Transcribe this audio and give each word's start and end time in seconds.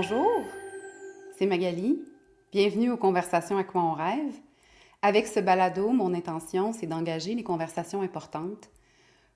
Bonjour, 0.00 0.44
c'est 1.36 1.46
Magali. 1.46 2.00
Bienvenue 2.52 2.92
aux 2.92 2.96
Conversations 2.96 3.58
à 3.58 3.64
quoi 3.64 3.82
on 3.82 3.94
rêve. 3.94 4.32
Avec 5.02 5.26
ce 5.26 5.40
balado, 5.40 5.88
mon 5.88 6.14
intention, 6.14 6.72
c'est 6.72 6.86
d'engager 6.86 7.34
les 7.34 7.42
conversations 7.42 8.00
importantes 8.00 8.70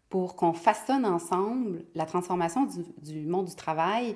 pour 0.09 0.37
qu'on 0.37 0.53
façonne 0.53 1.04
ensemble 1.04 1.85
la 1.96 2.06
transformation 2.06 2.69
du, 3.03 3.27
monde 3.27 3.46
du 3.46 3.57
travail 3.57 4.14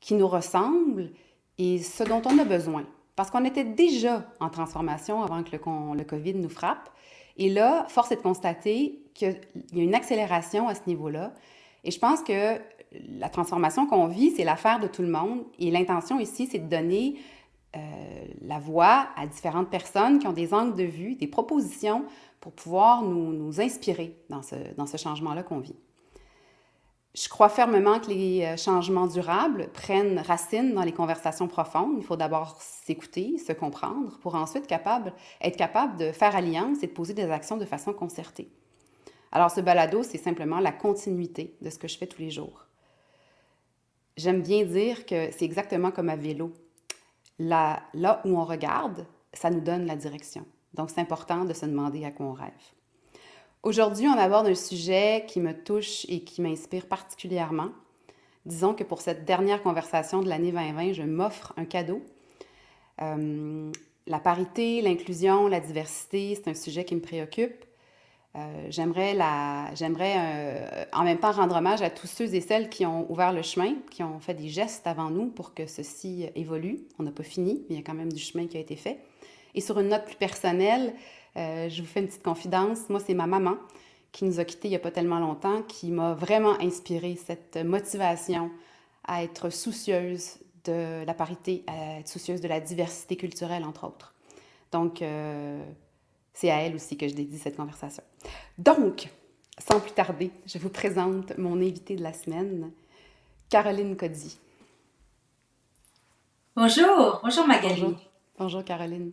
qui 0.00 0.14
nous 0.14 0.26
ressemble 0.26 1.10
et 1.58 1.76
ce 1.76 2.04
dont 2.04 2.22
on 2.24 2.38
a 2.38 2.44
besoin. 2.46 2.86
Parce 3.14 3.30
qu'on 3.30 3.44
était 3.44 3.64
déjà 3.64 4.24
en 4.40 4.48
transformation 4.48 5.22
avant 5.22 5.42
que 5.42 5.50
le 5.52 6.04
COVID 6.04 6.36
nous 6.36 6.48
frappe. 6.48 6.88
Et 7.36 7.50
là, 7.50 7.84
force 7.90 8.10
est 8.12 8.16
de 8.16 8.22
constater 8.22 9.02
qu'il 9.12 9.38
y 9.74 9.80
a 9.80 9.82
une 9.82 9.94
accélération 9.94 10.68
à 10.68 10.74
ce 10.74 10.86
niveau-là. 10.86 11.34
Et 11.84 11.90
je 11.90 11.98
pense 11.98 12.22
que 12.22 12.58
la 13.18 13.28
transformation 13.28 13.86
qu'on 13.86 14.06
vit, 14.06 14.32
c'est 14.32 14.44
l'affaire 14.44 14.80
de 14.80 14.86
tout 14.86 15.02
le 15.02 15.08
monde. 15.08 15.44
Et 15.58 15.70
l'intention 15.70 16.18
ici, 16.18 16.48
c'est 16.50 16.58
de 16.58 16.68
donner 16.68 17.16
euh, 17.76 17.80
la 18.42 18.58
voix 18.58 19.06
à 19.16 19.26
différentes 19.26 19.70
personnes 19.70 20.18
qui 20.18 20.26
ont 20.26 20.32
des 20.32 20.52
angles 20.52 20.76
de 20.76 20.84
vue, 20.84 21.14
des 21.14 21.26
propositions 21.26 22.04
pour 22.40 22.52
pouvoir 22.52 23.02
nous, 23.02 23.60
inspirer 23.60 24.16
dans 24.28 24.42
ce, 24.42 24.96
changement-là 24.96 25.42
qu'on 25.42 25.60
vit. 25.60 25.76
Je 27.14 27.28
crois 27.28 27.48
fermement 27.48 28.00
que 28.00 28.08
les 28.08 28.44
euh, 28.44 28.56
changements 28.56 29.06
durables 29.06 29.68
prennent 29.72 30.18
racine 30.18 30.74
dans 30.74 30.82
les 30.82 30.92
conversations 30.92 31.46
profondes. 31.46 31.94
Il 31.98 32.04
faut 32.04 32.16
d'abord 32.16 32.60
s'écouter, 32.60 33.38
se 33.38 33.52
comprendre, 33.52 34.18
pour 34.20 34.34
ensuite 34.34 34.64
être 34.70 35.56
capable 35.56 35.96
de 35.98 36.12
faire 36.12 36.34
alliance 36.34 36.82
et 36.82 36.86
de 36.86 36.92
poser 36.92 37.14
des 37.14 37.30
actions 37.30 37.56
de 37.56 37.64
façon 37.64 37.92
concertée. 37.92 38.50
Alors, 39.30 39.50
ce 39.50 39.62
balado, 39.62 40.02
c'est 40.02 40.18
simplement 40.18 40.60
la 40.60 40.72
continuité 40.72 41.56
de 41.62 41.70
ce 41.70 41.78
que 41.78 41.88
je 41.88 41.96
fais 41.96 42.06
tous 42.06 42.20
les 42.20 42.30
jours. 42.30 42.66
J'aime 44.16 44.42
bien 44.42 44.64
dire 44.64 45.06
que 45.06 45.30
c'est 45.32 45.44
exactement 45.44 45.90
comme 45.90 46.08
à 46.08 46.16
vélo. 46.16 46.52
Là, 47.38 47.82
où 48.24 48.38
on 48.38 48.44
regarde, 48.44 49.06
ça 49.32 49.50
nous 49.50 49.60
donne 49.60 49.86
la 49.86 49.96
direction. 49.96 50.44
Donc, 50.74 50.90
c'est 50.90 51.00
important 51.00 51.44
de 51.44 51.52
se 51.52 51.66
demander 51.66 52.04
à 52.04 52.10
quoi 52.10 52.26
on 52.26 52.32
rêve. 52.32 52.50
Aujourd'hui, 53.62 54.06
on 54.08 54.18
aborde 54.18 54.48
un 54.48 54.54
sujet 54.54 55.24
qui 55.26 55.40
me 55.40 55.52
touche 55.52 56.04
et 56.08 56.24
qui 56.24 56.42
m'inspire 56.42 56.86
particulièrement. 56.86 57.68
Disons 58.44 58.74
que 58.74 58.84
pour 58.84 59.00
cette 59.00 59.24
dernière 59.24 59.62
conversation 59.62 60.20
de 60.20 60.28
l'année 60.28 60.50
2020, 60.50 60.92
je 60.92 61.02
m'offre 61.02 61.52
un 61.56 61.64
cadeau. 61.64 62.02
Euh, 63.00 63.70
la 64.06 64.18
parité, 64.18 64.82
l'inclusion, 64.82 65.46
la 65.46 65.60
diversité, 65.60 66.34
c'est 66.34 66.50
un 66.50 66.54
sujet 66.54 66.84
qui 66.84 66.96
me 66.96 67.00
préoccupe. 67.00 67.64
Euh, 68.34 68.66
j'aimerais 68.70 69.14
euh, 69.18 70.84
en 70.94 71.04
même 71.04 71.18
temps 71.18 71.32
rendre 71.32 71.56
hommage 71.56 71.82
à 71.82 71.90
tous 71.90 72.06
ceux 72.06 72.34
et 72.34 72.40
celles 72.40 72.70
qui 72.70 72.86
ont 72.86 73.10
ouvert 73.12 73.32
le 73.32 73.42
chemin, 73.42 73.74
qui 73.90 74.02
ont 74.02 74.20
fait 74.20 74.32
des 74.32 74.48
gestes 74.48 74.86
avant 74.86 75.10
nous 75.10 75.26
pour 75.26 75.52
que 75.52 75.66
ceci 75.66 76.28
évolue. 76.34 76.80
On 76.98 77.02
n'a 77.02 77.12
pas 77.12 77.24
fini, 77.24 77.64
mais 77.68 77.74
il 77.74 77.76
y 77.76 77.80
a 77.80 77.82
quand 77.84 77.94
même 77.94 78.12
du 78.12 78.22
chemin 78.22 78.46
qui 78.46 78.56
a 78.56 78.60
été 78.60 78.76
fait. 78.76 79.00
Et 79.54 79.60
sur 79.60 79.78
une 79.78 79.88
note 79.88 80.06
plus 80.06 80.16
personnelle, 80.16 80.94
euh, 81.36 81.68
je 81.68 81.82
vous 81.82 81.88
fais 81.88 82.00
une 82.00 82.06
petite 82.06 82.22
confidence. 82.22 82.88
Moi, 82.88 83.00
c'est 83.00 83.14
ma 83.14 83.26
maman 83.26 83.56
qui 84.12 84.24
nous 84.24 84.40
a 84.40 84.44
quittés 84.44 84.68
il 84.68 84.70
n'y 84.70 84.76
a 84.76 84.80
pas 84.80 84.90
tellement 84.90 85.18
longtemps, 85.18 85.62
qui 85.62 85.90
m'a 85.90 86.14
vraiment 86.14 86.58
inspiré 86.60 87.16
cette 87.16 87.58
motivation 87.58 88.50
à 89.04 89.24
être 89.24 89.50
soucieuse 89.50 90.38
de 90.64 91.04
la 91.04 91.14
parité, 91.14 91.64
à 91.66 91.98
être 91.98 92.08
soucieuse 92.08 92.40
de 92.40 92.48
la 92.48 92.60
diversité 92.60 93.16
culturelle, 93.16 93.64
entre 93.64 93.84
autres. 93.86 94.14
Donc, 94.70 95.02
c'est 96.34 96.50
à 96.50 96.60
elle 96.60 96.74
aussi 96.74 96.98
que 96.98 97.08
je 97.08 97.14
dédie 97.14 97.38
cette 97.38 97.56
conversation. 97.56 98.02
Donc, 98.58 99.08
sans 99.58 99.80
plus 99.80 99.92
tarder, 99.92 100.30
je 100.46 100.58
vous 100.58 100.68
présente 100.68 101.36
mon 101.38 101.56
invitée 101.56 101.96
de 101.96 102.02
la 102.02 102.12
semaine, 102.12 102.70
Caroline 103.48 103.96
Cody. 103.96 104.38
Bonjour, 106.56 107.20
bonjour 107.22 107.46
Magali. 107.46 107.96
Bonjour, 108.38 108.64
Caroline. 108.64 109.12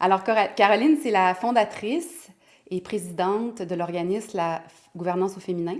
Alors, 0.00 0.22
Caroline, 0.22 0.98
c'est 1.02 1.10
la 1.10 1.34
fondatrice 1.34 2.28
et 2.70 2.80
présidente 2.80 3.62
de 3.62 3.74
l'organisme 3.74 4.36
La 4.36 4.62
Gouvernance 4.96 5.36
au 5.36 5.40
féminin. 5.40 5.78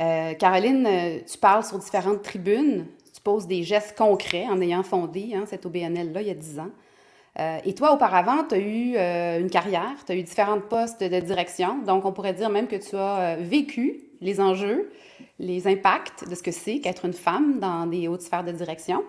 Euh, 0.00 0.34
Caroline, 0.34 1.22
tu 1.30 1.38
parles 1.38 1.64
sur 1.64 1.78
différentes 1.78 2.22
tribunes, 2.22 2.86
tu 3.14 3.20
poses 3.20 3.46
des 3.46 3.62
gestes 3.62 3.96
concrets 3.96 4.46
en 4.46 4.60
ayant 4.60 4.82
fondé 4.82 5.34
hein, 5.34 5.44
cette 5.46 5.66
OBNL-là 5.66 6.20
il 6.20 6.26
y 6.28 6.30
a 6.30 6.34
10 6.34 6.58
ans. 6.58 6.70
Euh, 7.40 7.58
et 7.64 7.74
toi, 7.74 7.92
auparavant, 7.92 8.44
tu 8.48 8.54
as 8.54 8.58
eu 8.58 8.94
euh, 8.96 9.40
une 9.40 9.50
carrière, 9.50 9.94
tu 10.06 10.12
as 10.12 10.14
eu 10.14 10.22
différents 10.22 10.60
postes 10.60 11.02
de 11.02 11.20
direction. 11.20 11.78
Donc, 11.84 12.04
on 12.04 12.12
pourrait 12.12 12.34
dire 12.34 12.48
même 12.48 12.68
que 12.68 12.76
tu 12.76 12.96
as 12.96 13.18
euh, 13.18 13.36
vécu 13.40 14.04
les 14.20 14.40
enjeux, 14.40 14.90
les 15.38 15.66
impacts 15.66 16.28
de 16.28 16.34
ce 16.34 16.42
que 16.42 16.52
c'est 16.52 16.78
qu'être 16.78 17.04
une 17.04 17.12
femme 17.12 17.58
dans 17.58 17.86
des 17.86 18.06
hautes 18.08 18.22
sphères 18.22 18.44
de 18.44 18.52
direction. 18.52 19.02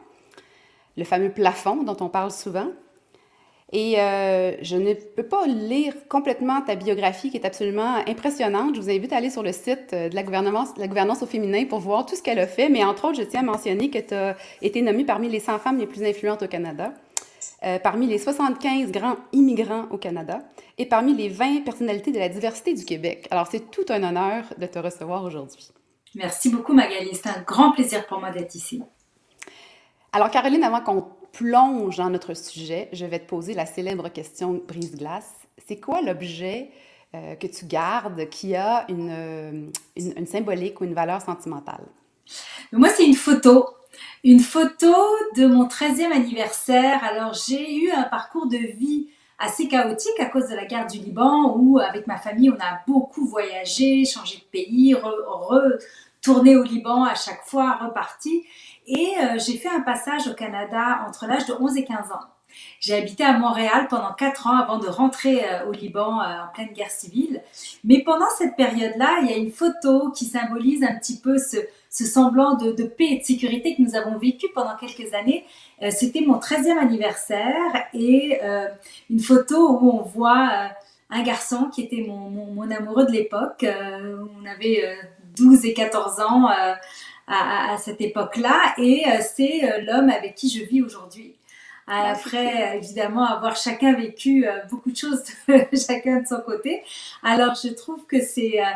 Le 0.97 1.03
fameux 1.03 1.29
plafond 1.29 1.83
dont 1.83 1.97
on 1.99 2.09
parle 2.09 2.31
souvent. 2.31 2.67
Et 3.71 3.95
je 3.95 4.77
ne 4.77 4.93
peux 4.93 5.25
pas 5.25 5.45
lire 5.47 5.93
complètement 6.07 6.61
ta 6.61 6.75
biographie 6.75 7.29
qui 7.29 7.35
est 7.35 7.45
absolument 7.45 7.95
impressionnante. 8.07 8.75
Je 8.75 8.79
vous 8.79 8.89
invite 8.89 9.11
à 9.11 9.17
aller 9.17 9.29
sur 9.29 9.43
le 9.43 9.51
site 9.51 9.91
de 9.91 10.15
la 10.15 10.23
gouvernance, 10.23 10.69
la 10.77 10.87
gouvernance 10.87 11.21
au 11.23 11.25
féminin 11.25 11.65
pour 11.65 11.79
voir 11.79 12.05
tout 12.05 12.15
ce 12.15 12.21
qu'elle 12.21 12.39
a 12.39 12.47
fait. 12.47 12.69
Mais 12.69 12.85
entre 12.85 13.09
autres, 13.09 13.17
je 13.17 13.23
tiens 13.23 13.41
à 13.41 13.43
mentionner 13.43 13.89
que 13.89 13.99
tu 13.99 14.13
as 14.13 14.37
été 14.61 14.81
nommée 14.81 15.03
parmi 15.03 15.27
les 15.27 15.41
100 15.41 15.59
femmes 15.59 15.77
les 15.77 15.87
plus 15.87 16.03
influentes 16.03 16.43
au 16.43 16.47
Canada. 16.47 16.93
Euh, 17.65 17.79
parmi 17.79 18.05
les 18.05 18.19
75 18.19 18.91
grands 18.91 19.15
immigrants 19.31 19.87
au 19.89 19.97
Canada 19.97 20.43
et 20.77 20.85
parmi 20.85 21.15
les 21.15 21.29
20 21.29 21.61
personnalités 21.61 22.11
de 22.11 22.19
la 22.19 22.29
diversité 22.29 22.75
du 22.75 22.85
Québec. 22.85 23.27
Alors, 23.31 23.47
c'est 23.47 23.71
tout 23.71 23.85
un 23.89 24.03
honneur 24.03 24.43
de 24.55 24.67
te 24.67 24.77
recevoir 24.77 25.23
aujourd'hui. 25.23 25.71
Merci 26.13 26.49
beaucoup, 26.49 26.73
Magali. 26.73 27.09
C'est 27.15 27.27
un 27.27 27.41
grand 27.41 27.71
plaisir 27.71 28.05
pour 28.05 28.19
moi 28.19 28.29
d'être 28.29 28.53
ici. 28.53 28.83
Alors, 30.13 30.29
Caroline, 30.29 30.63
avant 30.63 30.81
qu'on 30.81 31.07
plonge 31.31 31.97
dans 31.97 32.11
notre 32.11 32.35
sujet, 32.35 32.87
je 32.93 33.05
vais 33.07 33.17
te 33.17 33.27
poser 33.27 33.55
la 33.55 33.65
célèbre 33.65 34.09
question 34.09 34.61
brise-glace. 34.67 35.33
C'est 35.67 35.79
quoi 35.79 36.03
l'objet 36.03 36.69
euh, 37.15 37.33
que 37.33 37.47
tu 37.47 37.65
gardes 37.65 38.29
qui 38.29 38.55
a 38.55 38.85
une, 38.89 39.09
euh, 39.09 39.71
une, 39.95 40.13
une 40.15 40.27
symbolique 40.27 40.81
ou 40.81 40.83
une 40.83 40.93
valeur 40.93 41.19
sentimentale? 41.19 41.85
Moi, 42.71 42.89
c'est 42.89 43.07
une 43.07 43.15
photo 43.15 43.65
une 44.23 44.39
photo 44.39 44.94
de 45.35 45.45
mon 45.45 45.67
13e 45.67 46.11
anniversaire. 46.11 47.03
Alors 47.03 47.33
j'ai 47.33 47.75
eu 47.75 47.91
un 47.91 48.03
parcours 48.03 48.47
de 48.47 48.57
vie 48.57 49.07
assez 49.38 49.67
chaotique 49.67 50.19
à 50.19 50.25
cause 50.25 50.47
de 50.50 50.56
la 50.56 50.66
guerre 50.66 50.88
du 50.88 50.97
Liban 51.00 51.56
où 51.57 51.79
avec 51.79 52.07
ma 52.07 52.17
famille 52.17 52.50
on 52.50 52.59
a 52.59 52.79
beaucoup 52.88 53.25
voyagé, 53.25 54.05
changé 54.05 54.38
de 54.38 54.44
pays, 54.51 54.95
retourné 54.95 56.55
au 56.55 56.63
Liban 56.63 57.03
à 57.03 57.16
chaque 57.16 57.44
fois, 57.44 57.78
reparti. 57.78 58.44
Et 58.88 59.13
euh, 59.19 59.39
j'ai 59.39 59.57
fait 59.57 59.69
un 59.69 59.81
passage 59.81 60.28
au 60.28 60.34
Canada 60.34 61.03
entre 61.07 61.25
l'âge 61.25 61.45
de 61.45 61.53
11 61.53 61.78
et 61.78 61.85
15 61.85 62.11
ans. 62.11 62.34
J'ai 62.79 62.95
habité 62.95 63.23
à 63.23 63.38
Montréal 63.38 63.88
pendant 63.89 64.13
quatre 64.13 64.47
ans 64.47 64.57
avant 64.57 64.77
de 64.77 64.88
rentrer 64.88 65.43
euh, 65.43 65.67
au 65.67 65.71
Liban 65.71 66.21
euh, 66.21 66.43
en 66.43 66.53
pleine 66.53 66.71
guerre 66.73 66.91
civile. 66.91 67.41
Mais 67.83 68.03
pendant 68.03 68.29
cette 68.38 68.55
période-là, 68.55 69.17
il 69.21 69.29
y 69.31 69.33
a 69.33 69.38
une 69.38 69.51
photo 69.51 70.11
qui 70.11 70.25
symbolise 70.25 70.83
un 70.83 70.95
petit 70.95 71.19
peu 71.19 71.38
ce, 71.38 71.57
semblant 71.89 72.55
de, 72.55 72.83
paix 72.83 73.07
et 73.11 73.19
de 73.19 73.23
sécurité 73.23 73.75
que 73.75 73.81
nous 73.81 73.95
avons 73.95 74.17
vécu 74.17 74.47
pendant 74.53 74.75
quelques 74.75 75.13
années. 75.13 75.45
Euh, 75.81 75.89
c'était 75.89 76.21
mon 76.21 76.38
13e 76.38 76.77
anniversaire 76.77 77.88
et 77.93 78.39
une 79.09 79.19
photo 79.19 79.79
où 79.79 79.89
on 79.89 80.01
voit 80.01 80.69
un 81.09 81.23
garçon 81.23 81.69
qui 81.73 81.81
était 81.81 82.05
mon, 82.07 82.69
amoureux 82.69 83.05
de 83.05 83.11
l'époque. 83.11 83.66
on 83.66 84.45
avait 84.45 84.97
12 85.37 85.66
et 85.66 85.73
14 85.73 86.19
ans 86.19 86.49
à, 87.27 87.77
cette 87.77 88.01
époque-là 88.01 88.73
et 88.77 89.03
c'est 89.22 89.81
l'homme 89.81 90.09
avec 90.09 90.35
qui 90.35 90.49
je 90.49 90.63
vis 90.63 90.81
aujourd'hui. 90.81 91.34
Après, 91.88 92.78
évidemment, 92.78 93.25
avoir 93.25 93.56
chacun 93.56 93.94
vécu 93.94 94.47
euh, 94.47 94.63
beaucoup 94.69 94.91
de 94.91 94.97
choses, 94.97 95.23
chacun 95.73 96.22
de 96.22 96.28
son 96.28 96.41
côté. 96.41 96.84
Alors, 97.22 97.53
je 97.56 97.69
trouve 97.69 98.06
que 98.07 98.22
c'est 98.22 98.59
euh, 98.59 98.69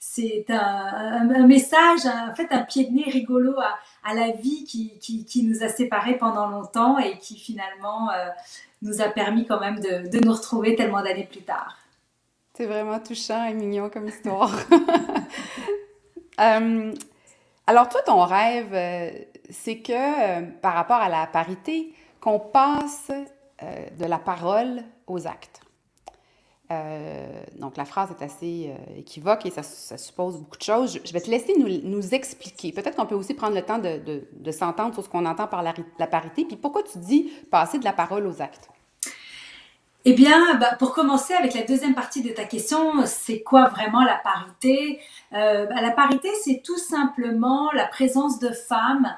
c'est 0.00 0.46
un, 0.48 1.28
un, 1.34 1.46
message, 1.46 2.06
en 2.06 2.34
fait, 2.34 2.48
un 2.50 2.62
pied 2.62 2.86
de 2.86 2.92
nez 2.92 3.10
rigolo 3.10 3.54
à, 3.58 3.76
à 4.04 4.14
la 4.14 4.30
vie 4.32 4.64
qui, 4.64 4.98
qui, 4.98 5.24
qui, 5.24 5.42
nous 5.44 5.62
a 5.62 5.68
séparés 5.68 6.16
pendant 6.16 6.46
longtemps 6.46 6.98
et 6.98 7.18
qui 7.18 7.36
finalement 7.38 8.10
euh, 8.10 8.28
nous 8.82 9.00
a 9.00 9.08
permis 9.08 9.46
quand 9.46 9.60
même 9.60 9.78
de, 9.80 10.08
de 10.08 10.24
nous 10.24 10.32
retrouver 10.32 10.74
tellement 10.74 11.02
d'années 11.02 11.28
plus 11.30 11.42
tard. 11.42 11.76
C'est 12.54 12.66
vraiment 12.66 12.98
touchant 13.00 13.46
et 13.46 13.54
mignon 13.54 13.90
comme 13.90 14.06
histoire. 14.08 14.52
alors 16.38 17.88
toi, 17.88 18.00
ton 18.06 18.24
rêve, 18.24 19.28
c'est 19.50 19.78
que 19.78 20.50
par 20.60 20.74
rapport 20.74 21.00
à 21.00 21.08
la 21.08 21.26
parité, 21.26 21.92
qu'on 22.26 22.40
passe 22.40 23.12
euh, 23.62 23.86
de 24.00 24.04
la 24.04 24.18
parole 24.18 24.82
aux 25.06 25.28
actes. 25.28 25.60
Euh, 26.72 27.40
donc, 27.54 27.76
la 27.76 27.84
phrase 27.84 28.08
est 28.10 28.24
assez 28.24 28.70
euh, 28.70 28.98
équivoque 28.98 29.46
et 29.46 29.50
ça, 29.50 29.62
suppose 29.62 30.36
beaucoup 30.36 30.56
de 30.56 30.62
choses. 30.62 30.98
Je, 31.04 31.12
vais 31.12 31.20
te 31.20 31.30
laisser 31.30 31.54
nous, 31.56 31.68
nous 31.84 32.14
expliquer. 32.14 32.72
Peut-être 32.72 32.96
qu'on 32.96 33.06
peut 33.06 33.14
aussi 33.14 33.34
prendre 33.34 33.54
le 33.54 33.62
temps 33.62 33.78
de, 33.78 34.00
de, 34.32 34.50
s'entendre 34.50 34.92
sur 34.92 35.04
ce 35.04 35.08
qu'on 35.08 35.24
entend 35.24 35.46
par 35.46 35.62
la, 35.62 35.72
parité. 36.08 36.44
Puis 36.44 36.56
pourquoi 36.56 36.82
tu 36.82 36.98
dis 36.98 37.30
passer 37.48 37.78
de 37.78 37.84
la 37.84 37.92
parole 37.92 38.26
aux 38.26 38.42
actes? 38.42 38.70
Eh 40.04 40.12
bien, 40.12 40.56
bah, 40.56 40.74
pour 40.76 40.94
commencer 40.94 41.34
avec 41.34 41.54
la 41.54 41.62
deuxième 41.62 41.94
partie 41.94 42.24
de 42.24 42.30
ta 42.30 42.44
question, 42.44 43.06
c'est 43.06 43.42
quoi 43.42 43.68
vraiment 43.68 44.02
la 44.02 44.16
parité? 44.16 45.00
Bah, 45.30 45.80
La 45.80 45.92
parité, 45.92 46.28
c'est 46.42 46.60
tout 46.64 46.78
simplement 46.78 47.70
la 47.72 47.86
présence 47.86 48.40
de 48.40 48.50
femmes 48.50 49.14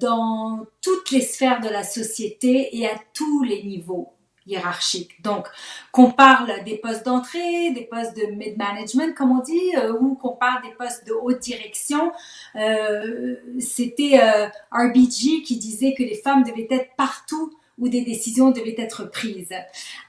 dans 0.00 0.66
toutes 0.82 1.10
les 1.10 1.20
sphères 1.20 1.60
de 1.60 1.68
la 1.68 1.84
société 1.84 2.76
et 2.76 2.86
à 2.86 2.94
tous 3.14 3.42
les 3.42 3.62
niveaux 3.62 4.12
hiérarchiques. 4.48 5.22
Donc, 5.22 5.46
qu'on 5.92 6.10
parle 6.10 6.64
des 6.64 6.76
postes 6.76 7.04
d'entrée, 7.04 7.70
des 7.70 7.84
postes 7.84 8.16
de 8.16 8.32
mid-management, 8.34 9.14
comme 9.14 9.32
on 9.38 9.42
dit, 9.42 9.76
euh, 9.76 9.92
ou 10.00 10.14
qu'on 10.14 10.36
parle 10.36 10.62
des 10.62 10.74
postes 10.74 11.06
de 11.06 11.12
haute 11.12 11.38
direction. 11.38 12.12
Euh, 12.56 13.36
C'était 13.60 14.18
euh, 14.20 14.48
RBG 14.72 15.42
qui 15.44 15.56
disait 15.58 15.94
que 15.94 16.02
les 16.02 16.16
femmes 16.16 16.42
devaient 16.42 16.68
être 16.70 16.90
partout 16.96 17.52
où 17.78 17.88
des 17.88 18.00
décisions 18.00 18.50
devaient 18.50 18.74
être 18.76 19.04
prises. 19.04 19.54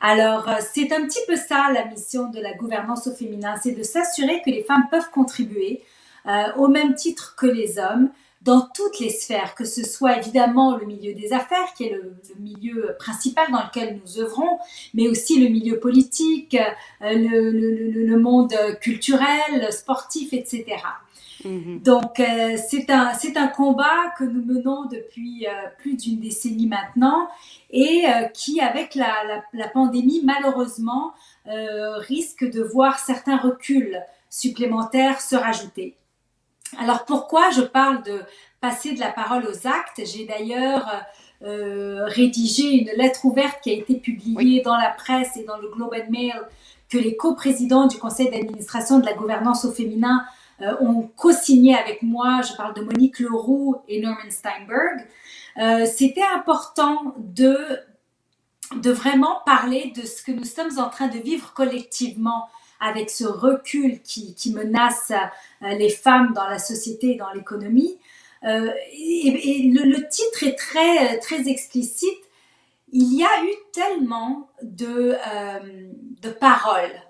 Alors, 0.01 0.49
euh, 0.49 0.53
c'est 0.73 0.91
un 0.91 1.05
petit 1.05 1.19
peu 1.27 1.35
ça 1.35 1.69
la 1.71 1.85
mission 1.85 2.29
de 2.29 2.39
la 2.39 2.53
gouvernance 2.53 3.05
au 3.07 3.13
féminin, 3.13 3.55
c'est 3.61 3.73
de 3.73 3.83
s'assurer 3.83 4.41
que 4.43 4.49
les 4.49 4.63
femmes 4.63 4.87
peuvent 4.89 5.11
contribuer 5.11 5.83
au 6.57 6.67
même 6.67 6.93
titre 6.95 7.35
que 7.37 7.47
les 7.47 7.79
hommes 7.79 8.11
dans 8.41 8.61
toutes 8.73 8.99
les 8.99 9.09
sphères, 9.09 9.53
que 9.53 9.65
ce 9.65 9.83
soit 9.83 10.17
évidemment 10.17 10.77
le 10.77 10.85
milieu 10.85 11.13
des 11.13 11.33
affaires, 11.33 11.73
qui 11.75 11.85
est 11.85 11.93
le, 11.93 12.15
milieu 12.39 12.95
principal 12.97 13.51
dans 13.51 13.63
lequel 13.63 13.99
nous 14.01 14.19
œuvrons, 14.19 14.59
mais 14.93 15.09
aussi 15.09 15.43
le 15.43 15.49
milieu 15.49 15.79
politique, 15.79 16.55
euh, 16.55 17.13
le, 17.13 17.51
le, 17.51 18.05
le 18.05 18.17
monde 18.17 18.55
culturel, 18.79 19.71
sportif, 19.71 20.31
etc. 20.33 20.77
Mm-hmm. 21.43 21.83
Donc 21.83 22.19
euh, 22.19 22.57
c'est 22.69 22.89
un 22.89 23.13
un 23.35 23.47
combat 23.47 24.13
que 24.17 24.23
nous 24.23 24.43
menons 24.43 24.85
depuis 24.85 25.47
euh, 25.47 25.51
plus 25.77 25.95
d'une 25.95 26.19
décennie 26.19 26.67
maintenant 26.67 27.29
et 27.69 28.05
euh, 28.07 28.25
qui 28.25 28.59
avec 28.59 28.95
la, 28.95 29.13
la, 29.25 29.43
la, 29.53 29.67
pandémie 29.69 30.21
malheureusement 30.23 31.13
risque 31.45 32.43
de 32.49 32.61
voir 32.61 32.99
certains 32.99 33.37
reculs 33.37 33.99
supplémentaires 34.29 35.21
se 35.21 35.35
rajouter. 35.35 35.95
Alors 36.77 37.05
pourquoi 37.05 37.49
je 37.51 37.61
parle 37.61 38.03
de 38.03 38.21
passer 38.61 38.93
de 38.93 38.99
la 38.99 39.09
parole 39.09 39.45
aux 39.45 39.67
actes? 39.67 40.01
J'ai 40.05 40.25
d'ailleurs 40.25 40.87
rédigé 41.41 42.63
une 42.81 42.91
lettre 42.97 43.23
ouverte 43.23 43.61
qui 43.63 43.69
a 43.71 43.73
été 43.73 43.95
publiée 43.95 44.61
dans 44.61 44.75
la 44.75 44.89
presse 44.89 45.37
et 45.37 45.45
dans 45.45 45.57
le 45.57 45.69
Globe 45.69 45.93
and 45.93 46.11
Mail 46.11 46.41
que 46.89 46.97
les 46.97 47.15
coprésidents 47.15 47.87
du 47.87 47.97
conseil 47.97 48.29
d'administration 48.29 48.99
de 48.99 49.05
la 49.05 49.13
gouvernance 49.13 49.63
au 49.63 49.71
féminin 49.71 50.25
euh, 50.61 50.75
ont 50.81 51.09
co-signé 51.15 51.77
avec 51.77 52.01
moi, 52.01 52.41
je 52.41 52.53
parle 52.55 52.73
de 52.73 52.81
Monique 52.81 53.19
Leroux 53.19 53.77
et 53.87 54.01
Norman 54.01 54.29
Steinberg, 54.29 55.07
euh, 55.57 55.85
c'était 55.85 56.25
important 56.35 57.13
de, 57.17 57.57
de 58.75 58.91
vraiment 58.91 59.37
parler 59.45 59.93
de 59.95 60.01
ce 60.01 60.23
que 60.23 60.31
nous 60.31 60.43
sommes 60.43 60.77
en 60.79 60.89
train 60.89 61.07
de 61.07 61.19
vivre 61.19 61.53
collectivement 61.53 62.49
avec 62.79 63.09
ce 63.09 63.25
recul 63.25 64.01
qui, 64.01 64.35
menace 64.53 65.11
euh, 65.61 65.67
les 65.69 65.89
femmes 65.89 66.33
dans 66.33 66.47
la 66.47 66.59
société 66.59 67.11
et 67.11 67.15
dans 67.15 67.31
l'économie. 67.31 67.97
Euh, 68.45 68.71
et, 68.93 69.71
le, 69.73 70.07
titre 70.09 70.43
est 70.43 70.55
très, 70.55 71.19
très 71.19 71.49
explicite. 71.49 72.19
Il 72.91 73.13
y 73.13 73.23
a 73.23 73.43
eu 73.43 73.53
tellement 73.73 74.49
de, 74.63 75.15
euh, 75.27 75.59
de 76.21 76.29
paroles 76.29 77.01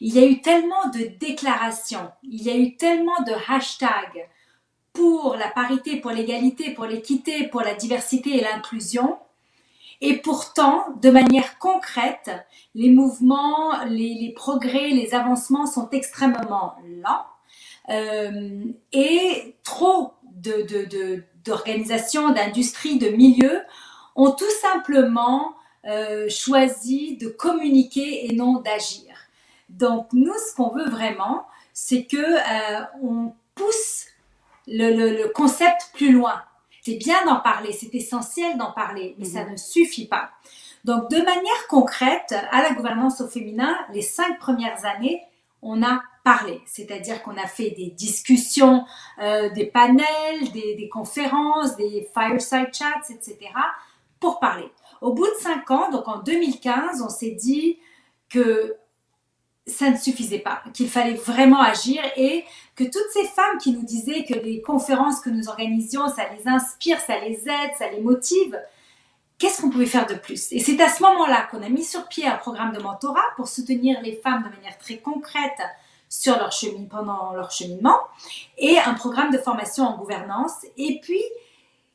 il 0.00 0.14
y 0.14 0.18
a 0.18 0.26
eu 0.26 0.40
tellement 0.40 0.88
de 0.90 1.16
déclarations, 1.18 2.10
il 2.22 2.42
y 2.42 2.50
a 2.50 2.56
eu 2.56 2.76
tellement 2.76 3.22
de 3.26 3.32
hashtags 3.48 4.28
pour 4.92 5.36
la 5.36 5.48
parité, 5.48 5.96
pour 5.96 6.10
l'égalité, 6.10 6.72
pour 6.72 6.86
l'équité, 6.86 7.48
pour 7.48 7.62
la 7.62 7.74
diversité 7.74 8.36
et 8.36 8.40
l'inclusion. 8.42 9.18
Et 10.00 10.18
pourtant, 10.18 10.86
de 11.00 11.10
manière 11.10 11.58
concrète, 11.58 12.30
les 12.74 12.90
mouvements, 12.90 13.84
les, 13.86 14.32
progrès, 14.34 14.88
les 14.90 15.14
avancements 15.14 15.66
sont 15.66 15.88
extrêmement 15.90 16.76
lents. 17.02 17.26
Euh, 17.90 18.64
et 18.92 19.56
trop 19.62 20.14
d'organisations, 21.44 22.30
de, 22.30 22.34
d'industries, 22.34 22.98
de 22.98 23.08
milieux 23.08 23.60
ont 24.16 24.32
tout 24.32 24.50
simplement 24.60 25.54
euh, 25.86 26.28
choisi 26.30 27.16
de 27.18 27.28
communiquer 27.28 28.26
et 28.26 28.34
non 28.34 28.60
d'agir. 28.60 29.14
Donc, 29.68 30.08
nous, 30.12 30.32
ce 30.34 30.54
qu'on 30.54 30.70
veut 30.70 30.88
vraiment, 30.88 31.46
c'est 31.74 32.04
que 32.04 32.16
euh, 32.16 32.84
on 33.02 33.32
pousse 33.54 34.06
le, 34.66 35.26
concept 35.32 35.90
plus 35.94 36.12
loin. 36.12 36.42
C'est 36.84 36.96
bien 36.96 37.24
d'en 37.24 37.40
parler, 37.40 37.72
c'est 37.72 37.94
essentiel 37.94 38.58
d'en 38.58 38.72
parler, 38.72 39.14
mais 39.18 39.24
ça 39.24 39.44
mhm. 39.44 39.52
ne 39.52 39.56
suffit 39.56 40.06
pas. 40.06 40.30
Donc, 40.84 41.08
de 41.08 41.16
manière 41.16 41.66
concrète, 41.68 42.34
à 42.50 42.62
la 42.62 42.74
gouvernance 42.74 43.22
au 43.22 43.26
féminin, 43.26 43.74
les 43.92 44.02
cinq 44.02 44.38
premières 44.38 44.84
années, 44.84 45.22
on 45.62 45.82
a 45.82 46.02
parlé, 46.24 46.60
c'est-à-dire 46.66 47.22
qu'on 47.22 47.38
a 47.38 47.46
fait 47.46 47.70
des 47.70 47.86
discussions, 47.86 48.84
euh, 49.22 49.48
des 49.50 49.64
panels, 49.64 50.52
des, 50.52 50.74
des, 50.74 50.88
conférences, 50.90 51.74
des 51.76 52.06
fireside 52.12 52.68
chats, 52.72 53.00
etc., 53.08 53.38
pour 54.20 54.38
parler. 54.40 54.70
Au 55.00 55.14
bout 55.14 55.26
de 55.26 55.36
cinq 55.40 55.70
ans, 55.70 55.90
donc 55.90 56.06
en 56.06 56.18
2015, 56.18 57.00
on 57.00 57.08
s'est 57.08 57.30
dit 57.30 57.78
que 58.28 58.76
ça 59.66 59.90
ne 59.90 59.96
suffisait 59.96 60.40
pas, 60.40 60.62
qu'il 60.74 60.88
fallait 60.88 61.14
vraiment 61.14 61.60
agir 61.60 62.02
et 62.16 62.44
que 62.76 62.84
toutes 62.84 63.10
ces 63.12 63.24
femmes 63.24 63.58
qui 63.62 63.72
nous 63.72 63.84
disaient 63.84 64.24
que 64.24 64.34
les 64.34 64.60
conférences 64.60 65.20
que 65.20 65.30
nous 65.30 65.48
organisions, 65.48 66.08
ça 66.08 66.24
les 66.36 66.46
inspire, 66.46 67.00
ça 67.00 67.18
les 67.20 67.48
aide, 67.48 67.70
ça 67.78 67.90
les 67.90 68.00
motive, 68.00 68.60
qu'est-ce 69.38 69.62
qu'on 69.62 69.70
pouvait 69.70 69.86
faire 69.86 70.06
de 70.06 70.14
plus? 70.14 70.52
Et 70.52 70.60
c'est 70.60 70.80
à 70.80 70.88
ce 70.88 71.02
moment-là 71.02 71.48
qu'on 71.50 71.62
a 71.62 71.68
mis 71.68 71.84
sur 71.84 72.06
pied 72.08 72.26
un 72.26 72.36
programme 72.36 72.72
de 72.72 72.82
mentorat 72.82 73.24
pour 73.36 73.48
soutenir 73.48 74.00
les 74.02 74.16
femmes 74.16 74.42
de 74.42 74.54
manière 74.54 74.76
très 74.78 74.98
concrète 74.98 75.60
sur 76.08 76.36
leur 76.36 76.52
chemin, 76.52 76.84
pendant 76.88 77.32
leur 77.32 77.50
cheminement 77.50 77.98
et 78.58 78.78
un 78.78 78.94
programme 78.94 79.30
de 79.30 79.38
formation 79.38 79.84
en 79.84 79.96
gouvernance. 79.96 80.66
Et 80.76 81.00
puis, 81.02 81.22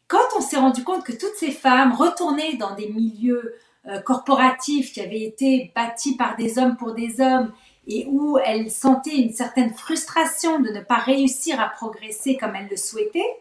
quand 0.08 0.18
on 0.36 0.42
s'est 0.42 0.58
rendu 0.58 0.84
compte 0.84 1.06
que 1.06 1.14
toutes 1.14 1.36
ces 1.36 1.52
femmes 1.52 1.94
retournaient 1.94 2.56
dans 2.56 2.76
des 2.76 2.90
milieux 2.90 3.56
euh, 3.88 4.00
corporatif 4.02 4.92
qui 4.92 5.02
avait 5.02 5.22
été 5.22 5.72
bâti 5.76 6.16
par 6.16 6.36
des 6.36 6.60
hommes 6.60 6.76
pour 6.78 6.94
des 6.94 7.22
hommes 7.22 7.52
et 7.88 8.06
où 8.10 8.38
elle 8.38 8.70
sentait 8.70 9.16
une 9.16 9.32
certaine 9.32 9.74
frustration 9.74 10.60
de 10.60 10.70
ne 10.70 10.82
pas 10.82 10.98
réussir 10.98 11.60
à 11.60 11.70
progresser 11.70 12.38
comme 12.38 12.56
elle 12.56 12.68
le 12.70 12.78
souhaitait, 12.78 13.38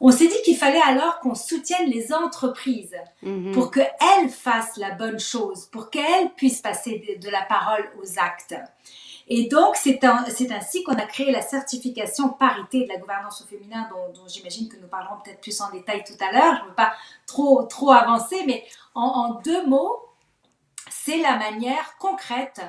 on 0.00 0.10
s'est 0.10 0.26
dit 0.26 0.42
qu'il 0.44 0.56
fallait 0.56 0.82
alors 0.84 1.20
qu'on 1.20 1.34
soutienne 1.34 1.88
les 1.88 2.12
entreprises 2.12 2.96
mhm. 3.22 3.52
pour 3.52 3.70
qu'elles 3.70 4.28
fassent 4.28 4.76
la 4.76 4.90
bonne 4.90 5.18
chose, 5.18 5.66
pour 5.66 5.88
qu'elles 5.88 6.30
puissent 6.36 6.60
passer 6.60 7.18
de, 7.20 7.30
la 7.30 7.42
parole 7.42 7.84
aux 8.02 8.18
actes. 8.18 8.54
Et 9.28 9.48
donc, 9.48 9.76
c'est 9.76 10.04
ainsi 10.04 10.82
qu'on 10.84 10.94
a 10.94 11.06
créé 11.06 11.32
la 11.32 11.40
certification 11.40 12.28
parité 12.28 12.84
de 12.84 12.88
la 12.88 12.98
gouvernance 12.98 13.42
au 13.42 13.46
féminin, 13.46 13.88
dont, 13.90 14.26
j'imagine 14.28 14.68
que 14.68 14.76
nous 14.76 14.88
parlerons 14.88 15.16
peut-être 15.24 15.40
plus 15.40 15.60
en 15.60 15.70
détail 15.70 16.04
tout 16.04 16.22
à 16.22 16.32
l'heure. 16.32 16.56
Je 16.58 16.62
ne 16.64 16.68
veux 16.68 16.74
pas 16.74 16.92
trop, 17.26 17.62
trop 17.62 17.92
avancer, 17.92 18.42
mais 18.46 18.64
en, 18.94 19.40
deux 19.44 19.66
mots, 19.66 19.98
c'est 20.90 21.18
la 21.18 21.36
manière 21.36 21.96
concrète 21.98 22.60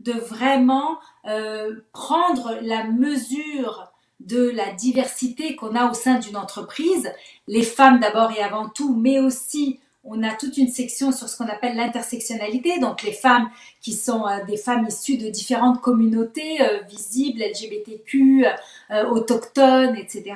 de 0.00 0.12
vraiment 0.12 0.98
euh, 1.26 1.80
prendre 1.92 2.58
la 2.60 2.84
mesure 2.84 3.92
de 4.20 4.50
la 4.50 4.72
diversité 4.72 5.56
qu'on 5.56 5.74
a 5.74 5.90
au 5.90 5.94
sein 5.94 6.18
d'une 6.18 6.36
entreprise, 6.36 7.12
les 7.46 7.62
femmes 7.62 8.00
d'abord 8.00 8.30
et 8.32 8.42
avant 8.42 8.68
tout, 8.68 8.94
mais 8.94 9.18
aussi 9.18 9.80
on 10.04 10.22
a 10.22 10.34
toute 10.34 10.56
une 10.56 10.68
section 10.68 11.12
sur 11.12 11.28
ce 11.28 11.36
qu'on 11.36 11.46
appelle 11.46 11.76
l'intersectionnalité, 11.76 12.78
donc 12.80 13.02
les 13.02 13.12
femmes 13.12 13.48
qui 13.80 13.92
sont 13.92 14.26
euh, 14.26 14.44
des 14.46 14.56
femmes 14.56 14.86
issues 14.88 15.16
de 15.16 15.28
différentes 15.28 15.80
communautés 15.80 16.60
euh, 16.60 16.80
visibles, 16.88 17.40
LGBTQ, 17.40 18.46
euh, 18.90 19.08
autochtones, 19.08 19.96
etc. 19.96 20.34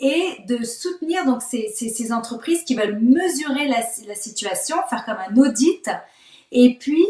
Et 0.00 0.38
de 0.48 0.64
soutenir 0.64 1.24
donc 1.24 1.42
ces, 1.42 2.12
entreprises 2.12 2.64
qui 2.64 2.74
veulent 2.74 2.98
mesurer 3.00 3.68
la, 3.68 3.82
situation, 4.14 4.76
faire 4.88 5.04
comme 5.04 5.18
un 5.18 5.40
audit, 5.40 5.88
et 6.50 6.76
puis 6.80 7.04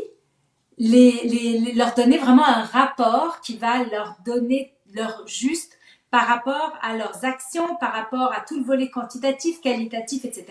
leur 0.77 1.95
donner 1.95 2.19
vraiment 2.19 2.47
un 2.47 2.65
rapport 2.65 3.41
qui 3.43 3.57
va 3.57 3.85
leur 3.85 4.17
donner 4.25 4.75
leur 4.93 5.27
juste 5.27 5.79
par 6.11 6.27
rapport 6.27 6.73
à 6.83 6.97
leurs 6.97 7.25
actions, 7.25 7.77
par 7.77 7.93
rapport 7.93 8.33
à 8.33 8.41
tout 8.41 8.59
le 8.59 8.65
volet 8.65 8.91
quantitatif, 8.91 9.61
qualitatif, 9.61 10.25
etc. 10.25 10.47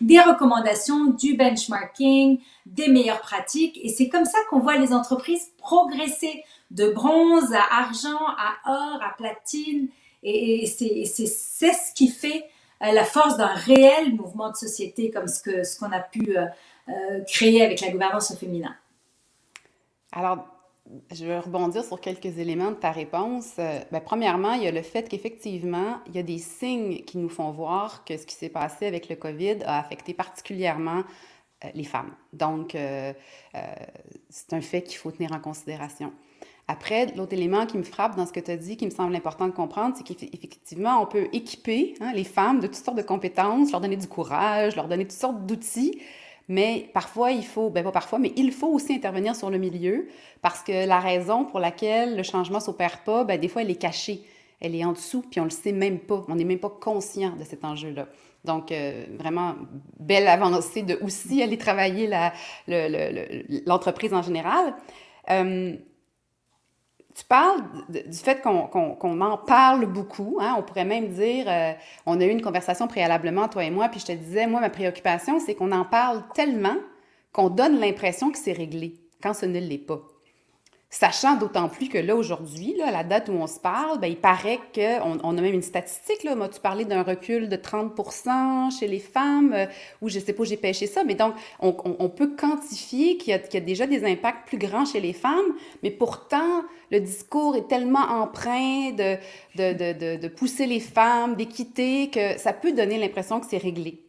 Des 0.00 0.18
recommandations, 0.20 1.06
du 1.06 1.36
benchmarking, 1.36 2.40
des 2.64 2.88
meilleures 2.88 3.20
pratiques. 3.20 3.78
Et 3.82 3.90
c'est 3.90 4.08
comme 4.08 4.24
ça 4.24 4.38
qu'on 4.48 4.60
voit 4.60 4.78
les 4.78 4.92
entreprises 4.94 5.50
progresser 5.58 6.42
de 6.70 6.88
bronze 6.88 7.52
à 7.52 7.80
argent, 7.80 8.26
à 8.38 8.54
or, 8.66 9.02
à 9.02 9.14
platine. 9.16 9.88
Et, 10.22 10.66
c'est 10.66 11.04
ce 11.06 11.94
qui 11.94 12.08
fait 12.08 12.44
euh, 12.82 12.92
la 12.92 13.04
force 13.04 13.36
d'un 13.36 13.52
réel 13.52 14.14
mouvement 14.14 14.50
de 14.50 14.56
société 14.56 15.10
comme 15.10 15.28
ce 15.28 15.42
qu'on 15.42 15.62
ce 15.64 15.94
a 15.94 16.00
pu 16.00 16.36
euh, 16.36 16.46
euh, 16.88 17.20
créer 17.26 17.62
avec 17.62 17.82
la 17.82 17.90
gouvernance 17.90 18.30
au 18.30 18.36
féminin. 18.36 18.74
Alors, 20.12 20.46
je 21.10 21.24
vais 21.24 21.38
rebondir 21.38 21.84
sur 21.84 22.00
quelques 22.00 22.38
éléments 22.38 22.70
de 22.70 22.76
ta 22.76 22.90
réponse. 22.90 23.52
Euh, 23.58 23.80
ben, 23.90 24.00
premièrement, 24.00 24.52
il 24.52 24.64
y 24.64 24.66
a 24.66 24.70
le 24.70 24.82
fait 24.82 25.08
qu'effectivement, 25.08 25.98
il 26.06 26.14
y 26.14 26.18
a 26.18 26.22
des 26.22 26.38
signes 26.38 27.02
qui 27.04 27.18
nous 27.18 27.28
font 27.28 27.50
voir 27.50 28.04
que 28.04 28.16
ce 28.16 28.26
qui 28.26 28.34
s'est 28.34 28.48
passé 28.48 28.86
avec 28.86 29.08
le 29.08 29.16
COVID 29.16 29.62
a 29.64 29.78
affecté 29.80 30.14
particulièrement 30.14 31.02
les 31.74 31.84
femmes. 31.84 32.14
Donc, 32.34 32.76
c'est 34.28 34.52
un 34.52 34.60
fait 34.60 34.82
qu'il 34.82 34.98
faut 34.98 35.10
tenir 35.10 35.32
en 35.32 35.40
considération. 35.40 36.12
Après, 36.66 37.06
l'autre 37.14 37.34
élément 37.34 37.66
qui 37.66 37.76
me 37.76 37.82
frappe 37.82 38.16
dans 38.16 38.24
ce 38.24 38.32
que 38.32 38.40
tu 38.40 38.50
as 38.50 38.56
dit, 38.56 38.76
qui 38.76 38.86
me 38.86 38.90
semble 38.90 39.14
important 39.14 39.46
de 39.46 39.52
comprendre, 39.52 39.94
c'est 39.96 40.04
qu'effectivement, 40.04 41.02
on 41.02 41.06
peut 41.06 41.28
équiper 41.32 41.94
hein, 42.00 42.12
les 42.14 42.24
femmes 42.24 42.60
de 42.60 42.66
toutes 42.66 42.76
sortes 42.76 42.96
de 42.96 43.02
compétences, 43.02 43.70
leur 43.70 43.82
donner 43.82 43.96
du 43.96 44.08
courage, 44.08 44.74
leur 44.74 44.88
donner 44.88 45.04
toutes 45.04 45.18
sortes 45.18 45.44
d'outils, 45.44 46.00
mais 46.48 46.90
parfois, 46.92 47.30
il 47.30 47.44
faut, 47.44 47.70
ben 47.70 47.82
pas 47.82 47.92
parfois, 47.92 48.18
mais 48.18 48.32
il 48.36 48.52
faut 48.52 48.68
aussi 48.68 48.94
intervenir 48.94 49.34
sur 49.34 49.50
le 49.50 49.58
milieu 49.58 50.08
parce 50.42 50.62
que 50.62 50.86
la 50.86 51.00
raison 51.00 51.44
pour 51.44 51.58
laquelle 51.58 52.16
le 52.16 52.22
changement 52.22 52.60
s'opère 52.60 53.02
pas, 53.02 53.24
ben, 53.24 53.40
des 53.40 53.48
fois, 53.48 53.62
elle 53.62 53.70
est 53.70 53.76
cachée. 53.76 54.22
Elle 54.60 54.74
est 54.74 54.84
en 54.84 54.92
dessous, 54.92 55.22
puis 55.30 55.40
on 55.40 55.44
le 55.44 55.50
sait 55.50 55.72
même 55.72 55.98
pas. 55.98 56.24
On 56.28 56.36
n'est 56.36 56.44
même 56.44 56.58
pas 56.58 56.70
conscient 56.70 57.34
de 57.36 57.44
cet 57.44 57.64
enjeu-là. 57.64 58.08
Donc, 58.44 58.72
euh, 58.72 59.06
vraiment, 59.18 59.54
belle 59.98 60.28
avancée 60.28 60.82
de 60.82 60.98
aussi 61.02 61.42
aller 61.42 61.56
travailler 61.56 62.10
l'entreprise 63.66 64.12
en 64.12 64.22
général. 64.22 64.74
Euh, 65.30 65.74
tu 67.14 67.24
parles 67.24 67.62
du 67.88 68.18
fait 68.18 68.42
qu'on 68.42 69.20
en 69.20 69.38
parle 69.38 69.86
beaucoup. 69.86 70.38
Hein? 70.40 70.56
On 70.58 70.62
pourrait 70.62 70.84
même 70.84 71.08
dire, 71.08 71.44
euh, 71.48 71.72
on 72.06 72.20
a 72.20 72.24
eu 72.24 72.30
une 72.30 72.42
conversation 72.42 72.88
préalablement, 72.88 73.48
toi 73.48 73.64
et 73.64 73.70
moi, 73.70 73.88
puis 73.88 74.00
je 74.00 74.06
te 74.06 74.12
disais, 74.12 74.46
moi, 74.46 74.60
ma 74.60 74.70
préoccupation, 74.70 75.38
c'est 75.38 75.54
qu'on 75.54 75.70
en 75.72 75.84
parle 75.84 76.24
tellement 76.34 76.76
qu'on 77.32 77.50
donne 77.50 77.78
l'impression 77.78 78.30
que 78.30 78.38
c'est 78.38 78.52
réglé, 78.52 78.96
quand 79.22 79.34
ce 79.34 79.46
ne 79.46 79.60
l'est 79.60 79.78
pas. 79.78 80.00
Sachant 80.96 81.34
d'autant 81.34 81.68
plus 81.68 81.88
que 81.88 81.98
là, 81.98 82.14
aujourd'hui, 82.14 82.80
à 82.80 82.92
la 82.92 83.02
date 83.02 83.28
où 83.28 83.32
on 83.32 83.48
se 83.48 83.58
parle, 83.58 83.98
bien, 83.98 84.08
il 84.08 84.16
paraît 84.16 84.60
qu'on 84.72 85.18
on 85.24 85.36
a 85.36 85.40
même 85.40 85.54
une 85.54 85.60
statistique. 85.60 86.22
Là, 86.22 86.36
tu 86.48 86.60
parlais 86.60 86.84
d'un 86.84 87.02
recul 87.02 87.48
de 87.48 87.56
30 87.56 87.98
chez 88.78 88.86
les 88.86 89.00
femmes, 89.00 89.52
euh, 89.54 89.66
ou 90.00 90.08
je 90.08 90.20
sais 90.20 90.32
pas, 90.32 90.44
j'ai 90.44 90.56
pêché 90.56 90.86
ça, 90.86 91.02
mais 91.02 91.16
donc, 91.16 91.34
on, 91.58 91.74
on, 91.98 92.08
peut 92.08 92.36
quantifier 92.36 93.16
qu'il 93.16 93.34
y, 93.34 93.54
y, 93.54 93.56
a 93.56 93.60
déjà 93.60 93.88
des 93.88 94.04
impacts 94.04 94.46
plus 94.46 94.56
grands 94.56 94.84
chez 94.84 95.00
les 95.00 95.12
femmes, 95.12 95.56
mais 95.82 95.90
pourtant, 95.90 96.62
le 96.92 97.00
discours 97.00 97.56
est 97.56 97.66
tellement 97.66 98.22
empreint 98.22 98.92
de, 98.92 99.16
de, 99.56 99.72
de, 99.72 100.16
de 100.16 100.28
pousser 100.28 100.66
les 100.66 100.78
femmes, 100.78 101.34
d'équité, 101.34 102.08
que 102.08 102.38
ça 102.38 102.52
peut 102.52 102.70
donner 102.70 102.98
l'impression 102.98 103.40
que 103.40 103.46
c'est 103.50 103.58
réglé. 103.58 104.00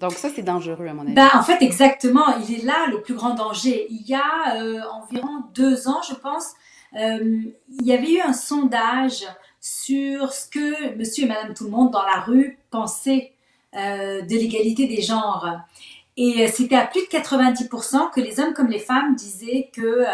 Donc 0.00 0.12
ça, 0.12 0.30
c'est 0.34 0.42
dangereux 0.42 0.86
à 0.86 0.94
mon 0.94 1.02
avis. 1.02 1.12
Ben, 1.12 1.28
en 1.34 1.42
fait, 1.42 1.62
exactement. 1.62 2.24
Il 2.38 2.54
est 2.54 2.64
là 2.64 2.86
le 2.90 3.02
plus 3.02 3.14
grand 3.14 3.34
danger. 3.34 3.86
Il 3.90 4.02
y 4.08 4.14
a 4.14 4.56
euh, 4.56 4.80
environ 4.92 5.44
deux 5.54 5.88
ans, 5.88 6.00
je 6.08 6.14
pense, 6.14 6.52
euh, 6.96 7.42
il 7.68 7.86
y 7.86 7.92
avait 7.92 8.12
eu 8.14 8.20
un 8.20 8.32
sondage 8.32 9.26
sur 9.60 10.32
ce 10.32 10.48
que 10.48 10.96
monsieur 10.96 11.24
et 11.24 11.28
madame 11.28 11.52
tout 11.52 11.64
le 11.64 11.70
monde 11.70 11.90
dans 11.90 12.02
la 12.02 12.18
rue 12.20 12.58
pensaient 12.70 13.32
euh, 13.76 14.22
de 14.22 14.34
l'égalité 14.34 14.86
des 14.86 15.02
genres. 15.02 15.46
Et 16.16 16.48
c'était 16.48 16.76
à 16.76 16.86
plus 16.86 17.02
de 17.02 17.06
90% 17.06 18.10
que 18.10 18.20
les 18.20 18.40
hommes 18.40 18.54
comme 18.54 18.68
les 18.68 18.78
femmes 18.78 19.14
disaient 19.14 19.70
que 19.72 20.04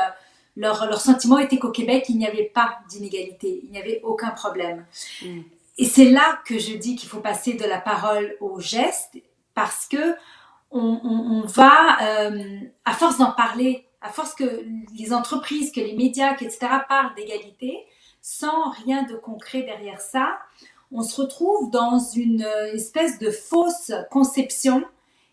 leur, 0.56 0.86
leur 0.86 1.00
sentiment 1.00 1.38
était 1.38 1.58
qu'au 1.58 1.70
Québec, 1.70 2.06
il 2.08 2.18
n'y 2.18 2.26
avait 2.26 2.50
pas 2.52 2.78
d'inégalité, 2.88 3.60
il 3.64 3.70
n'y 3.70 3.78
avait 3.78 4.00
aucun 4.02 4.30
problème. 4.30 4.84
Mm. 5.22 5.40
Et 5.78 5.84
c'est 5.84 6.10
là 6.10 6.40
que 6.44 6.58
je 6.58 6.74
dis 6.74 6.96
qu'il 6.96 7.08
faut 7.08 7.20
passer 7.20 7.54
de 7.54 7.64
la 7.64 7.78
parole 7.78 8.36
au 8.40 8.60
geste 8.60 9.16
parce 9.56 9.86
que 9.86 10.14
on, 10.70 11.42
va, 11.46 12.02
euh, 12.02 12.60
à 12.84 12.92
force 12.92 13.16
d'en 13.16 13.32
parler, 13.32 13.86
à 14.02 14.10
force 14.10 14.34
que 14.34 14.64
les 14.96 15.12
entreprises, 15.14 15.72
que 15.72 15.80
les 15.80 15.94
médias, 15.94 16.34
etc. 16.34 16.58
parlent 16.86 17.14
d'égalité, 17.14 17.86
sans 18.20 18.70
rien 18.84 19.04
de 19.04 19.16
concret 19.16 19.62
derrière 19.62 20.00
ça, 20.00 20.38
on 20.92 21.02
se 21.02 21.22
retrouve 21.22 21.70
dans 21.70 21.98
une 21.98 22.46
espèce 22.74 23.18
de 23.18 23.30
fausse 23.30 23.92
conception 24.10 24.84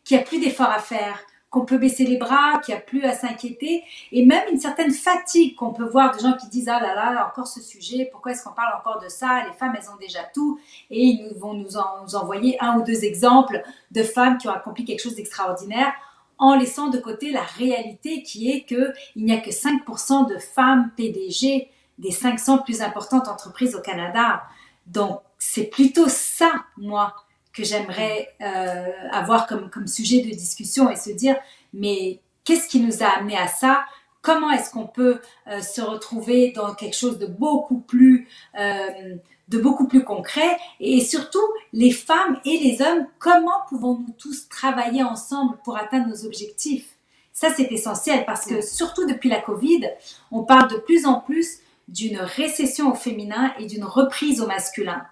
qui 0.05 0.15
a 0.15 0.19
plus 0.19 0.39
d'efforts 0.39 0.71
à 0.71 0.79
faire, 0.79 1.19
qu'on 1.53 1.65
peut 1.65 1.77
baisser 1.77 2.03
les 2.03 2.17
bras, 2.17 2.59
qu'il 2.65 2.73
n'y 2.73 2.79
a 2.79 2.81
plus 2.81 3.03
à 3.03 3.13
s'inquiéter, 3.13 3.83
et 4.11 4.25
même 4.25 4.43
une 4.51 4.59
certaine 4.59 4.91
fatigue 4.91 5.55
qu'on 5.55 5.71
peut 5.71 5.87
voir 5.87 6.15
de 6.15 6.19
gens 6.19 6.33
qui 6.33 6.47
disent 6.47 6.67
ah 6.67 6.79
là 6.79 6.95
là 6.95 7.29
encore 7.31 7.45
ce 7.45 7.61
sujet, 7.61 8.09
pourquoi 8.11 8.31
est-ce 8.31 8.43
qu'on 8.43 8.55
parle 8.55 8.75
encore 8.75 8.99
de 8.99 9.07
ça? 9.07 9.43
Les 9.45 9.53
femmes 9.53 9.75
elles 9.77 9.87
ont 9.91 9.97
déjà 9.97 10.23
tout, 10.33 10.59
et 10.89 10.99
ils 10.99 11.35
vont 11.37 11.53
nous, 11.53 11.77
envoyer 11.77 12.57
un 12.59 12.79
ou 12.79 12.83
deux 12.83 13.05
exemples 13.05 13.61
de 13.91 14.01
femmes 14.01 14.39
qui 14.39 14.47
ont 14.47 14.51
accompli 14.51 14.83
quelque 14.83 15.03
chose 15.03 15.13
d'extraordinaire 15.13 15.93
en 16.39 16.55
laissant 16.55 16.87
de 16.87 16.97
côté 16.97 17.31
la 17.31 17.43
réalité 17.43 18.23
qui 18.23 18.49
est 18.49 18.63
que 18.63 18.91
il 19.15 19.23
n'y 19.23 19.31
a 19.31 19.37
que 19.37 19.51
5% 19.51 20.27
de 20.27 20.39
femmes 20.39 20.89
PDG 20.97 21.69
des 21.99 22.11
500 22.11 22.63
plus 22.63 22.81
importantes 22.81 23.27
entreprises 23.27 23.75
au 23.75 23.81
Canada. 23.81 24.41
Donc 24.87 25.21
c'est 25.37 25.65
plutôt 25.65 26.07
ça, 26.07 26.51
moi, 26.77 27.13
que 27.53 27.63
j'aimerais 27.63 28.35
euh, 28.41 28.91
avoir 29.11 29.47
comme, 29.47 29.87
sujet 29.87 30.21
de 30.21 30.29
discussion 30.31 30.89
et 30.89 30.95
se 30.95 31.11
dire, 31.11 31.35
mais 31.73 32.19
qu'est-ce 32.43 32.67
qui 32.67 32.79
nous 32.79 33.03
a 33.03 33.07
amené 33.07 33.37
à 33.37 33.47
ça? 33.47 33.85
Comment 34.21 34.51
est-ce 34.51 34.71
qu'on 34.71 34.87
peut 34.87 35.19
euh, 35.47 35.61
se 35.61 35.81
retrouver 35.81 36.51
dans 36.51 36.73
quelque 36.73 36.95
chose 36.95 37.19
de 37.19 37.27
beaucoup 37.27 37.79
plus 37.79 38.27
euh, 38.59 39.15
de 39.49 39.57
beaucoup 39.59 39.87
plus 39.87 40.03
concret? 40.03 40.57
Et 40.79 41.01
surtout 41.01 41.45
les 41.73 41.91
femmes 41.91 42.39
et 42.45 42.57
les 42.57 42.81
hommes 42.81 43.05
comment 43.19 43.65
pouvons-nous 43.69 44.13
tous 44.17 44.47
travailler 44.49 45.03
ensemble 45.03 45.57
pour 45.63 45.77
atteindre 45.77 46.07
nos 46.07 46.25
objectifs? 46.25 46.87
Ça 47.33 47.49
c'est 47.55 47.71
essentiel 47.71 48.25
parce 48.25 48.45
que 48.45 48.61
surtout 48.61 49.05
depuis 49.05 49.29
la 49.29 49.41
Covid 49.41 49.89
on 50.31 50.43
parle 50.43 50.69
de 50.69 50.77
plus 50.77 51.05
en 51.05 51.19
plus 51.19 51.59
d'une 51.89 52.17
récession 52.17 52.91
au 52.91 52.95
féminin 52.95 53.53
et 53.59 53.65
d'une 53.65 53.83
reprise 53.83 54.41
au 54.41 54.47
masculin 54.47 55.05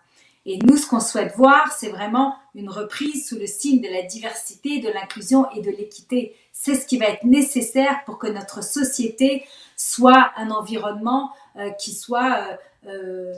et 0.46 0.58
nous, 0.58 0.76
ce 0.76 0.88
qu'on 0.88 1.00
souhaite 1.00 1.36
voir, 1.36 1.72
c'est 1.72 1.90
vraiment 1.90 2.36
une 2.56 2.70
reprise 2.70 3.28
sous 3.28 3.38
le 3.38 3.46
signe 3.46 3.80
de 3.80 3.88
la 3.88 4.02
diversité, 4.02 4.80
de 4.80 4.90
l'inclusion 4.90 5.50
et 5.52 5.62
de 5.62 5.70
l'équité. 5.70 6.36
C'est 6.52 6.76
ce 6.76 6.88
qui 6.88 6.98
va 6.98 7.06
être 7.06 7.24
nécessaire 7.24 8.04
pour 8.06 8.18
que 8.18 8.28
notre 8.28 8.64
société 8.64 9.46
soit 9.76 10.32
un 10.38 10.50
environnement 10.50 11.32
euh, 11.58 11.70
qui 11.72 11.94
soit 11.94 12.58
euh, 12.86 12.90
euh, 12.90 13.34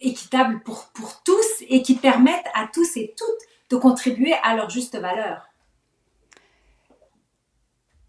équitable 0.00 0.60
pour, 0.64 0.86
pour 0.94 1.22
tous 1.22 1.62
et 1.68 1.82
qui 1.82 1.94
permette 1.94 2.44
à 2.54 2.68
tous 2.72 2.96
et 2.96 3.14
toutes 3.16 3.48
de 3.70 3.76
contribuer 3.76 4.34
à 4.42 4.56
leur 4.56 4.68
juste 4.68 4.98
valeur. 4.98 5.48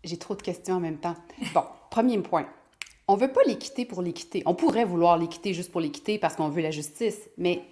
J'ai 0.03 0.17
trop 0.17 0.36
de 0.36 0.41
questions 0.41 0.75
en 0.75 0.79
même 0.79 1.00
temps. 1.00 1.15
Bon, 1.53 1.65
premier 1.91 2.17
point. 2.17 2.48
On 3.08 3.15
ne 3.15 3.22
veut 3.22 3.31
pas 3.31 3.41
l'équité 3.46 3.86
pour 3.86 4.01
l'équité. 4.01 4.41
On 4.48 4.55
pourrait 4.55 4.86
vouloir 4.86 5.17
l'équité 5.17 5.53
juste 5.53 5.72
pour 5.72 5.81
l'équité 5.81 6.17
parce 6.17 6.36
qu'on 6.36 6.50
veut 6.50 6.63
la 6.63 6.72
justice, 6.72 7.29
mais 7.38 7.63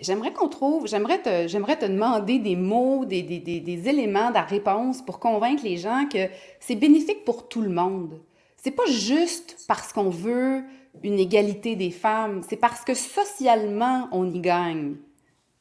J'aimerais 0.00 0.32
qu'on 0.32 0.48
trouve, 0.48 0.86
j'aimerais 0.86 1.20
te, 1.20 1.48
j'aimerais 1.48 1.76
te 1.76 1.84
demander 1.84 2.38
des 2.38 2.54
mots, 2.54 3.04
des, 3.04 3.22
des, 3.22 3.40
des, 3.40 3.88
éléments 3.88 4.28
de 4.28 4.34
la 4.34 4.42
réponse 4.42 5.02
pour 5.02 5.18
convaincre 5.18 5.64
les 5.64 5.76
gens 5.76 6.06
que 6.10 6.28
c'est 6.60 6.76
bénéfique 6.76 7.24
pour 7.24 7.48
tout 7.48 7.62
le 7.62 7.70
monde. 7.70 8.20
C'est 8.56 8.70
pas 8.70 8.86
juste 8.86 9.56
parce 9.66 9.92
qu'on 9.92 10.10
veut 10.10 10.62
une 11.02 11.18
égalité 11.18 11.74
des 11.74 11.90
femmes, 11.90 12.42
c'est 12.48 12.56
parce 12.56 12.82
que 12.84 12.94
socialement 12.94 14.08
on 14.12 14.30
y 14.32 14.40
gagne. 14.40 14.96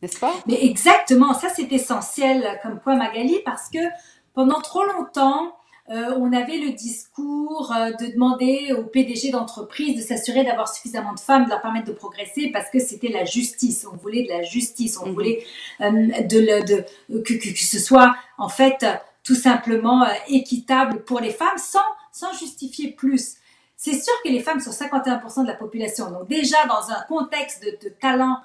N'est-ce 0.04 0.20
pas? 0.20 0.34
Mais 0.46 0.64
exactement, 0.64 1.34
ça 1.34 1.50
c'est 1.50 1.72
essentiel 1.72 2.60
comme 2.62 2.80
point 2.80 2.96
Magali 2.96 3.38
parce 3.44 3.70
que 3.70 3.80
pendant 4.36 4.62
trop 4.62 4.84
longtemps, 4.84 5.57
euh, 5.90 6.14
on 6.18 6.34
avait 6.34 6.58
le 6.58 6.74
discours 6.74 7.74
euh, 7.74 7.92
de 7.92 8.12
demander 8.12 8.74
aux 8.78 8.84
PDG 8.84 9.32
d'entreprise 9.32 9.96
de 9.96 10.02
s'assurer 10.02 10.44
d'avoir 10.44 10.74
suffisamment 10.74 11.14
de 11.14 11.20
femmes, 11.20 11.46
de 11.46 11.50
leur 11.50 11.62
permettre 11.62 11.88
de 11.88 11.94
progresser 11.94 12.50
parce 12.52 12.70
que 12.70 12.80
c'était 12.80 13.08
la 13.08 13.24
justice. 13.24 13.88
On 13.92 13.96
voulait 13.96 14.24
de 14.24 14.30
la 14.30 14.44
justice, 14.44 15.00
on 15.02 15.08
mhm. 15.08 15.14
voulait 15.14 15.46
euh, 15.80 15.92
de, 16.24 16.86
que, 17.20 17.34
que, 17.34 17.58
ce 17.58 17.80
soit 17.80 18.16
en 18.38 18.50
fait 18.50 18.86
tout 19.24 19.36
simplement 19.36 20.06
équitable 20.28 21.04
pour 21.04 21.22
les 21.22 21.32
femmes 21.32 21.58
sans, 21.58 21.80
sans 22.12 22.34
justifier 22.38 22.92
plus. 22.92 23.36
C'est 23.78 23.98
sûr 23.98 24.14
que 24.26 24.30
les 24.30 24.42
femmes 24.42 24.60
sont 24.60 24.72
51% 24.72 25.44
de 25.44 25.48
la 25.48 25.54
population. 25.54 26.12
Donc 26.12 26.28
déjà, 26.28 26.58
dans 26.68 26.92
un 26.92 27.02
contexte 27.08 27.64
de, 27.64 27.78
de 27.88 27.94
talent 27.94 28.38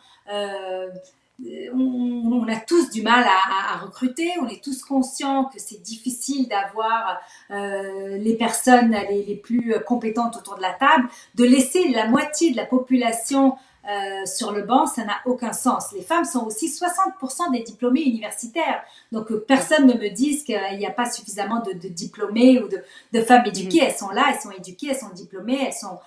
on, 1.74 2.46
a 2.48 2.56
tous 2.56 2.90
du 2.90 3.02
mal 3.02 3.24
à, 3.24 3.78
recruter, 3.78 4.30
on 4.40 4.48
est 4.48 4.62
tous 4.62 4.82
conscients 4.82 5.44
que 5.46 5.58
c'est 5.58 5.82
difficile 5.82 6.48
d'avoir 6.48 7.20
euh, 7.50 8.16
les 8.18 8.34
personnes 8.34 8.96
les, 9.10 9.36
plus 9.36 9.74
compétentes 9.86 10.36
autour 10.36 10.56
de 10.56 10.62
la 10.62 10.72
table, 10.72 11.08
de 11.34 11.44
laisser 11.44 11.88
la 11.88 12.06
moitié 12.06 12.50
de 12.50 12.56
la 12.56 12.66
population 12.66 13.56
euh, 13.88 14.26
sur 14.26 14.52
le 14.52 14.62
banc, 14.62 14.86
ça 14.86 15.04
n'a 15.04 15.16
aucun 15.26 15.52
sens. 15.52 15.92
Les 15.92 16.02
femmes 16.02 16.24
sont 16.24 16.46
aussi 16.46 16.68
60% 16.68 17.50
des 17.52 17.60
diplômés 17.60 18.02
universitaires. 18.02 18.82
Donc 19.10 19.32
personne 19.46 19.86
ne 19.86 19.94
me 19.94 20.08
dise 20.08 20.44
qu'il 20.44 20.78
n'y 20.78 20.86
a 20.86 20.90
pas 20.90 21.10
suffisamment 21.10 21.60
de, 21.60 21.72
diplômés 21.88 22.62
ou 22.62 22.68
de, 22.68 23.20
femmes 23.22 23.46
éduquées. 23.46 23.78
Mm-hmm. 23.78 23.84
Elles 23.86 23.94
sont 23.94 24.10
là, 24.10 24.24
elles 24.32 24.40
sont 24.40 24.50
éduquées, 24.50 24.88
elles 24.90 24.96
sont 24.96 25.10
diplômées, 25.14 25.66
elles 25.66 25.72
sont 25.72 25.98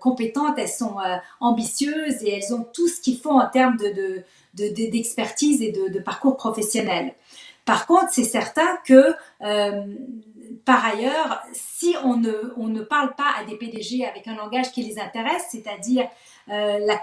compétentes, 0.00 0.58
elles 0.58 0.68
sont 0.68 0.96
ambitieuses 1.40 2.22
et 2.22 2.34
elles 2.34 2.54
ont 2.54 2.64
tout 2.72 2.88
ce 2.88 3.00
qu'il 3.00 3.18
faut 3.18 3.32
en 3.32 3.48
termes 3.48 3.76
de 3.76 4.24
d'expertise 4.54 5.62
et 5.62 5.72
de, 5.72 5.98
parcours 6.00 6.36
professionnel. 6.36 7.14
Par 7.64 7.86
contre, 7.86 8.08
c'est 8.10 8.24
certain 8.24 8.78
que 8.84 9.14
euh, 9.42 9.84
par 10.64 10.84
ailleurs, 10.84 11.42
si 11.52 11.94
on 12.02 12.16
ne, 12.16 12.52
on 12.56 12.66
ne 12.66 12.82
parle 12.82 13.14
pas 13.14 13.32
à 13.38 13.44
des 13.44 13.56
PDG 13.56 14.04
avec 14.04 14.26
un 14.26 14.34
langage 14.34 14.72
qui 14.72 14.82
les 14.82 14.98
intéresse, 14.98 15.44
c'est-à-dire 15.50 16.08
euh, 16.50 16.78
la, 16.86 17.00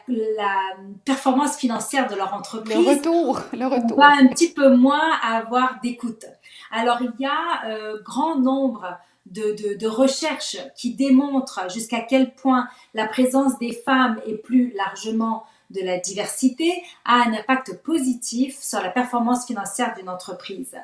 performance 1.06 1.58
financière 1.58 2.10
de 2.10 2.16
leur 2.16 2.34
entreprise, 2.34 2.76
le 2.76 2.90
retour, 2.90 3.42
le 3.54 3.66
retour. 3.66 3.98
on 3.98 4.02
va 4.02 4.10
un 4.10 4.28
petit 4.28 4.52
peu 4.52 4.76
moins 4.76 5.12
avoir 5.24 5.80
d'écoute. 5.82 6.26
Alors 6.72 6.98
il 7.02 7.14
y 7.20 7.26
a 7.26 7.66
euh, 7.66 7.98
grand 8.04 8.36
nombre 8.36 8.98
de, 9.26 9.78
de, 9.78 9.88
recherches 9.88 10.58
qui 10.76 10.94
démontrent 10.96 11.70
jusqu'à 11.72 12.02
quel 12.02 12.34
point 12.34 12.68
la 12.94 13.08
présence 13.08 13.58
des 13.60 13.74
femmes 13.74 14.20
et 14.26 14.36
plus 14.36 14.74
largement 14.76 15.46
de 15.70 15.82
la 15.82 15.98
diversité 15.98 16.84
a 17.06 17.24
un 17.26 17.34
impact 17.34 17.82
positif 17.84 18.58
sur 18.60 18.82
la 18.82 18.90
performance 18.90 19.46
financière 19.46 19.94
d'une 19.98 20.10
entreprise. 20.10 20.76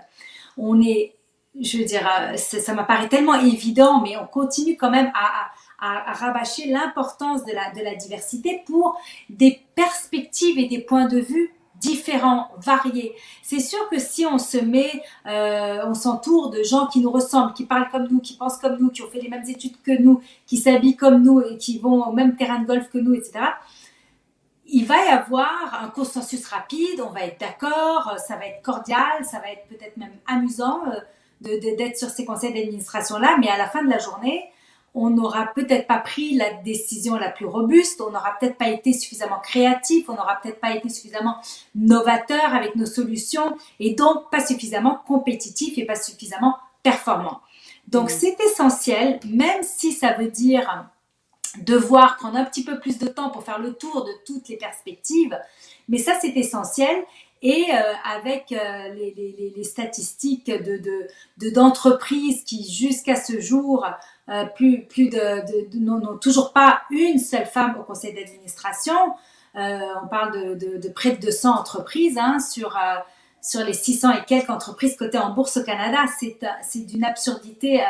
On 0.58 0.82
est, 0.82 1.16
je 1.60 1.78
veux 1.78 1.86
dire, 1.86 2.08
euh, 2.20 2.38
ça, 2.38 2.74
m'apparaît 2.74 3.08
tellement 3.08 3.36
évident, 3.36 4.02
mais 4.02 4.18
on 4.18 4.28
continue 4.28 4.76
quand 4.76 4.92
même 4.92 5.12
à, 5.16 5.26
à, 5.26 5.52
à 5.84 6.14
rabâcher 6.14 6.68
l'importance 6.68 7.44
de 7.44 7.52
la, 7.52 7.96
diversité 7.96 8.64
pour 8.66 8.98
des 9.30 9.60
perspectives 9.76 10.58
et 10.58 10.68
des 10.68 10.80
points 10.80 11.08
de 11.08 11.20
vue 11.20 11.54
différents, 11.76 12.48
variés. 12.58 13.14
C'est 13.42 13.60
sûr 13.60 13.90
que 13.90 14.00
si 14.00 14.26
on 14.26 14.38
se 14.38 14.58
met, 14.58 15.04
euh, 15.28 15.82
on 15.86 15.94
s'entoure 15.94 16.50
de 16.50 16.64
gens 16.64 16.88
qui 16.88 17.02
nous 17.02 17.12
ressemblent, 17.12 17.52
qui 17.54 17.66
parlent 17.66 17.90
comme 17.92 18.08
nous, 18.10 18.22
qui 18.22 18.38
pensent 18.38 18.58
comme 18.58 18.78
nous, 18.80 18.90
qui 18.90 19.02
ont 19.02 19.10
fait 19.10 19.20
les 19.20 19.28
mêmes 19.28 19.44
études 19.50 19.82
que 19.82 19.92
nous, 20.02 20.22
qui 20.46 20.56
s'habillent 20.56 20.96
comme 20.96 21.22
nous 21.22 21.42
et 21.42 21.58
qui 21.58 21.80
vont 21.80 22.02
au 22.08 22.14
même 22.14 22.38
terrain 22.38 22.60
de 22.60 22.66
golf 22.66 22.90
que 22.90 23.00
nous, 23.00 23.14
etc. 23.14 23.40
Il 24.66 24.86
va 24.86 25.06
y 25.06 25.10
avoir 25.10 25.82
un 25.84 25.90
consensus 25.90 26.48
rapide, 26.48 27.02
on 27.06 27.10
va 27.10 27.26
être 27.26 27.40
d'accord, 27.42 28.16
ça 28.26 28.38
va 28.38 28.46
être 28.46 28.62
cordial, 28.62 29.26
ça 29.30 29.40
va 29.40 29.52
être 29.52 29.68
peut-être 29.68 29.98
même 29.98 30.16
amusant 30.26 30.84
euh, 30.88 31.60
d'être 31.60 31.98
sur 31.98 32.10
ces 32.10 32.24
conseils 32.24 32.54
d'administration-là, 32.54 33.36
mais 33.42 33.50
à 33.50 33.58
la 33.58 33.68
fin 33.68 33.84
de 33.84 33.90
la 33.90 34.00
journée, 34.00 34.50
on 34.96 35.10
n'aura 35.10 35.48
peut-être 35.56 35.88
pas 35.88 36.00
pris 36.00 36.36
la 36.36 36.54
décision 36.54 37.16
la 37.16 37.30
plus 37.30 37.46
robuste, 37.46 38.02
on 38.02 38.12
n'aura 38.12 38.38
peut-être 38.40 38.58
pas 38.58 38.70
été 38.70 38.94
suffisamment 38.94 39.40
créatif, 39.40 40.08
on 40.08 40.14
n'aura 40.14 40.40
peut-être 40.42 40.60
pas 40.60 40.76
été 40.76 40.90
suffisamment 40.90 41.38
novateur 41.76 42.54
avec 42.54 42.76
nos 42.76 42.86
solutions 42.86 43.58
et 43.80 43.96
donc 43.96 44.30
pas 44.30 44.46
suffisamment 44.46 45.02
compétitif 45.08 45.78
et 45.78 45.86
pas 45.86 45.96
suffisamment 45.96 46.58
performant. 46.84 47.42
Donc 47.88 48.06
mmh. 48.06 48.14
c'est 48.14 48.38
essentiel, 48.42 49.20
même 49.26 49.64
si 49.64 49.94
ça 49.94 50.14
veut 50.14 50.30
dire 50.30 50.86
devoir 51.62 52.18
prendre 52.18 52.38
un 52.38 52.46
petit 52.46 52.64
peu 52.64 52.80
plus 52.80 52.98
de 52.98 53.08
temps 53.08 53.30
pour 53.30 53.44
faire 53.44 53.60
le 53.60 53.74
tour 53.74 54.04
de 54.04 54.12
toutes 54.26 54.50
les 54.50 54.58
perspectives, 54.58 55.38
mais 55.88 55.98
ça 55.98 56.18
c'est 56.20 56.36
essentiel 56.36 57.04
et 57.44 57.66
euh, 57.74 57.94
avec 58.06 58.54
euh, 58.54 58.94
les, 58.94 59.64
statistiques 59.64 60.50
de, 60.50 61.52
d'entreprises 61.52 62.44
qui 62.46 62.72
jusqu'à 62.72 63.16
ce 63.16 63.40
jour 63.40 63.86
euh, 64.30 64.46
plus, 64.46 64.86
plus 64.86 65.10
de, 65.10 65.80
n'ont 65.80 66.18
toujours 66.18 66.54
pas 66.54 66.82
une 66.90 67.20
seule 67.20 67.46
femme 67.46 67.78
au 67.80 67.84
conseil 67.84 68.14
d'administration. 68.14 68.94
on 69.56 70.08
parle 70.08 70.58
de, 70.58 70.90
près 70.90 71.12
de 71.12 71.22
200 71.22 71.60
entreprises 71.60 72.18
hein, 72.18 72.40
sur, 72.40 72.80
sur 73.42 73.64
les 73.64 73.74
600 73.74 74.12
et 74.12 74.26
quelques 74.26 74.50
entreprises 74.50 74.96
cotées 74.96 75.18
en 75.18 75.34
bourse 75.34 75.58
au 75.58 75.64
Canada. 75.64 76.06
C'est, 76.20 76.40
c'est 76.62 76.86
d'une 76.86 77.04
absurdité 77.04 77.84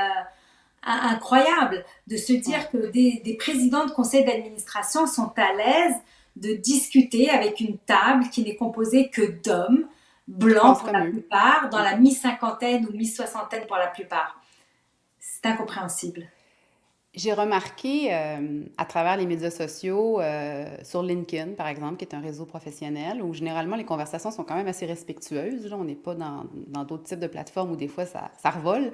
incroyable 0.83 1.85
de 2.07 2.17
se 2.17 2.33
dire 2.33 2.69
que 2.69 2.91
des, 2.91 3.21
des 3.23 3.35
présidents 3.35 3.85
de 3.85 3.91
conseil 3.91 4.25
d'administration 4.25 5.07
sont 5.07 5.31
à 5.37 5.53
l'aise 5.53 5.95
de 6.35 6.53
discuter 6.53 7.29
avec 7.29 7.59
une 7.59 7.77
table 7.77 8.29
qui 8.29 8.43
n'est 8.43 8.55
composée 8.55 9.09
que 9.09 9.21
d'hommes, 9.43 9.85
blancs 10.27 10.79
pour 10.79 10.91
la 10.91 11.01
plupart, 11.01 11.69
dans 11.69 11.81
la 11.81 11.97
mi-cinquantaine 11.97 12.87
ou 12.87 12.95
mi-soixantaine 12.95 13.65
pour 13.67 13.77
la 13.77 13.87
plupart. 13.87 14.39
C'est 15.43 15.49
incompréhensible. 15.49 16.27
J'ai 17.13 17.33
remarqué 17.33 18.11
euh, 18.11 18.63
à 18.77 18.85
travers 18.85 19.17
les 19.17 19.27
médias 19.27 19.51
sociaux, 19.51 20.19
euh, 20.19 20.65
sur 20.83 21.03
LinkedIn 21.03 21.53
par 21.53 21.67
exemple, 21.67 21.97
qui 21.97 22.05
est 22.05 22.15
un 22.15 22.21
réseau 22.21 22.45
professionnel, 22.45 23.21
où 23.21 23.33
généralement 23.33 23.75
les 23.75 23.83
conversations 23.83 24.31
sont 24.31 24.43
quand 24.43 24.55
même 24.55 24.67
assez 24.67 24.85
respectueuses. 24.85 25.71
on 25.73 25.83
n'est 25.83 25.95
pas 25.95 26.15
dans 26.15 26.83
d'autres 26.85 27.03
types 27.03 27.19
de 27.19 27.27
plateformes 27.27 27.71
où 27.71 27.75
des 27.75 27.87
fois 27.87 28.05
ça, 28.05 28.31
ça 28.41 28.49
revole. 28.49 28.91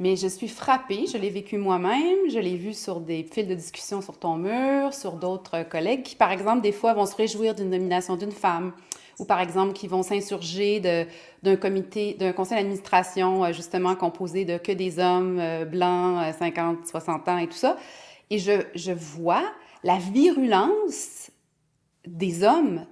Mais 0.00 0.16
je 0.16 0.26
suis 0.26 0.48
frappée, 0.48 1.06
je 1.06 1.18
l'ai 1.18 1.30
vécu 1.30 1.56
moi-même, 1.56 2.30
je 2.30 2.38
l'ai 2.38 2.56
vu 2.56 2.74
sur 2.74 3.00
des 3.00 3.22
fils 3.22 3.46
de 3.46 3.54
discussion 3.54 4.00
sur 4.00 4.18
ton 4.18 4.36
mur, 4.36 4.92
sur 4.92 5.12
d'autres 5.12 5.62
collègues 5.62 6.02
qui, 6.02 6.16
par 6.16 6.32
exemple, 6.32 6.62
des 6.62 6.72
fois 6.72 6.94
vont 6.94 7.06
se 7.06 7.14
réjouir 7.14 7.54
d'une 7.54 7.70
nomination 7.70 8.16
d'une 8.16 8.32
femme 8.32 8.72
ou, 9.20 9.26
par 9.26 9.40
exemple, 9.40 9.74
qui 9.74 9.86
vont 9.86 10.02
s'insurger 10.02 10.80
d'un 11.42 11.56
comité, 11.56 12.14
d'un 12.14 12.32
conseil 12.32 12.56
d'administration, 12.56 13.44
euh, 13.44 13.52
justement, 13.52 13.94
composé 13.94 14.46
de 14.46 14.56
que 14.56 14.72
des 14.72 14.98
hommes 14.98 15.38
euh, 15.38 15.66
blancs, 15.66 16.34
50, 16.38 16.78
euh, 16.78 16.86
60 16.86 17.28
ans 17.28 17.38
et 17.38 17.46
tout 17.46 17.52
ça. 17.52 17.76
Et 18.30 18.38
je, 18.38 18.62
je 18.74 18.92
vois 18.92 19.44
la 19.84 19.98
virulence 19.98 21.30
des 22.06 22.42
hommes, 22.42 22.86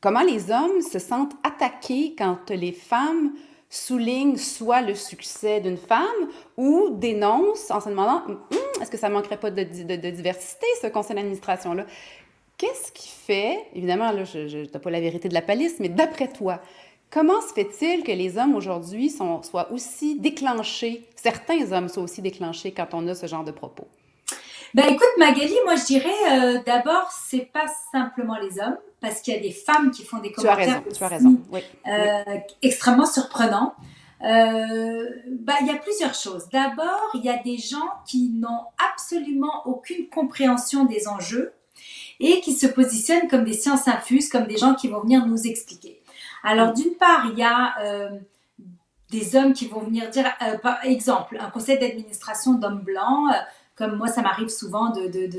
comment 0.00 0.22
les 0.22 0.50
hommes 0.50 0.80
se 0.80 0.98
sentent 0.98 1.34
attaqués 1.42 2.14
quand 2.16 2.50
les 2.50 2.72
femmes 2.72 3.32
souligne 3.68 4.36
soit 4.36 4.80
le 4.80 4.94
succès 4.94 5.60
d'une 5.60 5.76
femme 5.76 6.06
ou 6.56 6.90
dénonce 6.92 7.70
en 7.70 7.80
se 7.80 7.90
demandant 7.90 8.22
hum, 8.26 8.38
est-ce 8.80 8.90
que 8.90 8.96
ça 8.96 9.08
manquerait 9.08 9.36
pas 9.36 9.50
de, 9.50 9.62
diversité, 9.62 10.66
ce 10.80 10.86
conseil 10.86 11.16
d'administration-là? 11.16 11.84
Qu'est-ce 12.64 12.92
qui 12.92 13.08
fait, 13.08 13.66
évidemment, 13.74 14.10
là, 14.10 14.24
je 14.24 14.56
n'ai 14.56 14.66
pas 14.66 14.90
la 14.90 15.00
vérité 15.00 15.28
de 15.28 15.34
la 15.34 15.42
palisse, 15.42 15.80
mais 15.80 15.90
d'après 15.90 16.28
toi, 16.28 16.62
comment 17.10 17.42
se 17.42 17.52
fait-il 17.52 18.04
que 18.04 18.12
les 18.12 18.38
hommes 18.38 18.54
aujourd'hui 18.54 19.10
soient 19.10 19.70
aussi 19.70 20.18
déclenchés, 20.18 21.06
certains 21.14 21.72
hommes 21.72 21.88
soient 21.88 22.02
aussi 22.02 22.22
déclenchés 22.22 22.72
quand 22.72 22.94
on 22.94 23.06
a 23.08 23.14
ce 23.14 23.26
genre 23.26 23.44
de 23.44 23.50
propos? 23.50 23.86
Ben 24.72 24.86
écoute 24.86 25.06
Magali, 25.18 25.54
moi 25.64 25.76
je 25.76 25.84
dirais 25.84 26.08
euh, 26.32 26.58
d'abord 26.66 27.08
c'est 27.12 27.48
pas 27.52 27.66
simplement 27.92 28.36
les 28.38 28.58
hommes 28.58 28.78
parce 29.00 29.20
qu'il 29.20 29.34
y 29.34 29.36
a 29.36 29.40
des 29.40 29.52
femmes 29.52 29.92
qui 29.92 30.02
font 30.02 30.18
des 30.18 30.32
commentaires 30.32 30.82
tu 30.92 31.04
as 31.04 31.08
raison, 31.08 31.36
euh, 31.86 32.38
extrêmement 32.62 33.06
surprenants. 33.06 33.74
Euh, 34.22 35.10
ben, 35.28 35.54
il 35.60 35.66
y 35.66 35.70
a 35.70 35.76
plusieurs 35.76 36.14
choses. 36.14 36.48
D'abord, 36.50 37.10
il 37.12 37.24
y 37.24 37.28
a 37.28 37.36
des 37.36 37.58
gens 37.58 37.90
qui 38.06 38.30
n'ont 38.30 38.64
absolument 38.92 39.66
aucune 39.66 40.08
compréhension 40.08 40.86
des 40.86 41.06
enjeux 41.06 41.52
et 42.20 42.40
qui 42.40 42.52
se 42.52 42.66
positionnent 42.66 43.28
comme 43.28 43.44
des 43.44 43.52
sciences 43.52 43.88
infuses, 43.88 44.28
comme 44.28 44.46
des 44.46 44.56
gens 44.56 44.74
qui 44.74 44.88
vont 44.88 45.00
venir 45.00 45.26
nous 45.26 45.46
expliquer. 45.46 46.00
Alors, 46.42 46.72
d'une 46.72 46.94
part, 46.94 47.26
il 47.32 47.38
y 47.38 47.42
a 47.42 47.74
des 49.10 49.36
hommes 49.36 49.52
qui 49.52 49.66
vont 49.66 49.80
venir 49.80 50.10
dire, 50.10 50.26
par 50.62 50.84
exemple, 50.84 51.38
un 51.40 51.50
conseil 51.50 51.78
d'administration 51.78 52.54
d'hommes 52.54 52.82
blancs 52.82 53.32
comme 53.76 53.96
moi, 53.96 54.08
ça 54.08 54.22
m'arrive 54.22 54.48
souvent 54.48 54.92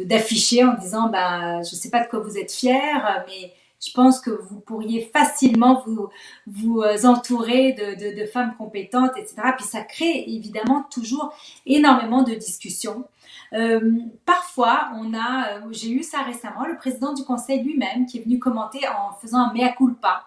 d'afficher 0.05 0.61
de, 0.61 0.67
en 0.67 0.73
disant, 0.73 1.09
bah, 1.09 1.61
je 1.63 1.75
ne 1.75 1.79
sais 1.79 1.89
pas 1.89 2.03
de 2.03 2.09
quoi 2.09 2.19
vous 2.19 2.37
êtes 2.37 2.51
fier, 2.51 3.23
mais 3.27 3.53
je 3.85 3.91
pense 3.93 4.19
que 4.19 4.29
vous 4.29 4.59
pourriez 4.59 5.09
facilement 5.13 5.83
vous, 5.85 6.09
vous 6.47 6.81
euh, 6.81 7.05
entourer 7.05 7.73
de, 7.73 8.19
de, 8.19 8.25
femmes 8.25 8.55
compétentes, 8.57 9.11
etc. 9.17 9.35
Puis 9.57 9.65
ça 9.65 9.81
crée 9.81 10.25
évidemment 10.27 10.85
toujours 10.91 11.33
énormément 11.65 12.23
de 12.23 12.33
discussions. 12.33 13.05
Euh, 13.53 13.91
parfois, 14.25 14.91
on 14.95 15.13
a, 15.13 15.57
euh, 15.57 15.61
j'ai 15.71 15.91
eu 15.91 16.03
ça 16.03 16.21
récemment, 16.21 16.65
le 16.65 16.77
président 16.77 17.13
du 17.13 17.23
conseil 17.23 17.63
lui-même 17.63 18.05
qui 18.05 18.19
est 18.19 18.23
venu 18.23 18.39
commenter 18.39 18.87
en 18.87 19.13
faisant 19.13 19.39
un 19.39 19.53
mea 19.53 19.69
culpa. 19.69 20.25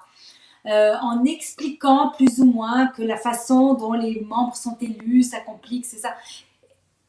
Euh, 0.66 0.96
en 1.00 1.24
expliquant 1.24 2.12
plus 2.16 2.40
ou 2.40 2.44
moins 2.44 2.88
que 2.88 3.02
la 3.02 3.16
façon 3.16 3.74
dont 3.74 3.92
les 3.92 4.20
membres 4.20 4.56
sont 4.56 4.76
élus, 4.80 5.22
ça 5.22 5.40
complique, 5.40 5.86
c'est 5.86 5.98
ça 5.98 6.14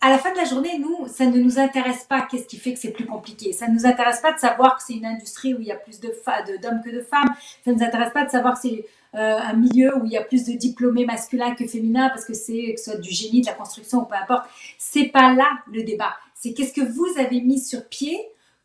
à 0.01 0.09
la 0.09 0.17
fin 0.17 0.31
de 0.31 0.37
la 0.37 0.45
journée, 0.45 0.79
nous, 0.79 1.07
ça 1.07 1.25
ne 1.25 1.37
nous 1.39 1.59
intéresse 1.59 2.05
pas 2.05 2.21
qu'est-ce 2.21 2.45
qui 2.45 2.57
fait 2.57 2.73
que 2.73 2.79
c'est 2.79 2.91
plus 2.91 3.05
compliqué. 3.05 3.51
Ça 3.51 3.67
ne 3.67 3.73
nous 3.73 3.85
intéresse 3.85 4.21
pas 4.21 4.31
de 4.31 4.39
savoir 4.39 4.77
que 4.77 4.83
c'est 4.83 4.93
une 4.93 5.05
industrie 5.05 5.53
où 5.53 5.59
il 5.59 5.67
y 5.67 5.71
a 5.71 5.75
plus 5.75 5.99
d'hommes 5.99 6.81
que 6.83 6.89
de 6.89 7.01
femmes. 7.01 7.33
Ça 7.65 7.71
ne 7.71 7.75
nous 7.75 7.83
intéresse 7.83 8.13
pas 8.13 8.23
de 8.23 8.29
savoir 8.29 8.53
que 8.53 8.61
c'est 8.61 8.85
un 9.13 9.53
milieu 9.53 9.97
où 9.97 10.05
il 10.05 10.11
y 10.11 10.17
a 10.17 10.23
plus 10.23 10.45
de 10.45 10.53
diplômés 10.53 11.05
masculins 11.05 11.55
que 11.55 11.65
féminins 11.65 12.09
parce 12.09 12.25
que 12.25 12.33
c'est 12.33 12.73
que 12.73 12.79
ce 12.79 12.91
soit 12.91 12.99
du 12.99 13.11
génie, 13.11 13.41
de 13.41 13.47
la 13.47 13.53
construction 13.53 13.99
ou 13.99 14.05
peu 14.05 14.15
importe. 14.15 14.47
C'est 14.77 15.05
pas 15.05 15.33
là 15.33 15.49
le 15.71 15.83
débat. 15.83 16.13
C'est 16.35 16.53
qu'est-ce 16.53 16.73
que 16.73 16.81
vous 16.81 17.19
avez 17.19 17.41
mis 17.41 17.59
sur 17.59 17.85
pied 17.87 18.17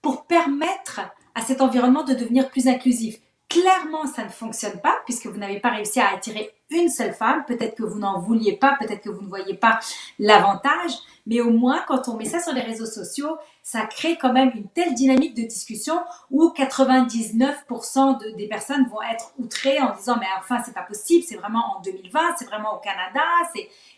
pour 0.02 0.26
permettre 0.26 1.00
à 1.34 1.40
cet 1.40 1.60
environnement 1.60 2.04
de 2.04 2.14
devenir 2.14 2.48
plus 2.50 2.68
inclusif. 2.68 3.18
Clairement, 3.48 4.06
ça 4.06 4.24
ne 4.24 4.30
fonctionne 4.30 4.80
pas 4.80 4.96
puisque 5.04 5.26
vous 5.26 5.38
n'avez 5.38 5.60
pas 5.60 5.70
réussi 5.70 6.00
à 6.00 6.12
attirer 6.12 6.50
une 6.70 6.88
seule 6.88 7.12
femme. 7.12 7.44
Peut-être 7.46 7.76
que 7.76 7.82
vous 7.82 7.98
n'en 7.98 8.18
vouliez 8.18 8.56
pas, 8.56 8.76
peut-être 8.80 9.02
que 9.02 9.10
vous 9.10 9.22
ne 9.22 9.28
voyez 9.28 9.54
pas 9.54 9.78
l'avantage. 10.18 10.92
Mais 11.26 11.40
au 11.40 11.50
moins, 11.50 11.82
quand 11.86 12.08
on 12.08 12.16
met 12.16 12.24
ça 12.24 12.40
sur 12.40 12.52
les 12.52 12.62
réseaux 12.62 12.86
sociaux, 12.86 13.36
ça 13.62 13.86
crée 13.86 14.18
quand 14.18 14.32
même 14.32 14.50
une 14.54 14.68
telle 14.68 14.94
dynamique 14.94 15.34
de 15.34 15.42
discussion 15.42 16.00
où 16.30 16.48
99% 16.48 18.36
des 18.36 18.48
personnes 18.48 18.86
vont 18.88 19.02
être 19.02 19.32
outrées 19.38 19.80
en 19.80 19.94
disant 19.94 20.16
mais 20.18 20.26
enfin 20.38 20.62
c'est 20.64 20.74
pas 20.74 20.82
possible, 20.82 21.24
c'est 21.26 21.36
vraiment 21.36 21.76
en 21.76 21.80
2020, 21.80 22.36
c'est 22.38 22.44
vraiment 22.46 22.76
au 22.76 22.80
Canada, 22.80 23.22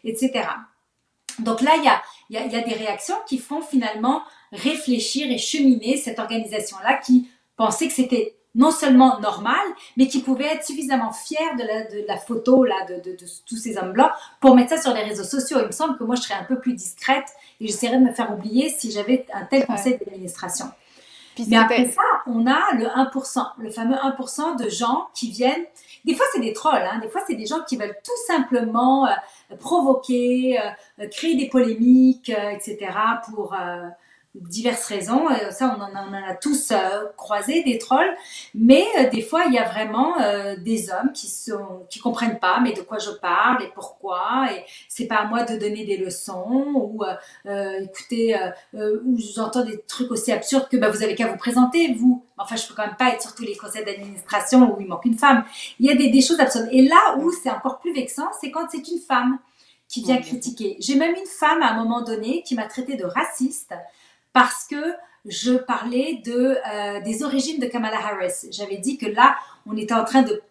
etc. 0.05 0.49
Donc 1.41 1.61
là, 1.61 1.73
il 1.77 1.85
y 1.85 1.89
a, 1.89 2.03
y, 2.31 2.53
y 2.53 2.57
a 2.57 2.63
des 2.63 2.75
réactions 2.75 3.17
qui 3.27 3.39
font 3.39 3.61
finalement 3.61 4.23
réfléchir 4.53 5.31
et 5.31 5.39
cheminer 5.39 5.97
cette 5.97 6.19
organisation-là 6.19 6.95
qui 6.99 7.29
pensait 7.57 7.89
que 7.89 7.93
c'était 7.93 8.36
non 8.57 8.71
seulement 8.71 9.21
normal, 9.21 9.65
mais 9.97 10.09
qui 10.09 10.21
pouvait 10.21 10.47
être 10.47 10.65
suffisamment 10.65 11.13
fier 11.13 11.55
de 11.57 11.63
la, 11.63 11.85
de 11.85 12.05
la 12.09 12.17
photo 12.17 12.65
là, 12.65 12.75
de, 12.89 13.11
de, 13.11 13.17
tous 13.47 13.57
ces 13.57 13.77
hommes 13.77 13.93
blancs 13.93 14.11
pour 14.41 14.57
mettre 14.57 14.71
ça 14.71 14.83
sur 14.83 14.95
les 14.95 15.03
réseaux 15.03 15.25
sociaux. 15.25 15.59
Il 15.61 15.67
me 15.67 15.73
semble 15.73 15.97
que 15.99 16.05
moi, 16.05 16.17
je 16.17 16.23
serais 16.23 16.35
un 16.35 16.45
peu 16.45 16.59
plus 16.59 16.75
discrète 16.75 17.27
et 17.61 17.67
j'essaierais 17.67 17.99
de 17.99 18.05
me 18.05 18.13
faire 18.13 18.33
oublier 18.33 18.71
si 18.71 18.91
j'avais 18.91 19.27
un 19.33 19.45
tel 19.45 19.67
conseil 19.67 19.99
d'administration. 19.99 20.67
Mais 21.49 21.57
après 21.57 21.91
ça, 21.91 22.01
on 22.27 22.47
a 22.47 22.75
le 22.75 22.87
1%, 22.87 23.47
le 23.59 23.69
fameux 23.69 23.97
1% 23.97 24.63
de 24.63 24.71
gens 24.71 25.09
qui 25.15 25.31
viennent. 25.31 25.67
Des 26.07 26.15
fois, 26.15 26.25
c'est 26.33 26.41
des 26.41 26.55
trolls, 26.55 26.89
hein, 26.91 26.99
des 27.03 27.09
fois, 27.09 27.21
c'est 27.27 27.35
des 27.35 27.45
gens 27.45 27.61
qui 27.69 27.77
veulent 27.77 27.99
tout 28.03 28.27
simplement 28.27 29.07
euh, 29.07 29.11
provoquer, 29.59 30.59
euh, 30.99 31.07
créer 31.09 31.35
des 31.35 31.49
polémiques, 31.49 32.31
etc., 32.31 32.91
pour 33.29 33.55
diverses 34.41 34.87
raisons. 34.87 35.29
Euh, 35.31 35.51
ça, 35.51 35.77
on 35.77 35.83
en, 35.83 36.13
a 36.13 36.35
tous 36.35 36.71
euh, 36.71 37.05
croisé 37.17 37.63
des 37.63 37.79
trolls. 37.79 38.15
Mais 38.55 38.85
euh, 38.99 39.11
des 39.11 39.23
fois, 39.23 39.45
il 39.47 39.55
y 39.55 39.59
a 39.59 39.65
vraiment 39.65 40.15
des 40.59 40.91
hommes 40.91 41.13
qui 41.13 41.29
sont 41.29 41.87
qui 41.91 41.99
comprennent 41.99 42.39
pas, 42.39 42.61
mais 42.61 42.73
de 42.73 42.81
quoi 42.81 42.99
je 42.99 43.11
parle 43.11 43.63
et 43.63 43.71
pourquoi. 43.75 44.49
Et 44.53 44.65
c'est 44.89 45.07
pas 45.07 45.17
à 45.17 45.25
moi 45.25 45.45
de 45.45 45.57
donner 45.57 45.85
des 45.85 45.97
leçons 45.97 46.73
ou 46.75 47.05
écoutez, 47.45 48.37
ou 48.75 49.19
j'entends 49.35 49.65
des 49.65 49.81
trucs 49.83 50.11
aussi 50.11 50.33
absurdes 50.33 50.69
que 50.69 50.77
bah, 50.77 50.91
vous 50.91 51.03
avez 51.03 51.15
qu'à 51.15 51.29
vous 51.29 51.37
présenter 51.37 51.95
vous. 51.95 52.25
Enfin, 52.39 52.57
je 52.57 52.67
peux 52.67 52.75
quand 52.75 52.87
même 52.87 52.97
pas 52.97 53.11
être 53.11 53.23
sur 53.23 53.35
tous 53.35 53.45
les 53.45 53.57
conseils 53.57 53.85
d'administration 53.85 54.75
où 54.75 54.81
il 54.81 54.87
manque 54.87 55.05
une 55.05 55.19
femme. 55.19 55.45
Il 55.79 55.87
y 55.87 55.91
a 55.91 55.95
des, 55.95 56.11
des 56.11 56.21
choses 56.21 56.41
absurdes. 56.41 56.69
Et 56.71 56.83
là 56.83 57.17
où 57.19 57.31
c'est 57.33 57.51
encore 57.51 57.79
plus 57.79 57.95
vexant, 57.95 58.29
c'est 58.41 58.51
quand 58.51 58.67
c'est 58.71 58.87
une 58.89 59.01
femme 59.01 59.39
qui 59.89 60.03
vient 60.03 60.19
critiquer. 60.19 60.77
J'ai 60.81 60.97
même 60.97 61.15
une 61.15 61.27
femme 61.27 61.63
à 61.63 61.73
un 61.73 61.77
moment 61.77 62.03
donné 62.03 62.43
qui 62.43 62.55
m'a 62.55 62.67
traité 62.67 62.97
de 62.97 63.05
raciste 63.05 63.73
parce 64.37 64.67
que 64.67 64.95
je 65.25 65.55
parlais 65.55 66.21
de, 66.23 66.59
euh, 66.71 67.01
des 67.01 67.23
origines 67.23 67.59
de 67.59 67.65
Kamala 67.65 67.97
Harris. 67.97 68.51
J'avais 68.51 68.77
dit 68.77 68.99
que 68.99 69.07
là, 69.07 69.35
on 69.65 69.75
était 69.79 69.95
en 69.95 70.05
train 70.05 70.21
de 70.21 70.43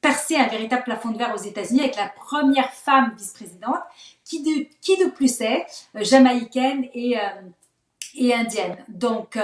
percer 0.00 0.36
un 0.36 0.48
véritable 0.48 0.82
plafond 0.84 1.10
de 1.10 1.18
verre 1.18 1.34
aux 1.34 1.42
États-Unis 1.42 1.80
avec 1.80 1.96
la 1.96 2.08
première 2.08 2.72
femme 2.72 3.12
vice-présidente, 3.18 3.82
qui 4.24 4.42
de, 4.42 4.66
qui 4.80 4.96
de 4.96 5.10
plus 5.10 5.42
est 5.42 5.66
euh, 5.94 6.02
jamaïcaine 6.02 6.88
et, 6.94 7.18
euh, 7.18 7.42
et 8.14 8.32
indienne. 8.32 8.78
Donc, 8.88 9.38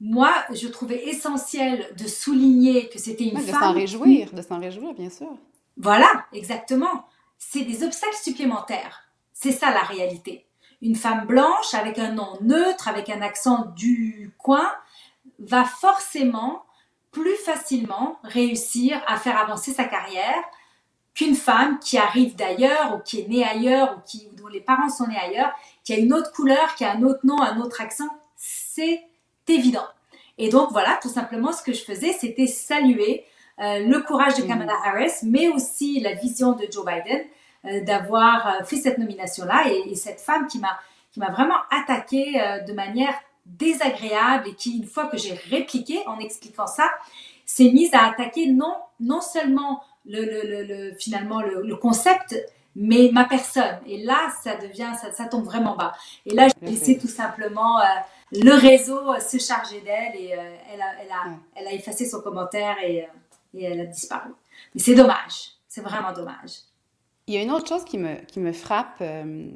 moi, 0.00 0.32
je 0.52 0.68
trouvais 0.68 1.08
essentiel 1.08 1.92
de 1.98 2.06
souligner 2.06 2.90
que 2.90 3.00
c'était 3.00 3.24
une 3.24 3.38
femme. 3.38 3.46
De 3.46 3.50
s'en 3.50 3.72
réjouir, 3.72 4.32
de 4.32 4.40
s'en 4.40 4.60
réjouir, 4.60 4.94
bien 4.94 5.10
sûr. 5.10 5.36
Voilà, 5.76 6.26
exactement. 6.32 7.06
C'est 7.38 7.62
des 7.62 7.82
obstacles 7.82 8.22
supplémentaires. 8.22 9.10
C'est 9.32 9.50
ça 9.50 9.72
la 9.72 9.82
réalité 9.82 10.46
une 10.82 10.96
femme 10.96 11.26
blanche 11.26 11.74
avec 11.74 11.98
un 11.98 12.12
nom 12.12 12.38
neutre, 12.40 12.88
avec 12.88 13.10
un 13.10 13.20
accent 13.22 13.66
du 13.76 14.32
coin, 14.38 14.70
va 15.38 15.64
forcément 15.64 16.64
plus 17.10 17.36
facilement 17.36 18.18
réussir 18.22 19.02
à 19.06 19.16
faire 19.16 19.38
avancer 19.38 19.72
sa 19.72 19.84
carrière 19.84 20.42
qu'une 21.14 21.34
femme 21.34 21.78
qui 21.80 21.98
arrive 21.98 22.36
d'ailleurs 22.36 22.94
ou 22.94 23.00
qui 23.00 23.20
est 23.20 23.28
née 23.28 23.44
ailleurs 23.44 23.96
ou 23.96 24.00
qui, 24.06 24.28
dont 24.36 24.46
les 24.46 24.60
parents 24.60 24.88
sont 24.88 25.06
nés 25.08 25.18
ailleurs, 25.18 25.52
qui 25.84 25.92
a 25.92 25.98
une 25.98 26.12
autre 26.12 26.32
couleur, 26.32 26.74
qui 26.76 26.84
a 26.84 26.92
un 26.92 27.02
autre 27.02 27.20
nom, 27.24 27.40
un 27.40 27.60
autre 27.60 27.80
accent. 27.80 28.08
C'est 28.36 29.02
évident. 29.48 29.86
Et 30.38 30.48
donc 30.48 30.70
voilà, 30.70 30.98
tout 31.02 31.08
simplement 31.08 31.52
ce 31.52 31.62
que 31.62 31.72
je 31.72 31.82
faisais, 31.82 32.12
c'était 32.12 32.46
saluer 32.46 33.24
euh, 33.60 33.80
le 33.80 34.00
courage 34.00 34.36
de 34.36 34.42
Kamala 34.42 34.72
Harris, 34.84 35.12
mais 35.22 35.48
aussi 35.48 36.00
la 36.00 36.14
vision 36.14 36.52
de 36.52 36.66
Joe 36.70 36.84
Biden 36.86 37.22
d'avoir 37.64 38.46
euh, 38.46 38.64
fait 38.64 38.76
cette 38.76 38.98
nomination-là 38.98 39.66
et, 39.68 39.94
cette 39.94 40.20
femme 40.20 40.46
qui 40.46 40.58
m'a 40.58 40.78
qui 41.12 41.18
m'a 41.18 41.30
vraiment 41.30 41.56
attaqué 41.70 42.40
euh, 42.40 42.60
de 42.60 42.72
manière 42.72 43.14
désagréable 43.44 44.48
et 44.48 44.54
qui, 44.54 44.78
une 44.78 44.86
fois 44.86 45.06
que 45.06 45.18
j'ai 45.18 45.34
répliqué 45.34 45.98
en 46.06 46.20
expliquant 46.20 46.68
ça, 46.68 46.88
s'est 47.44 47.72
mise 47.72 47.92
à 47.94 48.06
attaquer 48.06 48.46
non, 48.46 48.76
non 49.00 49.20
seulement 49.20 49.82
le, 50.06 50.24
le, 50.24 50.62
le, 50.62 50.94
finalement 50.94 51.42
le, 51.42 51.74
concept, 51.74 52.36
mais 52.76 53.10
ma 53.12 53.24
personne. 53.24 53.80
Et 53.86 54.04
là, 54.04 54.32
ça 54.44 54.54
devient, 54.54 54.92
ça, 55.02 55.10
ça 55.10 55.24
tombe 55.24 55.44
vraiment 55.44 55.74
bas. 55.74 55.94
Et 56.26 56.32
là, 56.32 56.46
j'ai 56.46 56.70
laissé 56.70 56.96
tout 56.96 57.08
simplement 57.08 57.80
le 58.30 58.52
réseau 58.52 59.18
se 59.18 59.38
charger 59.38 59.80
d'elle 59.80 60.14
et 60.14 60.28
elle, 60.72 60.80
a, 60.80 61.02
elle, 61.02 61.10
a, 61.10 61.36
elle, 61.56 61.66
a, 61.66 61.72
effacé 61.72 62.06
son 62.06 62.20
commentaire 62.20 62.76
et, 62.84 63.08
et 63.54 63.64
elle 63.64 63.80
a 63.80 63.86
disparu. 63.86 64.30
Mais 64.74 64.80
c'est 64.80 64.94
dommage. 64.94 65.54
C'est 65.66 65.80
vraiment 65.80 66.12
dommage. 66.12 66.69
Il 67.30 67.34
y 67.34 67.36
a 67.36 67.42
une 67.42 67.52
autre 67.52 67.68
chose 67.68 67.84
qui 67.84 67.96
me, 67.96 68.16
qui 68.26 68.40
me 68.40 68.50
frappe. 68.50 68.96
Euh, 69.02 69.46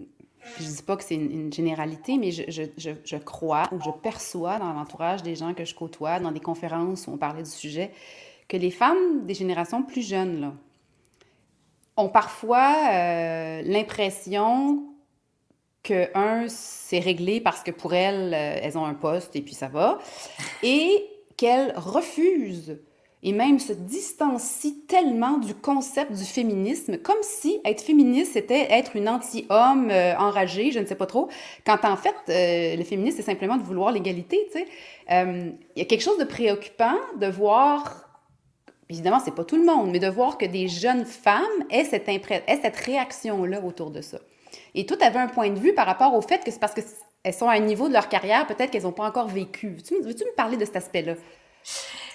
je 0.60 0.62
ne 0.62 0.68
dis 0.68 0.82
pas 0.84 0.96
que 0.96 1.02
c'est 1.02 1.16
une, 1.16 1.52
généralité, 1.52 2.18
mais 2.18 2.30
je, 2.30 2.44
je, 2.46 2.90
je, 3.04 3.16
crois 3.16 3.64
ou 3.72 3.80
je 3.84 3.90
perçois 3.90 4.60
dans 4.60 4.72
l'entourage 4.72 5.24
des 5.24 5.34
gens 5.34 5.54
que 5.54 5.64
je 5.64 5.74
côtoie, 5.74 6.20
dans 6.20 6.30
des 6.30 6.38
conférences 6.38 7.08
où 7.08 7.10
on 7.10 7.16
parlait 7.16 7.42
du 7.42 7.50
sujet, 7.50 7.90
que 8.46 8.56
les 8.56 8.70
femmes 8.70 9.26
des 9.26 9.34
générations 9.34 9.82
plus 9.82 10.06
jeunes 10.06 10.40
là, 10.40 10.52
ont 11.96 12.08
parfois 12.08 12.76
euh, 12.92 13.62
l'impression 13.62 14.84
que, 15.82 16.16
un, 16.16 16.46
c'est 16.46 17.00
réglé 17.00 17.40
parce 17.40 17.64
que 17.64 17.72
pour 17.72 17.92
elles, 17.92 18.34
euh, 18.34 18.60
elles 18.62 18.78
ont 18.78 18.84
un 18.84 18.94
poste 18.94 19.34
et 19.34 19.42
puis 19.42 19.54
ça 19.54 19.66
va, 19.66 19.98
et 20.62 21.08
qu'elles 21.36 21.74
refusent 21.76 22.78
et 23.24 23.32
même 23.32 23.58
se 23.58 23.72
distancie 23.72 24.82
tellement 24.86 25.38
du 25.38 25.54
concept 25.54 26.12
du 26.12 26.24
féminisme, 26.24 26.98
comme 26.98 27.22
si 27.22 27.58
être 27.64 27.80
féministe, 27.80 28.34
c'était 28.34 28.70
être 28.70 28.96
une 28.96 29.08
anti-homme 29.08 29.90
euh, 29.90 30.14
enragée, 30.18 30.70
je 30.70 30.78
ne 30.78 30.84
sais 30.84 30.94
pas 30.94 31.06
trop, 31.06 31.28
quand 31.66 31.82
en 31.84 31.96
fait, 31.96 32.14
euh, 32.28 32.76
le 32.76 32.84
féminisme, 32.84 33.16
c'est 33.16 33.22
simplement 33.22 33.56
de 33.56 33.62
vouloir 33.62 33.92
l'égalité, 33.92 34.46
tu 34.52 34.58
sais. 34.58 34.66
Euh, 35.10 35.50
il 35.74 35.78
y 35.78 35.82
a 35.82 35.86
quelque 35.86 36.02
chose 36.02 36.18
de 36.18 36.24
préoccupant 36.24 36.96
de 37.18 37.26
voir, 37.26 38.10
évidemment, 38.90 39.20
c'est 39.24 39.34
pas 39.34 39.44
tout 39.44 39.56
le 39.56 39.64
monde, 39.64 39.90
mais 39.90 40.00
de 40.00 40.08
voir 40.08 40.36
que 40.36 40.44
des 40.44 40.68
jeunes 40.68 41.06
femmes 41.06 41.42
aient 41.70 41.84
cette, 41.84 42.06
aient 42.08 42.60
cette 42.62 42.76
réaction-là 42.76 43.62
autour 43.64 43.90
de 43.90 44.02
ça. 44.02 44.18
Et 44.74 44.84
tout 44.84 44.98
avait 45.00 45.18
un 45.18 45.28
point 45.28 45.48
de 45.48 45.58
vue 45.58 45.72
par 45.72 45.86
rapport 45.86 46.14
au 46.14 46.20
fait 46.20 46.44
que 46.44 46.50
c'est 46.50 46.60
parce 46.60 46.74
qu'elles 46.74 47.34
sont 47.34 47.48
à 47.48 47.54
un 47.54 47.60
niveau 47.60 47.88
de 47.88 47.94
leur 47.94 48.10
carrière, 48.10 48.46
peut-être 48.46 48.70
qu'elles 48.70 48.82
n'ont 48.82 48.92
pas 48.92 49.08
encore 49.08 49.28
vécu. 49.28 49.78
Veux-tu 50.02 50.24
me 50.24 50.34
parler 50.36 50.58
de 50.58 50.64
cet 50.66 50.76
aspect-là? 50.76 51.14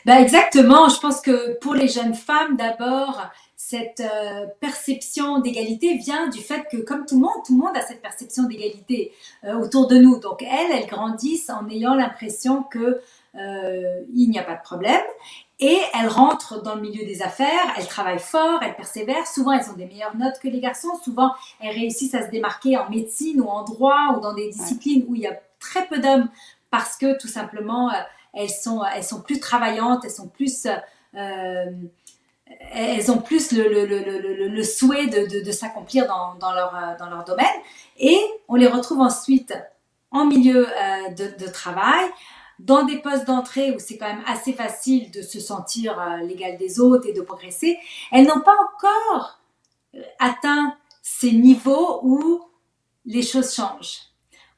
Ben 0.05 0.17
exactement, 0.17 0.87
je 0.89 0.99
pense 0.99 1.21
que 1.21 1.57
pour 1.59 1.73
les 1.73 1.87
jeunes 1.87 2.13
femmes, 2.13 2.55
d'abord, 2.55 3.21
cette 3.69 3.99
euh, 3.99 4.47
perception 4.61 5.39
d'égalité 5.39 5.97
vient 5.97 6.27
du 6.27 6.39
fait 6.39 6.65
que, 6.71 6.77
comme 6.77 7.05
tout 7.05 7.15
le 7.15 7.21
monde, 7.21 7.43
tout 7.45 7.53
le 7.53 7.59
monde 7.59 7.75
a 7.75 7.81
cette 7.81 8.01
perception 8.01 8.43
d'égalité 8.43 9.11
euh, 9.43 9.59
autour 9.59 9.87
de 9.87 9.97
nous. 9.97 10.19
Donc 10.19 10.41
elles, 10.41 10.71
elles 10.71 10.87
grandissent 10.87 11.49
en 11.49 11.69
ayant 11.69 11.93
l'impression 11.93 12.63
que 12.63 13.01
euh, 13.35 14.01
il 14.15 14.29
n'y 14.29 14.39
a 14.39 14.43
pas 14.43 14.55
de 14.55 14.61
problème. 14.61 15.03
Et 15.59 15.77
elles 15.93 16.07
rentrent 16.07 16.63
dans 16.63 16.75
le 16.75 16.81
milieu 16.81 17.05
des 17.05 17.21
affaires, 17.21 17.73
elles 17.77 17.87
travaillent 17.87 18.17
fort, 18.17 18.63
elles 18.63 18.77
persévèrent. 18.77 19.27
Souvent, 19.27 19.51
elles 19.51 19.69
ont 19.69 19.75
des 19.75 19.85
meilleures 19.85 20.15
notes 20.15 20.39
que 20.41 20.47
les 20.47 20.61
garçons. 20.61 20.95
Souvent, 21.03 21.33
elles 21.59 21.75
réussissent 21.75 22.15
à 22.15 22.25
se 22.25 22.31
démarquer 22.31 22.77
en 22.77 22.89
médecine 22.89 23.41
ou 23.41 23.49
en 23.49 23.65
droit 23.65 24.15
ou 24.15 24.21
dans 24.21 24.33
des 24.33 24.49
disciplines 24.49 25.05
où 25.09 25.15
il 25.15 25.21
y 25.21 25.27
a 25.27 25.37
très 25.59 25.85
peu 25.85 25.99
d'hommes 25.99 26.29
parce 26.71 26.95
que 26.95 27.19
tout 27.19 27.27
simplement 27.27 27.91
elles 28.39 28.49
sont, 28.49 28.81
elles 28.95 29.03
sont 29.03 29.21
plus 29.21 29.39
travaillantes, 29.41 30.05
elles 30.05 30.11
sont 30.11 30.29
plus, 30.29 30.65
euh, 31.15 31.65
elles 32.71 33.11
ont 33.11 33.17
plus 33.17 33.51
le, 33.51 34.63
souhait 34.63 35.07
de, 35.07 35.51
s'accomplir 35.51 36.07
dans, 36.07 36.53
leur, 36.53 36.95
dans 36.97 37.09
leur 37.09 37.25
domaine. 37.25 37.45
Et 37.97 38.17
on 38.47 38.55
les 38.55 38.67
retrouve 38.67 39.01
ensuite 39.01 39.53
en 40.11 40.25
milieu 40.25 40.67
euh, 40.67 41.09
de, 41.13 41.47
travail, 41.51 42.05
dans 42.59 42.83
des 42.83 42.97
postes 42.99 43.25
d'entrée 43.25 43.71
où 43.71 43.79
c'est 43.79 43.97
quand 43.97 44.07
même 44.07 44.23
assez 44.25 44.53
facile 44.53 45.11
de 45.11 45.21
se 45.21 45.39
sentir 45.41 45.99
euh, 45.99 46.17
l'égal 46.25 46.57
des 46.57 46.79
autres 46.79 47.07
et 47.07 47.13
de 47.13 47.21
progresser. 47.21 47.77
Elles 48.11 48.25
n'ont 48.25 48.41
pas 48.41 48.55
encore 48.55 49.39
atteint 50.19 50.77
ces 51.01 51.33
niveaux 51.33 51.99
où 52.03 52.41
les 53.05 53.21
choses 53.21 53.53
changent 53.53 54.08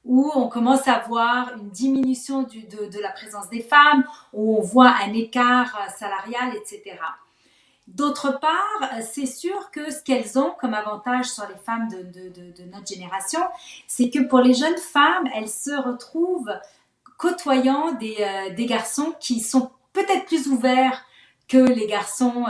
où 0.04 0.32
on 0.36 0.48
commence 0.48 0.88
à 0.88 1.00
voir 1.00 1.54
une 1.58 1.70
diminution 1.70 2.44
de, 2.44 3.00
la 3.02 3.12
présence 3.12 3.50
des 3.50 3.62
femmes, 3.62 4.04
où 4.34 4.58
on 4.58 4.62
voit 4.62 4.94
un 5.04 5.14
écart 5.14 5.78
euh, 5.80 5.92
salarial, 5.98 6.56
etc. 6.56 6.98
D'autre 7.88 8.40
part, 8.40 8.82
euh, 8.82 9.02
c'est 9.02 9.26
sûr 9.26 9.70
que 9.72 9.92
ce 9.92 10.02
qu'elles 10.02 10.40
ont 10.40 10.54
comme 10.60 10.74
avantage 10.74 11.26
sur 11.26 11.48
les 11.48 11.56
femmes 11.56 11.88
de, 11.90 12.66
notre 12.72 12.88
génération, 12.88 13.42
c'est 13.88 14.10
que 14.10 14.20
pour 14.20 14.40
les 14.40 14.54
jeunes 14.54 14.78
femmes, 14.78 15.28
elles 15.36 15.50
se 15.50 15.72
retrouvent 15.72 16.52
côtoyant 17.18 17.92
des, 17.94 18.18
euh, 18.20 18.66
garçons 18.66 19.14
qui 19.20 19.40
sont 19.40 19.72
peut-être 19.94 20.26
plus 20.26 20.48
ouverts 20.48 21.04
que 21.48 21.58
les 21.58 21.86
garçons 21.86 22.46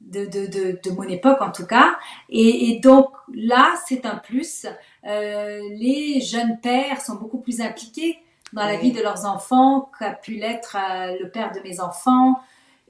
de, 0.00 0.90
mon 0.90 1.04
époque 1.04 1.40
en 1.40 1.50
tout 1.50 1.66
cas. 1.66 1.98
Et 2.28 2.78
donc 2.82 3.10
là, 3.32 3.74
c'est 3.86 4.04
un 4.04 4.16
plus. 4.16 4.66
Euh, 5.06 5.60
les 5.70 6.20
jeunes 6.20 6.58
pères 6.60 7.00
sont 7.00 7.14
beaucoup 7.14 7.38
plus 7.38 7.60
impliqués 7.60 8.18
dans 8.52 8.64
la 8.64 8.76
vie 8.76 8.92
de 8.92 9.00
leurs 9.00 9.26
enfants 9.26 9.90
qu'a 9.98 10.12
pu 10.12 10.34
l'être 10.34 10.76
euh, 10.76 11.16
le 11.20 11.30
père 11.30 11.52
de 11.52 11.60
mes 11.60 11.80
enfants. 11.80 12.40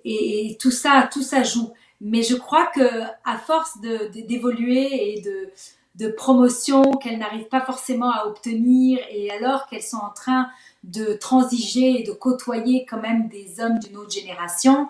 Et, 0.04 0.56
tout 0.60 0.70
ça, 0.70 1.08
tout 1.12 1.22
ça 1.22 1.42
joue. 1.42 1.72
Mais 2.00 2.22
je 2.22 2.34
crois 2.34 2.66
que 2.68 3.02
à 3.24 3.36
force 3.36 3.78
d'évoluer 3.80 5.12
et 5.12 5.20
de, 5.20 5.50
de 5.96 6.08
promotion 6.08 6.92
qu'elles 6.92 7.18
n'arrivent 7.18 7.48
pas 7.48 7.60
forcément 7.60 8.10
à 8.10 8.24
obtenir, 8.26 8.98
et 9.10 9.30
alors 9.30 9.66
qu'elles 9.66 9.82
sont 9.82 9.98
en 9.98 10.10
train 10.10 10.48
de 10.82 11.12
transiger 11.12 12.00
et 12.00 12.02
de 12.02 12.12
côtoyer 12.12 12.86
quand 12.88 13.00
même 13.00 13.28
des 13.28 13.60
hommes 13.60 13.78
d'une 13.78 13.98
autre 13.98 14.12
génération, 14.12 14.88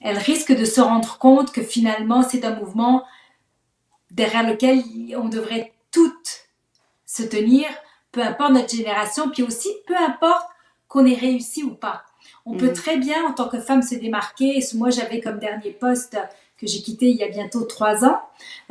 elles 0.00 0.18
risquent 0.18 0.56
de 0.56 0.64
se 0.64 0.80
rendre 0.80 1.18
compte 1.18 1.52
que 1.52 1.62
finalement 1.62 2.22
c'est 2.22 2.44
un 2.46 2.54
mouvement 2.54 3.04
derrière 4.10 4.46
lequel 4.46 4.82
on 5.16 5.28
devrait 5.28 5.72
toutes 5.92 6.48
se 7.06 7.22
tenir, 7.22 7.66
peu 8.10 8.22
importe 8.22 8.52
notre 8.52 8.74
génération, 8.74 9.30
puis 9.30 9.42
aussi 9.42 9.68
peu 9.86 9.96
importe 9.96 10.46
qu'on 10.88 11.06
ait 11.06 11.14
réussi 11.14 11.62
ou 11.62 11.74
pas. 11.74 12.04
On 12.44 12.56
peut 12.56 12.70
mm. 12.70 12.74
très 12.74 12.96
bien, 12.96 13.24
en 13.24 13.32
tant 13.32 13.48
que 13.48 13.60
femme, 13.60 13.82
se 13.82 13.94
démarquer. 13.94 14.60
Moi, 14.74 14.90
j'avais 14.90 15.20
comme 15.20 15.38
dernier 15.38 15.70
poste 15.70 16.16
que 16.58 16.66
j'ai 16.66 16.80
quitté 16.80 17.10
il 17.10 17.16
y 17.16 17.24
a 17.24 17.28
bientôt 17.28 17.62
trois 17.62 18.04
ans. 18.04 18.20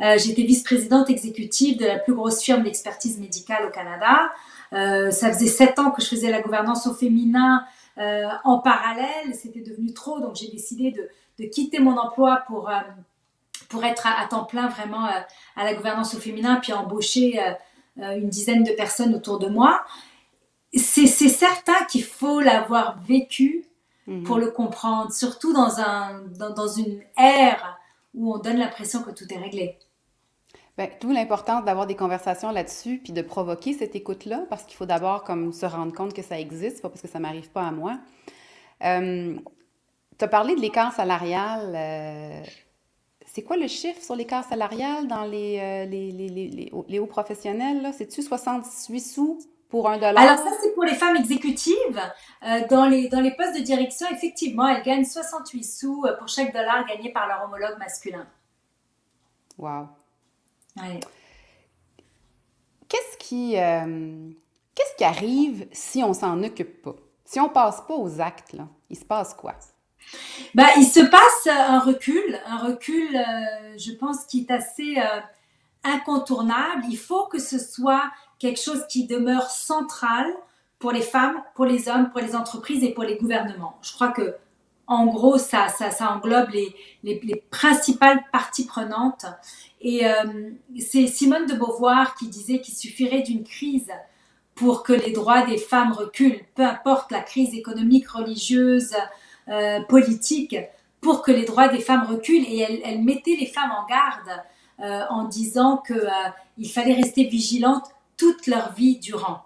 Euh, 0.00 0.18
j'étais 0.18 0.42
vice-présidente 0.42 1.10
exécutive 1.10 1.78
de 1.78 1.86
la 1.86 1.98
plus 1.98 2.14
grosse 2.14 2.42
firme 2.42 2.62
d'expertise 2.62 3.18
médicale 3.18 3.66
au 3.66 3.70
Canada. 3.70 4.32
Euh, 4.72 5.10
ça 5.10 5.30
faisait 5.32 5.46
sept 5.46 5.78
ans 5.78 5.90
que 5.90 6.02
je 6.02 6.08
faisais 6.08 6.30
la 6.30 6.40
gouvernance 6.40 6.86
au 6.86 6.94
féminin 6.94 7.64
euh, 7.98 8.28
en 8.44 8.58
parallèle. 8.58 9.34
C'était 9.34 9.60
devenu 9.60 9.92
trop, 9.92 10.20
donc 10.20 10.36
j'ai 10.36 10.48
décidé 10.48 10.90
de, 10.90 11.08
de, 11.38 11.48
quitter 11.50 11.80
mon 11.80 11.96
emploi 11.98 12.42
pour, 12.46 12.70
pour 13.72 13.84
être 13.84 14.06
à, 14.06 14.26
temps 14.26 14.44
plein 14.44 14.68
vraiment 14.68 15.06
à 15.56 15.64
la 15.64 15.74
gouvernance 15.74 16.14
au 16.14 16.18
féminin, 16.18 16.56
puis 16.56 16.74
embaucher 16.74 17.40
une 17.96 18.28
dizaine 18.28 18.64
de 18.64 18.72
personnes 18.72 19.14
autour 19.14 19.38
de 19.38 19.48
moi. 19.48 19.82
C'est 20.74 21.06
certain 21.06 21.84
qu'il 21.90 22.04
faut 22.04 22.40
l'avoir 22.40 23.00
vécu 23.00 23.64
mhm. 24.06 24.24
pour 24.24 24.36
le 24.36 24.50
comprendre, 24.50 25.10
surtout 25.10 25.54
dans, 25.54 25.80
un, 25.80 26.20
dans, 26.38 26.50
dans 26.50 26.68
une 26.68 27.00
ère 27.16 27.78
où 28.14 28.34
on 28.34 28.38
donne 28.38 28.58
l'impression 28.58 29.02
que 29.02 29.10
tout 29.10 29.24
est 29.32 29.38
réglé. 29.38 29.78
Bien, 30.76 30.88
D'où 31.00 31.10
l'importance 31.10 31.64
d'avoir 31.64 31.86
des 31.86 31.96
conversations 31.96 32.50
là-dessus, 32.50 33.00
puis 33.02 33.14
de 33.14 33.22
provoquer 33.22 33.72
cette 33.72 33.96
écoute-là, 33.96 34.44
parce 34.50 34.64
qu'il 34.64 34.76
faut 34.76 34.86
d'abord 34.86 35.24
comme 35.24 35.52
se 35.52 35.64
rendre 35.64 35.94
compte 35.94 36.12
que 36.12 36.22
ça 36.22 36.38
existe, 36.38 36.82
pas 36.82 36.90
parce 36.90 37.00
que 37.00 37.08
ça 37.08 37.18
m'arrive 37.18 37.50
pas 37.50 37.62
à 37.62 37.70
moi. 37.70 37.98
Euh, 38.84 39.34
tu 40.18 40.24
as 40.24 40.28
parlé 40.28 40.54
de 40.56 40.60
l'écart 40.60 40.92
salarial. 40.92 41.72
Euh, 41.74 42.42
c'est 43.32 43.42
quoi 43.42 43.56
le 43.56 43.66
chiffre 43.66 44.02
sur 44.02 44.14
l'écart 44.14 44.44
salarial 44.44 45.08
dans 45.08 45.24
les, 45.24 45.58
euh, 45.58 45.84
les, 45.86 46.10
les, 46.10 46.70
les, 46.88 46.98
hauts 46.98 47.06
professionnels? 47.06 47.92
C'est-tu 47.96 48.22
68 48.22 49.00
sous 49.00 49.38
pour 49.70 49.88
un 49.88 49.96
dollar? 49.96 50.18
Alors 50.18 50.38
ça, 50.38 50.50
c'est 50.60 50.74
pour 50.74 50.84
les 50.84 50.94
femmes 50.94 51.16
exécutives. 51.16 52.00
dans, 52.68 52.86
les, 52.86 53.08
dans 53.08 53.20
les 53.20 53.34
postes 53.34 53.56
de 53.56 53.62
direction, 53.62 54.06
effectivement, 54.10 54.68
elles 54.68 54.82
gagnent 54.82 55.04
68 55.06 55.64
sous 55.64 56.04
pour 56.18 56.28
chaque 56.28 56.52
dollar 56.52 56.86
gagné 56.86 57.10
par 57.10 57.26
leur 57.26 57.44
homologue 57.44 57.78
masculin. 57.78 58.26
Wow. 59.58 59.88
Qu'est-ce 62.88 63.16
qui, 63.16 63.58
euh, 63.58 64.30
qu'est-ce 64.74 64.96
qui 64.96 65.04
arrive 65.04 65.66
si 65.72 66.02
on 66.02 66.12
s'en 66.12 66.42
occupe 66.42 66.82
pas? 66.82 66.96
Si 67.24 67.40
on 67.40 67.48
passe 67.48 67.80
pas 67.86 67.94
aux 67.94 68.20
actes, 68.20 68.52
là, 68.52 68.68
il 68.90 68.98
se 68.98 69.04
passe 69.04 69.32
quoi? 69.32 69.54
Ben, 70.54 70.66
il 70.76 70.84
se 70.84 71.00
passe 71.00 71.46
un 71.46 71.78
recul, 71.78 72.38
un 72.46 72.58
recul, 72.58 73.16
euh, 73.16 73.76
je 73.78 73.92
pense, 73.92 74.24
qui 74.26 74.40
est 74.40 74.50
assez 74.50 74.98
euh, 74.98 75.20
incontournable. 75.84 76.84
Il 76.88 76.98
faut 76.98 77.26
que 77.26 77.38
ce 77.38 77.58
soit 77.58 78.04
quelque 78.38 78.60
chose 78.60 78.84
qui 78.88 79.06
demeure 79.06 79.50
central 79.50 80.26
pour 80.78 80.92
les 80.92 81.02
femmes, 81.02 81.42
pour 81.54 81.64
les 81.64 81.88
hommes, 81.88 82.10
pour 82.10 82.20
les 82.20 82.34
entreprises 82.36 82.82
et 82.84 82.92
pour 82.92 83.04
les 83.04 83.16
gouvernements. 83.16 83.78
Je 83.82 83.92
crois 83.92 84.08
que, 84.08 84.34
en 84.86 85.06
gros, 85.06 85.38
ça, 85.38 85.68
ça, 85.68 86.12
englobe 86.12 86.50
les, 86.50 86.74
les, 87.02 87.20
les 87.22 87.36
principales 87.50 88.22
parties 88.32 88.66
prenantes. 88.66 89.24
Et 89.80 90.06
euh, 90.06 90.50
c'est 90.78 91.06
Simone 91.06 91.46
de 91.46 91.54
Beauvoir 91.54 92.14
qui 92.14 92.28
disait 92.28 92.60
qu'il 92.60 92.74
suffirait 92.74 93.22
d'une 93.22 93.44
crise 93.44 93.90
pour 94.54 94.82
que 94.82 94.92
les 94.92 95.12
droits 95.12 95.46
des 95.46 95.58
femmes 95.58 95.92
reculent, 95.92 96.40
peu 96.54 96.62
importe 96.62 97.10
la 97.10 97.20
crise 97.20 97.54
économique, 97.54 98.08
religieuse, 98.08 98.94
euh, 99.48 99.80
politique, 99.82 100.56
pour 101.00 101.22
que 101.22 101.32
les 101.32 101.44
droits 101.44 101.68
des 101.68 101.80
femmes 101.80 102.06
reculent. 102.08 102.44
Et 102.46 102.60
elle, 102.84 103.02
mettait 103.02 103.36
les 103.36 103.46
femmes 103.46 103.72
en 103.72 103.86
garde 103.86 104.42
euh, 104.80 105.04
en 105.10 105.24
disant 105.24 105.78
qu'il 105.78 105.96
euh, 105.96 106.68
fallait 106.68 106.94
rester 106.94 107.24
vigilantes 107.24 107.86
toute 108.16 108.46
leur 108.46 108.72
vie 108.72 108.98
durant. 108.98 109.42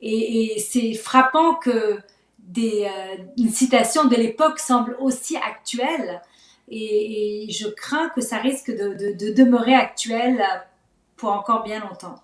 Et, 0.00 0.58
c'est 0.58 0.94
frappant 0.94 1.54
que 1.54 1.98
des, 2.38 2.90
une 3.36 3.50
citation 3.50 4.06
de 4.06 4.16
l'époque 4.16 4.58
semble 4.58 4.96
aussi 5.00 5.36
actuelle 5.36 6.22
et, 6.68 7.46
je 7.50 7.68
crains 7.68 8.08
que 8.10 8.20
ça 8.20 8.38
risque 8.38 8.70
de, 8.70 9.32
demeurer 9.32 9.74
actuel 9.74 10.44
pour 11.16 11.30
encore 11.32 11.62
bien 11.62 11.80
longtemps. 11.80 12.20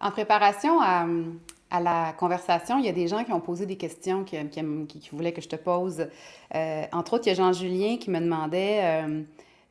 En 0.00 0.10
préparation 0.10 0.80
à, 0.80 1.06
la 1.70 2.14
conversation, 2.18 2.78
il 2.78 2.86
y 2.86 2.88
a 2.88 2.92
des 2.92 3.08
gens 3.08 3.24
qui 3.24 3.32
ont 3.32 3.40
posé 3.40 3.66
des 3.66 3.76
questions 3.76 4.24
qui, 4.24 4.38
voulaient 5.12 5.32
que 5.32 5.42
je 5.42 5.48
te 5.48 5.56
pose. 5.56 6.08
Euh, 6.54 6.82
entre 6.92 7.14
autres, 7.14 7.26
il 7.26 7.30
y 7.30 7.32
a 7.32 7.34
Jean-Julien 7.34 7.98
qui 7.98 8.10
me 8.10 8.20
demandait, 8.20 8.80
euh, 8.82 9.22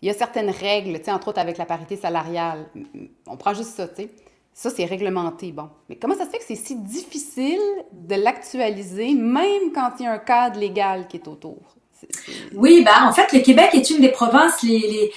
il 0.01 0.07
y 0.07 0.11
a 0.11 0.13
certaines 0.13 0.51
règles, 0.51 0.99
entre 1.07 1.29
autres 1.29 1.39
avec 1.39 1.57
la 1.57 1.65
parité 1.65 1.95
salariale. 1.95 2.67
On 3.25 3.35
prend 3.35 3.53
juste 3.53 3.71
ça, 3.71 3.87
tu 3.87 4.03
sais. 4.03 4.09
Ça, 4.53 4.71
c'est 4.71 4.85
réglementé, 4.85 5.51
bon. 5.51 5.69
Mais 5.87 5.97
comment 5.97 6.15
ça 6.15 6.25
se 6.25 6.31
fait 6.31 6.39
que 6.39 6.43
c'est 6.43 6.55
si 6.55 6.75
difficile 6.75 7.61
de 7.91 8.15
l'actualiser, 8.15 9.13
même 9.13 9.71
quand 9.73 9.91
il 9.99 10.03
y 10.03 10.07
a 10.07 10.13
un 10.13 10.17
cadre 10.17 10.59
légal 10.59 11.07
qui 11.07 11.17
est 11.17 11.27
autour? 11.27 11.77
Oui, 12.55 12.83
bah, 12.83 13.07
en 13.07 13.13
fait, 13.13 13.31
le 13.33 13.39
Québec 13.39 13.69
est 13.73 13.89
une 13.89 14.01
des 14.01 14.11
provinces, 14.11 14.63
les, 14.63 15.11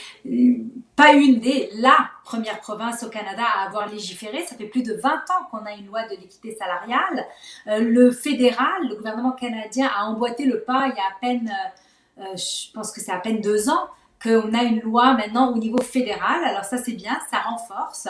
pas 0.96 1.12
une 1.12 1.40
des, 1.40 1.70
la 1.74 2.10
première 2.30 2.60
province 2.60 3.02
au 3.02 3.08
Canada 3.08 3.42
à 3.42 3.66
avoir 3.66 3.88
légiféré. 3.88 4.44
Ça 4.46 4.54
fait 4.54 4.66
plus 4.66 4.84
de 4.84 4.94
20 4.94 5.10
ans 5.10 5.48
qu'on 5.50 5.66
a 5.66 5.72
une 5.72 5.86
loi 5.86 6.04
de 6.04 6.10
l'équité 6.10 6.56
salariale. 6.56 7.26
Euh, 7.66 7.80
le 7.80 8.12
fédéral, 8.12 8.88
le 8.88 8.94
gouvernement 8.94 9.32
canadien 9.32 9.90
a 9.92 10.04
emboîté 10.04 10.44
le 10.44 10.60
pas 10.60 10.86
il 10.86 10.96
y 10.96 11.00
a 11.00 11.02
à 11.02 11.18
peine, 11.20 11.50
euh, 11.50 12.22
euh, 12.22 12.36
je 12.36 12.72
pense 12.72 12.92
que 12.92 13.00
c'est 13.00 13.10
à 13.10 13.18
peine 13.18 13.40
deux 13.40 13.68
ans, 13.68 13.88
qu'on 14.22 14.54
a 14.54 14.62
une 14.62 14.80
loi 14.80 15.14
maintenant 15.14 15.52
au 15.52 15.58
niveau 15.58 15.82
fédéral. 15.82 16.44
Alors 16.44 16.64
ça, 16.64 16.78
c'est 16.78 16.92
bien, 16.92 17.18
ça 17.32 17.38
renforce. 17.38 18.06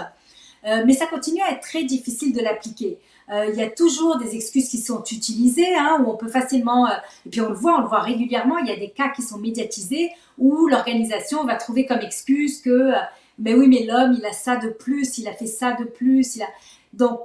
mais 0.86 0.92
ça 0.92 1.06
continue 1.06 1.40
à 1.40 1.52
être 1.52 1.62
très 1.62 1.84
difficile 1.84 2.34
de 2.34 2.42
l'appliquer. 2.42 2.98
Il 3.32 3.54
y 3.54 3.62
a 3.62 3.70
toujours 3.70 4.18
des 4.18 4.34
excuses 4.34 4.68
qui 4.68 4.78
sont 4.78 5.02
utilisées, 5.04 5.74
hein, 5.76 5.98
où 6.00 6.10
on 6.10 6.16
peut 6.16 6.28
facilement, 6.28 6.88
et 6.88 7.30
puis 7.30 7.40
on 7.40 7.48
le 7.48 7.54
voit, 7.54 7.78
on 7.78 7.82
le 7.82 7.86
voit 7.86 8.00
régulièrement, 8.00 8.58
il 8.58 8.66
y 8.66 8.72
a 8.72 8.76
des 8.76 8.90
cas 8.90 9.08
qui 9.10 9.22
sont 9.22 9.38
médiatisés 9.38 10.10
où 10.36 10.66
l'organisation 10.66 11.44
va 11.44 11.54
trouver 11.54 11.86
comme 11.86 12.00
excuse 12.00 12.60
que, 12.60 12.92
euh, 13.40 13.42
mais 13.42 13.54
oui, 13.54 13.68
mais 13.68 13.84
l'homme, 13.84 14.14
il 14.18 14.24
a 14.24 14.32
ça 14.32 14.56
de 14.56 14.68
plus, 14.68 15.18
il 15.18 15.28
a 15.28 15.32
fait 15.32 15.46
ça 15.46 15.72
de 15.72 15.84
plus, 15.84 16.36
il 16.36 16.42
a... 16.42 16.48
Donc, 16.92 17.20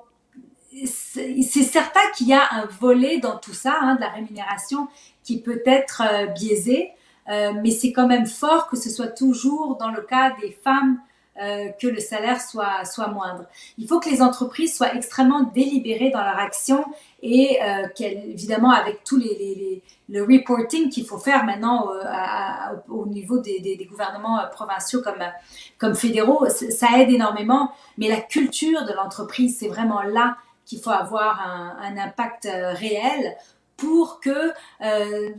c'est 0.85 1.43
certain 1.43 2.01
qu'il 2.15 2.27
y 2.27 2.33
a 2.33 2.43
un 2.51 2.65
volet 2.65 3.19
dans 3.19 3.37
tout 3.37 3.53
ça, 3.53 3.77
hein, 3.81 3.95
de 3.95 4.01
la 4.01 4.09
rémunération, 4.09 4.87
qui 5.23 5.41
peut 5.41 5.61
être 5.65 6.03
biaisé, 6.33 6.91
mais 7.27 7.71
c'est 7.71 7.93
quand 7.93 8.07
même 8.07 8.25
fort 8.25 8.67
que 8.67 8.75
ce 8.75 8.89
soit 8.89 9.07
toujours 9.07 9.77
dans 9.77 9.89
le 9.89 10.01
cas 10.01 10.35
des 10.41 10.51
femmes 10.51 10.99
euh, 11.41 11.67
que 11.81 11.87
le 11.87 11.99
salaire 11.99 12.39
soit, 12.39 12.85
soit 12.85 13.07
moindre. 13.07 13.43
Il 13.77 13.89
faut 13.89 13.99
que 13.99 14.09
les 14.09 14.21
entreprises 14.21 14.73
soient 14.73 14.95
extrêmement 14.95 15.43
délibérées 15.53 16.09
dans 16.09 16.23
leur 16.23 16.39
action 16.39 16.85
et 17.21 17.59
euh, 17.61 17.87
évidemment 17.99 18.71
avec 18.71 19.03
tous 19.03 19.17
les, 19.17 19.83
le 20.07 20.21
reporting 20.21 20.89
qu'il 20.89 21.05
faut 21.05 21.17
faire 21.17 21.43
maintenant 21.43 21.91
euh, 21.91 22.77
au 22.87 23.05
niveau 23.05 23.39
des, 23.39 23.85
gouvernements 23.91 24.39
provinciaux 24.53 25.01
comme, 25.01 25.25
comme 25.77 25.93
fédéraux, 25.93 26.47
ça 26.47 26.87
aide 26.99 27.09
énormément. 27.09 27.69
Mais 27.97 28.07
la 28.07 28.21
culture 28.21 28.85
de 28.85 28.93
l'entreprise, 28.93 29.57
c'est 29.59 29.67
vraiment 29.67 30.03
là 30.03 30.37
qu'il 30.65 30.79
faut 30.79 30.91
avoir 30.91 31.41
un, 31.81 31.97
impact 31.97 32.47
réel 32.49 33.35
pour 33.75 34.21
que, 34.21 34.53
un, 34.79 35.33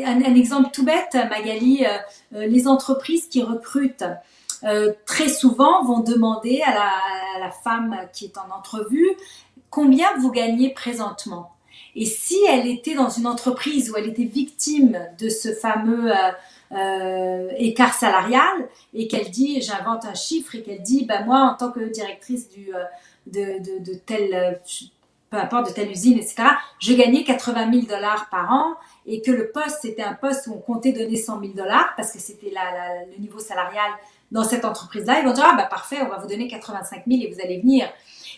un, 0.00 0.34
exemple 0.34 0.70
tout 0.72 0.86
bête, 0.86 1.14
Magali, 1.28 1.84
les 2.30 2.66
entreprises 2.66 3.28
qui 3.28 3.42
recrutent 3.42 4.04
euh, 4.64 4.92
très 5.06 5.28
souvent 5.28 5.84
vont 5.84 6.00
demander 6.00 6.62
à 6.64 6.72
la, 7.40 7.50
femme 7.64 7.96
qui 8.12 8.26
est 8.26 8.38
en 8.38 8.56
entrevue 8.56 9.10
combien 9.70 10.06
vous 10.18 10.30
gagnez 10.30 10.70
présentement. 10.70 11.52
Et 11.94 12.06
si 12.06 12.38
elle 12.48 12.66
était 12.66 12.94
dans 12.94 13.10
une 13.10 13.26
entreprise 13.26 13.90
où 13.90 13.96
elle 13.96 14.08
était 14.08 14.24
victime 14.24 14.98
de 15.18 15.28
ce 15.28 15.52
fameux 15.52 16.12
euh, 16.12 16.30
euh, 16.72 17.50
écart 17.58 17.94
salarial 17.94 18.68
et 18.94 19.08
qu'elle 19.08 19.30
dit, 19.30 19.60
j'invente 19.60 20.04
un 20.04 20.14
chiffre 20.14 20.54
et 20.54 20.62
qu'elle 20.62 20.82
dit, 20.82 21.04
ben 21.04 21.24
moi 21.24 21.40
en 21.40 21.54
tant 21.54 21.70
que 21.70 21.80
directrice 21.80 22.48
de, 23.26 23.58
de, 23.58 23.84
de 23.84 23.94
telle, 23.94 24.60
peu 25.30 25.36
importe 25.36 25.68
de 25.68 25.74
telle 25.74 25.90
usine, 25.90 26.18
etc., 26.18 26.44
je 26.78 26.94
gagnais 26.94 27.24
80 27.24 27.72
000 27.72 27.86
dollars 27.86 28.28
par 28.30 28.52
an 28.52 28.76
et 29.06 29.20
que 29.20 29.30
le 29.30 29.50
poste 29.50 29.78
c'était 29.82 30.02
un 30.02 30.14
poste 30.14 30.46
où 30.46 30.54
on 30.54 30.58
comptait 30.58 30.92
donner 30.92 31.16
100 31.16 31.40
000 31.40 31.52
dollars 31.54 31.92
parce 31.96 32.12
que 32.12 32.18
c'était 32.18 32.52
le 33.10 33.20
niveau 33.20 33.38
salarial 33.38 33.90
dans 34.32 34.44
cette 34.44 34.64
entreprise-là, 34.64 35.20
ils 35.20 35.26
vont 35.26 35.34
dire, 35.34 35.44
ah 35.46 35.54
bah 35.54 35.66
parfait, 35.66 35.98
on 36.02 36.08
va 36.08 36.16
vous 36.16 36.26
donner 36.26 36.48
85 36.48 37.04
000 37.06 37.22
et 37.22 37.32
vous 37.32 37.40
allez 37.40 37.60
venir. 37.60 37.86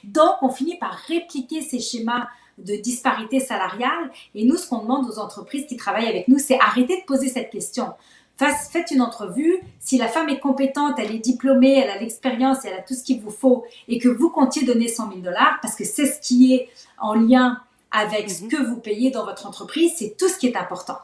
Donc, 0.02 0.42
on 0.42 0.50
finit 0.50 0.76
par 0.76 0.92
répliquer 1.06 1.62
ces 1.62 1.78
schémas 1.78 2.26
de 2.58 2.74
disparité 2.74 3.40
salariale. 3.40 4.10
Et 4.34 4.44
nous, 4.44 4.56
ce 4.56 4.68
qu'on 4.68 4.78
demande 4.78 5.08
aux 5.08 5.18
entreprises 5.18 5.66
qui 5.66 5.76
travaillent 5.76 6.08
avec 6.08 6.26
nous, 6.28 6.38
c'est 6.38 6.58
arrêter 6.58 7.00
de 7.00 7.04
poser 7.06 7.28
cette 7.28 7.50
question. 7.50 7.94
Faites 8.36 8.90
une 8.90 9.00
entrevue. 9.00 9.60
Si 9.78 9.96
la 9.96 10.08
femme 10.08 10.28
est 10.28 10.40
compétente, 10.40 10.94
elle 10.98 11.14
est 11.14 11.20
diplômée, 11.20 11.78
elle 11.78 11.90
a 11.90 11.98
l'expérience, 11.98 12.64
elle 12.64 12.74
a 12.74 12.82
tout 12.82 12.94
ce 12.94 13.04
qu'il 13.04 13.20
vous 13.20 13.30
faut, 13.30 13.64
et 13.86 13.98
que 13.98 14.08
vous 14.08 14.30
comptiez 14.30 14.64
donner 14.66 14.88
100 14.88 15.10
000 15.10 15.20
dollars, 15.20 15.58
parce 15.62 15.76
que 15.76 15.84
c'est 15.84 16.06
ce 16.06 16.20
qui 16.20 16.54
est 16.54 16.68
en 16.98 17.14
lien 17.14 17.60
avec 17.94 18.30
ce 18.30 18.44
mhm. 18.44 18.50
que 18.50 18.62
vous 18.62 18.76
payez 18.76 19.10
dans 19.10 19.24
votre 19.24 19.46
entreprise, 19.46 19.94
c'est 19.96 20.16
tout 20.18 20.28
ce 20.28 20.36
qui 20.36 20.48
est 20.48 20.56
important. 20.56 20.98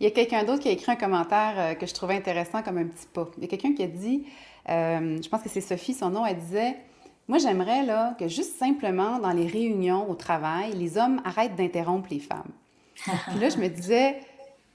Il 0.00 0.04
y 0.04 0.06
a 0.06 0.10
quelqu'un 0.12 0.44
d'autre 0.44 0.60
qui 0.60 0.68
a 0.68 0.72
écrit 0.72 0.90
un 0.90 0.96
commentaire 0.96 1.54
euh, 1.58 1.74
que 1.74 1.86
je 1.86 1.92
trouvais 1.92 2.16
intéressant 2.16 2.62
comme 2.62 2.78
un 2.78 2.86
petit 2.86 3.06
pas. 3.12 3.28
Il 3.36 3.42
y 3.42 3.46
a 3.46 3.48
quelqu'un 3.48 3.74
qui 3.74 3.82
a 3.82 3.86
dit, 3.86 4.24
euh, 4.70 5.20
je 5.22 5.28
pense 5.28 5.42
que 5.42 5.50
c'est 5.50 5.60
Sophie, 5.60 5.92
son 5.92 6.08
nom, 6.08 6.24
elle 6.24 6.38
disait 6.38 6.76
Moi, 7.28 7.36
j'aimerais 7.36 7.84
là, 7.84 8.16
que 8.18 8.26
juste 8.26 8.58
simplement 8.58 9.18
dans 9.18 9.32
les 9.32 9.46
réunions 9.46 10.10
au 10.10 10.14
travail, 10.14 10.72
les 10.72 10.96
hommes 10.96 11.20
arrêtent 11.26 11.54
d'interrompre 11.54 12.08
les 12.10 12.18
femmes. 12.18 12.50
Puis 13.28 13.38
là, 13.40 13.50
je 13.50 13.58
me 13.58 13.68
disais, 13.68 14.20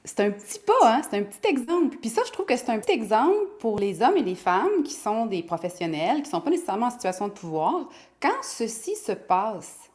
c'est 0.05 0.19
un 0.19 0.31
petit 0.31 0.59
pas, 0.59 0.73
hein? 0.83 1.01
c'est 1.03 1.17
un 1.17 1.23
petit 1.23 1.49
exemple. 1.49 1.97
Puis 1.99 2.09
ça, 2.09 2.21
je 2.25 2.31
trouve 2.31 2.45
que 2.45 2.55
c'est 2.55 2.69
un 2.69 2.79
petit 2.79 2.93
exemple 2.93 3.47
pour 3.59 3.79
les 3.79 4.01
hommes 4.01 4.17
et 4.17 4.23
les 4.23 4.35
femmes 4.35 4.83
qui 4.83 4.93
sont 4.93 5.25
des 5.25 5.41
professionnels, 5.41 6.17
qui 6.17 6.23
ne 6.23 6.27
sont 6.27 6.41
pas 6.41 6.51
nécessairement 6.51 6.87
en 6.87 6.91
situation 6.91 7.27
de 7.27 7.33
pouvoir. 7.33 7.89
Quand 8.21 8.43
ceci 8.43 8.95
se 8.95 9.13
passe, 9.13 9.89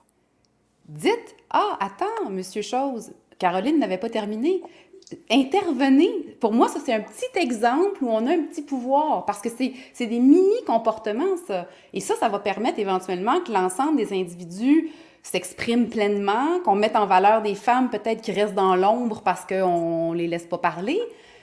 dites 0.88 1.36
Ah, 1.48 1.78
attends, 1.78 2.28
monsieur 2.28 2.62
Chose, 2.62 3.12
Caroline 3.38 3.78
n'avait 3.78 3.98
pas 3.98 4.10
terminé. 4.10 4.62
Intervenez. 5.30 6.36
Pour 6.40 6.52
moi, 6.52 6.68
ça, 6.68 6.80
c'est 6.84 6.92
un 6.92 7.00
petit 7.00 7.38
exemple 7.38 8.02
où 8.02 8.08
on 8.10 8.26
a 8.26 8.32
un 8.32 8.42
petit 8.42 8.62
pouvoir 8.62 9.24
parce 9.24 9.40
que 9.40 9.48
c'est 9.48 10.06
des 10.06 10.20
mini-comportements, 10.20 11.36
ça. 11.46 11.68
Et 11.92 12.00
ça, 12.00 12.16
ça 12.16 12.28
va 12.28 12.40
permettre 12.40 12.78
éventuellement 12.80 13.40
que 13.40 13.52
l'ensemble 13.52 13.96
des 13.96 14.12
individus 14.12 14.90
s'expriment 15.22 15.88
pleinement, 15.88 16.60
qu'on 16.64 16.74
mette 16.74 16.96
en 16.96 17.06
valeur 17.06 17.42
des 17.42 17.54
femmes 17.54 17.90
peut-être 17.90 18.22
qui 18.22 18.32
restent 18.32 18.54
dans 18.54 18.76
l'ombre 18.76 19.22
parce 19.22 19.44
qu'on 19.44 20.12
les 20.12 20.26
laisse 20.26 20.46
pas 20.46 20.58
parler. 20.58 21.00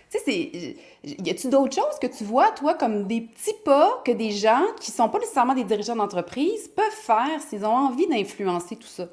Tu 0.09 0.19
sais, 0.19 0.75
y 1.03 1.29
a-tu 1.29 1.49
d'autres 1.49 1.75
choses 1.75 1.99
que 2.01 2.07
tu 2.07 2.23
vois, 2.23 2.51
toi, 2.51 2.73
comme 2.73 3.07
des 3.07 3.21
petits 3.21 3.55
pas 3.65 4.01
que 4.05 4.11
des 4.11 4.31
gens 4.31 4.63
qui 4.79 4.91
sont 4.91 5.09
pas 5.09 5.19
nécessairement 5.19 5.53
des 5.53 5.65
dirigeants 5.65 5.97
d'entreprise 5.97 6.69
peuvent 6.69 6.85
faire 6.91 7.41
s'ils 7.47 7.65
ont 7.65 7.75
envie 7.75 8.07
d'influencer 8.07 8.77
tout 8.77 8.87
ça? 8.87 9.07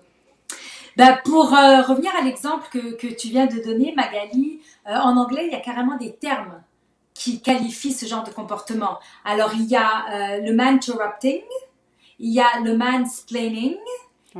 Ben, 0.96 1.18
pour 1.24 1.52
euh, 1.52 1.82
revenir 1.82 2.12
à 2.16 2.22
l'exemple 2.22 2.68
que, 2.70 2.94
que, 2.94 3.08
tu 3.08 3.28
viens 3.28 3.46
de 3.46 3.60
donner, 3.60 3.92
Magali, 3.96 4.60
euh, 4.86 4.94
en 4.94 5.16
anglais, 5.16 5.46
il 5.46 5.52
y 5.52 5.56
a 5.56 5.60
carrément 5.60 5.96
des 5.96 6.14
termes 6.14 6.62
qui 7.14 7.40
qualifient 7.40 7.92
ce 7.92 8.06
genre 8.06 8.22
de 8.22 8.30
comportement. 8.30 8.98
Alors, 9.24 9.50
il 9.54 9.64
y 9.64 9.76
a 9.76 10.04
euh, 10.12 10.40
le 10.42 10.54
man-interrupting, 10.54 11.42
il 12.20 12.32
y 12.32 12.40
a 12.40 12.60
le 12.62 12.76
mansplaining, 12.76 13.76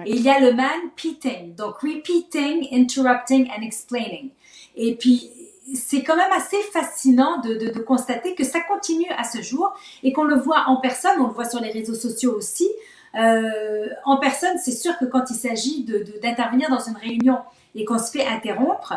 et 0.04 0.10
il 0.10 0.22
y 0.22 0.28
a 0.28 0.40
le 0.40 0.52
man-peating. 0.52 1.54
Donc, 1.54 1.78
repeating, 1.78 2.68
interrupting 2.72 3.48
and 3.50 3.62
explaining. 3.62 4.30
Et 4.76 4.96
puis, 4.96 5.30
c'est 5.74 6.02
quand 6.02 6.16
même 6.16 6.32
assez 6.32 6.60
fascinant 6.72 7.40
de, 7.40 7.54
de, 7.54 7.70
de, 7.70 7.80
constater 7.80 8.34
que 8.34 8.44
ça 8.44 8.60
continue 8.60 9.10
à 9.16 9.24
ce 9.24 9.40
jour 9.40 9.72
et 10.02 10.12
qu'on 10.12 10.24
le 10.24 10.36
voit 10.36 10.64
en 10.66 10.76
personne, 10.76 11.18
on 11.20 11.28
le 11.28 11.32
voit 11.32 11.48
sur 11.48 11.60
les 11.60 11.70
réseaux 11.70 11.94
sociaux 11.94 12.34
aussi. 12.36 12.68
Euh, 13.14 13.88
en 14.04 14.18
personne, 14.18 14.58
c'est 14.58 14.72
sûr 14.72 14.98
que 14.98 15.04
quand 15.04 15.30
il 15.30 15.36
s'agit 15.36 15.84
d'intervenir 16.20 16.68
dans 16.68 16.80
une 16.80 16.96
réunion 16.96 17.38
et 17.74 17.84
qu'on 17.84 17.98
se 17.98 18.10
fait 18.10 18.26
interrompre, 18.26 18.94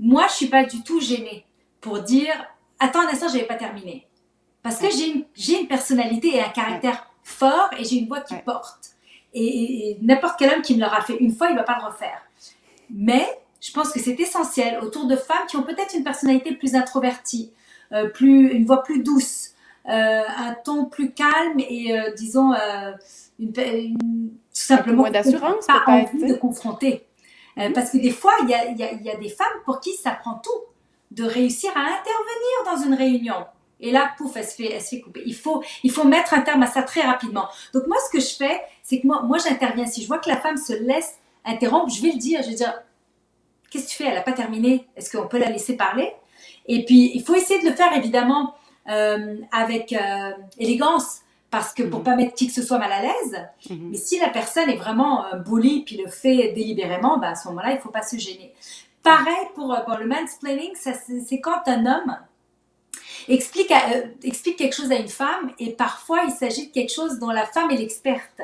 moi, 0.00 0.26
je 0.28 0.34
suis 0.34 0.46
pas 0.46 0.64
du 0.64 0.82
tout 0.82 1.00
gênée 1.00 1.44
pour 1.80 2.00
dire 2.00 2.34
attends 2.78 3.00
un 3.00 3.08
instant, 3.08 3.28
je 3.28 3.34
n'avais 3.34 3.46
pas 3.46 3.54
terminé. 3.54 4.06
Parce 4.62 4.78
que 4.78 4.90
j'ai 4.90 5.08
une, 5.08 5.24
une, 5.60 5.68
personnalité 5.68 6.34
et 6.34 6.42
un 6.42 6.48
caractère 6.48 7.08
fort 7.22 7.70
et 7.78 7.84
j'ai 7.84 7.96
une 7.96 8.08
voix 8.08 8.20
qui 8.20 8.34
porte. 8.44 8.95
Et, 9.38 9.98
n'importe 10.00 10.36
quel 10.38 10.52
homme 10.52 10.62
qui 10.62 10.74
me 10.74 10.80
l'aura 10.80 11.02
fait 11.02 11.16
une 11.16 11.32
fois, 11.32 11.48
il 11.48 11.52
ne 11.52 11.58
va 11.58 11.64
pas 11.64 11.78
le 11.78 11.86
refaire. 11.86 12.22
Mais 12.90 13.26
je 13.60 13.70
pense 13.70 13.92
que 13.92 14.00
c'est 14.00 14.18
essentiel 14.18 14.78
autour 14.82 15.06
de 15.06 15.14
femmes 15.14 15.46
qui 15.48 15.56
ont 15.56 15.62
peut-être 15.62 15.94
une 15.94 16.04
personnalité 16.04 16.54
plus 16.54 16.74
introvertie, 16.74 17.52
euh, 17.92 18.08
plus, 18.08 18.52
une 18.52 18.64
voix 18.64 18.82
plus 18.82 19.02
douce, 19.02 19.50
euh, 19.88 20.22
un 20.38 20.54
ton 20.64 20.86
plus 20.86 21.12
calme 21.12 21.58
et, 21.58 21.92
euh, 21.92 22.12
disons, 22.16 22.52
une, 23.38 23.52
tout 23.52 24.40
simplement, 24.52 25.02
moins 25.02 25.10
d'assurance, 25.10 25.66
pas 25.66 25.84
envie 25.86 26.26
de 26.26 26.34
confronter. 26.34 27.06
Mm-hmm. 27.56 27.72
Parce 27.72 27.90
que 27.90 27.98
des 27.98 28.10
fois, 28.10 28.32
il 28.42 28.48
y 28.48 28.54
a, 28.54 28.70
y, 28.70 28.82
a, 28.82 28.92
y 28.94 29.10
a, 29.10 29.16
des 29.16 29.28
femmes 29.28 29.46
pour 29.64 29.80
qui 29.80 29.92
ça 29.96 30.12
prend 30.12 30.40
tout 30.42 30.50
de 31.10 31.24
réussir 31.24 31.70
à 31.74 31.80
intervenir 31.80 32.64
dans 32.64 32.82
une 32.84 32.94
réunion. 32.94 33.46
Et 33.80 33.90
là, 33.90 34.10
pouf, 34.16 34.36
elle 34.36 34.44
se 34.44 34.54
fait, 34.54 34.72
elle 34.72 34.80
se 34.80 34.88
fait 34.88 35.00
couper. 35.00 35.22
Il 35.26 35.34
faut, 35.34 35.62
il 35.82 35.90
faut 35.90 36.04
mettre 36.04 36.34
un 36.34 36.40
terme 36.40 36.62
à 36.62 36.66
ça 36.66 36.82
très 36.82 37.02
rapidement. 37.02 37.46
Donc 37.74 37.86
moi, 37.86 37.96
ce 38.06 38.16
que 38.16 38.22
je 38.22 38.34
fais, 38.34 38.60
c'est 38.82 39.00
que 39.00 39.06
moi, 39.06 39.22
moi 39.22 39.38
j'interviens. 39.38 39.86
Si 39.86 40.02
je 40.02 40.06
vois 40.06 40.18
que 40.18 40.28
la 40.28 40.36
femme 40.36 40.56
se 40.56 40.72
laisse 40.72 41.18
interrompre, 41.44 41.90
je 41.90 42.00
vais 42.02 42.12
le 42.12 42.18
dire. 42.18 42.42
Je 42.42 42.48
vais 42.48 42.54
dire, 42.54 42.74
qu'est-ce 43.70 43.84
que 43.84 43.90
tu 43.90 43.96
fais? 43.96 44.04
Elle 44.04 44.14
n'a 44.14 44.22
pas 44.22 44.32
terminé. 44.32 44.86
Est-ce 44.96 45.14
qu'on 45.14 45.28
peut 45.28 45.38
la 45.38 45.50
laisser 45.50 45.76
parler? 45.76 46.12
Et 46.66 46.84
puis, 46.84 47.12
il 47.14 47.22
faut 47.22 47.34
essayer 47.34 47.60
de 47.62 47.68
le 47.68 47.74
faire 47.74 47.92
évidemment 47.96 48.54
euh, 48.88 49.36
avec 49.52 49.92
euh, 49.92 50.30
élégance. 50.58 51.20
Parce 51.50 51.72
que 51.72 51.84
pour 51.84 52.00
mhm. 52.00 52.04
pas 52.04 52.16
mettre 52.16 52.34
qui 52.34 52.48
que 52.48 52.52
ce 52.52 52.62
soit 52.62 52.78
mal 52.78 52.92
à 52.92 53.02
l'aise, 53.02 53.46
mhm. 53.70 53.90
mais 53.90 53.96
si 53.96 54.18
la 54.18 54.28
personne 54.28 54.68
est 54.68 54.76
vraiment 54.76 55.26
euh, 55.26 55.36
bully 55.36 55.84
puis 55.84 55.96
le 55.96 56.10
fait 56.10 56.52
délibérément, 56.52 57.18
ben 57.18 57.28
à 57.28 57.34
ce 57.34 57.48
moment-là, 57.48 57.72
il 57.72 57.78
faut 57.78 57.90
pas 57.90 58.02
se 58.02 58.16
gêner. 58.16 58.52
Pareil 59.02 59.46
pour 59.54 59.72
euh, 59.72 59.78
bon, 59.86 59.96
le 59.96 60.06
mansplaining, 60.06 60.72
c'est 60.74 61.40
quand 61.40 61.62
un 61.66 61.86
homme 61.86 62.18
explique, 63.28 63.70
euh, 63.70 64.02
explique 64.22 64.56
quelque 64.56 64.74
chose 64.74 64.90
à 64.92 64.96
une 64.96 65.08
femme 65.08 65.52
et 65.58 65.70
parfois 65.70 66.22
il 66.26 66.32
s'agit 66.32 66.68
de 66.68 66.72
quelque 66.72 66.92
chose 66.92 67.18
dont 67.18 67.30
la 67.30 67.46
femme 67.46 67.70
est 67.70 67.76
l'experte. 67.76 68.40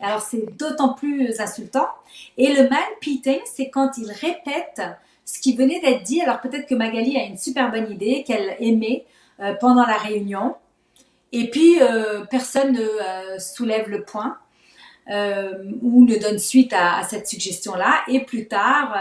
Alors 0.00 0.20
c'est 0.20 0.56
d'autant 0.56 0.94
plus 0.94 1.40
insultant. 1.40 1.88
Et 2.36 2.52
le 2.52 2.68
man 2.68 2.84
peating, 3.00 3.40
c'est 3.44 3.70
quand 3.70 3.92
il 3.98 4.10
répète 4.10 4.82
ce 5.24 5.40
qui 5.40 5.56
venait 5.56 5.80
d'être 5.80 6.02
dit. 6.02 6.20
Alors 6.20 6.40
peut-être 6.40 6.66
que 6.66 6.74
Magali 6.74 7.16
a 7.16 7.24
une 7.24 7.38
super 7.38 7.70
bonne 7.70 7.90
idée 7.90 8.24
qu'elle 8.26 8.56
aimait 8.60 9.06
euh, 9.40 9.54
pendant 9.54 9.86
la 9.86 9.96
réunion. 9.96 10.54
Et 11.32 11.50
puis 11.50 11.80
euh, 11.80 12.24
personne 12.30 12.72
ne 12.72 13.38
soulève 13.38 13.88
le 13.88 14.02
point 14.02 14.38
ou 15.08 16.04
ne 16.04 16.18
donne 16.20 16.40
suite 16.40 16.72
à, 16.72 17.04
cette 17.04 17.28
suggestion-là. 17.28 18.02
Et 18.08 18.24
plus 18.24 18.48
tard, 18.48 18.96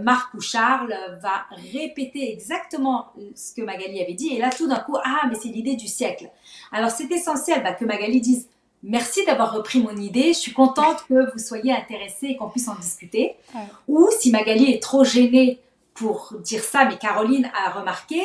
Marc 0.00 0.34
ou 0.34 0.40
Charles 0.40 0.94
va 1.20 1.46
répéter 1.72 2.32
exactement 2.32 3.12
ce 3.34 3.54
que 3.54 3.62
Magali 3.62 4.00
avait 4.02 4.14
dit. 4.14 4.34
Et 4.34 4.38
là, 4.38 4.50
tout 4.50 4.68
d'un 4.68 4.80
coup, 4.80 4.96
ah, 5.02 5.22
mais 5.28 5.34
c'est 5.34 5.48
l'idée 5.48 5.76
du 5.76 5.88
siècle. 5.88 6.30
Alors, 6.70 6.90
c'est 6.90 7.10
essentiel 7.10 7.62
bah, 7.62 7.72
que 7.72 7.84
Magali 7.84 8.20
dise 8.20 8.48
merci 8.82 9.24
d'avoir 9.24 9.52
repris 9.54 9.80
mon 9.80 9.96
idée. 9.96 10.32
Je 10.32 10.38
suis 10.38 10.52
contente 10.52 11.04
que 11.08 11.32
vous 11.32 11.38
soyez 11.38 11.72
intéressés 11.72 12.28
et 12.28 12.36
qu'on 12.36 12.48
puisse 12.48 12.68
en 12.68 12.74
discuter. 12.74 13.36
Ou 13.88 14.08
si 14.18 14.30
Magali 14.30 14.72
est 14.72 14.82
trop 14.82 15.04
gênée 15.04 15.60
pour 15.94 16.34
dire 16.40 16.62
ça, 16.62 16.84
mais 16.84 16.96
Caroline 16.96 17.50
a 17.54 17.70
remarqué, 17.70 18.22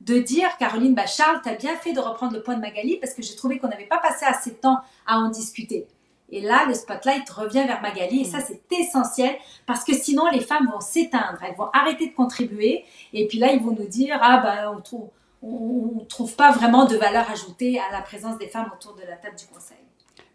de 0.00 0.18
dire 0.18 0.48
Caroline, 0.58 0.94
bah 0.94 1.06
Charles, 1.06 1.40
tu 1.42 1.50
as 1.50 1.54
bien 1.54 1.76
fait 1.76 1.92
de 1.92 2.00
reprendre 2.00 2.32
le 2.32 2.42
point 2.42 2.54
de 2.54 2.60
Magali 2.60 2.96
parce 2.96 3.12
que 3.12 3.22
j'ai 3.22 3.36
trouvé 3.36 3.58
qu'on 3.58 3.68
n'avait 3.68 3.84
pas 3.84 3.98
passé 3.98 4.24
assez 4.24 4.50
de 4.50 4.56
temps 4.56 4.78
à 5.06 5.18
en 5.18 5.28
discuter. 5.28 5.86
Et 6.30 6.40
là, 6.40 6.64
le 6.66 6.74
spotlight 6.74 7.28
revient 7.30 7.64
vers 7.66 7.80
Magali. 7.82 8.22
Et 8.22 8.24
ça, 8.24 8.38
mm. 8.38 8.44
c'est 8.46 8.78
essentiel 8.78 9.36
parce 9.66 9.84
que 9.84 9.94
sinon, 9.94 10.24
les 10.32 10.40
femmes 10.40 10.68
vont 10.72 10.80
s'éteindre. 10.80 11.38
Elles 11.46 11.56
vont 11.56 11.68
arrêter 11.72 12.08
de 12.08 12.14
contribuer. 12.14 12.84
Et 13.12 13.26
puis 13.26 13.38
là, 13.38 13.52
ils 13.52 13.62
vont 13.62 13.72
nous 13.72 13.88
dire, 13.88 14.18
ah 14.20 14.38
ben, 14.38 14.74
on 14.76 14.80
trouve, 14.80 15.08
on, 15.42 16.04
trouve 16.08 16.34
pas 16.36 16.50
vraiment 16.52 16.84
de 16.84 16.96
valeur 16.96 17.30
ajoutée 17.30 17.78
à 17.78 17.92
la 17.92 18.02
présence 18.02 18.38
des 18.38 18.48
femmes 18.48 18.70
autour 18.74 18.94
de 18.94 19.02
la 19.02 19.16
table 19.16 19.36
du 19.36 19.46
conseil. 19.46 19.76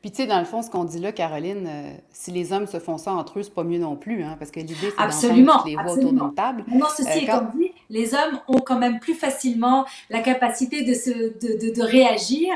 Puis 0.01 0.11
tu 0.11 0.17
sais, 0.17 0.27
dans 0.27 0.37
le 0.37 0.45
fond, 0.45 0.61
ce 0.61 0.69
qu'on 0.69 0.83
dit 0.83 0.99
là, 0.99 1.11
Caroline, 1.11 1.65
euh, 1.67 1.93
si 2.11 2.29
les 2.29 2.53
hommes 2.53 2.67
se 2.67 2.79
font 2.79 2.99
ça 2.99 3.11
entre 3.11 3.39
eux, 3.39 3.43
c'est 3.43 3.53
pas 3.53 3.63
mieux 3.63 3.79
non 3.79 3.95
plus, 3.95 4.23
hein, 4.23 4.35
parce 4.37 4.51
que 4.51 4.59
l'idée, 4.59 4.93
c'est 5.09 5.29
d'entendre 5.29 5.65
les 5.65 5.75
voix 5.75 5.93
autour 5.93 6.13
d'une 6.13 6.35
table. 6.35 6.63
Non, 6.67 6.85
ceci 6.95 7.09
euh, 7.09 7.21
est 7.21 7.25
comme 7.25 7.51
dit, 7.55 7.64
les 7.89 8.13
hommes 8.13 8.39
ont 8.47 8.59
quand 8.59 8.79
même 8.79 8.99
plus 8.99 9.13
facilement 9.13 9.85
la 10.09 10.21
capacité 10.21 10.83
de, 10.83 10.93
se, 10.93 11.09
de, 11.09 11.67
de, 11.67 11.75
de 11.75 11.81
réagir 11.81 12.49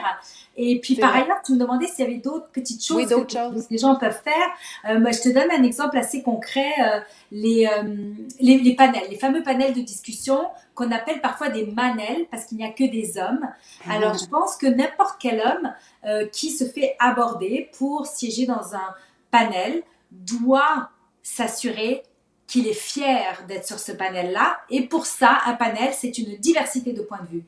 et 0.61 0.77
puis 0.81 0.95
par 0.95 1.15
ailleurs, 1.15 1.41
tu 1.45 1.53
me 1.53 1.57
demandais 1.57 1.87
s'il 1.87 2.03
y 2.03 2.07
avait 2.09 2.17
d'autres 2.17 2.49
petites 2.51 2.83
choses 2.83 3.07
que, 3.07 3.71
les 3.71 3.77
gens 3.77 3.95
peuvent 3.95 4.21
faire. 4.21 4.49
Euh, 4.89 5.09
je 5.09 5.21
te 5.21 5.29
donne 5.29 5.49
un 5.49 5.63
exemple 5.63 5.97
assez 5.97 6.21
concret. 6.21 6.69
Euh, 6.83 6.99
les, 7.31 7.65
euh, 7.65 8.13
les, 8.41 8.57
les, 8.57 8.75
panels, 8.75 9.05
les 9.09 9.17
fameux 9.17 9.41
panels 9.41 9.73
de 9.73 9.79
discussion 9.79 10.49
qu'on 10.75 10.91
appelle 10.91 11.21
parfois 11.21 11.47
des 11.47 11.65
manels 11.67 12.25
parce 12.29 12.43
qu'il 12.43 12.57
n'y 12.57 12.65
a 12.65 12.71
que 12.71 12.83
des 12.83 13.17
hommes. 13.17 13.47
Ah. 13.87 13.93
Alors 13.93 14.17
je 14.17 14.25
pense 14.25 14.57
que 14.57 14.67
n'importe 14.67 15.15
quel 15.21 15.41
homme 15.41 15.73
qui 16.33 16.49
se 16.49 16.65
fait 16.65 16.95
aborder 16.99 17.69
pour 17.77 18.05
siéger 18.05 18.45
dans 18.45 18.75
un 18.75 18.95
panel 19.31 19.83
doit 20.11 20.89
s'assurer 21.23 22.03
qu'il 22.49 22.67
est 22.67 22.73
fier 22.73 23.43
d'être 23.47 23.65
sur 23.65 23.79
ce 23.79 23.91
panel-là. 23.91 24.57
Et 24.69 24.81
pour 24.87 25.05
ça, 25.05 25.37
un 25.45 25.53
panel, 25.53 25.93
c'est 25.93 26.17
une 26.17 26.35
diversité 26.37 26.91
de 26.93 27.01
points 27.01 27.21
de 27.21 27.37
vue. 27.37 27.43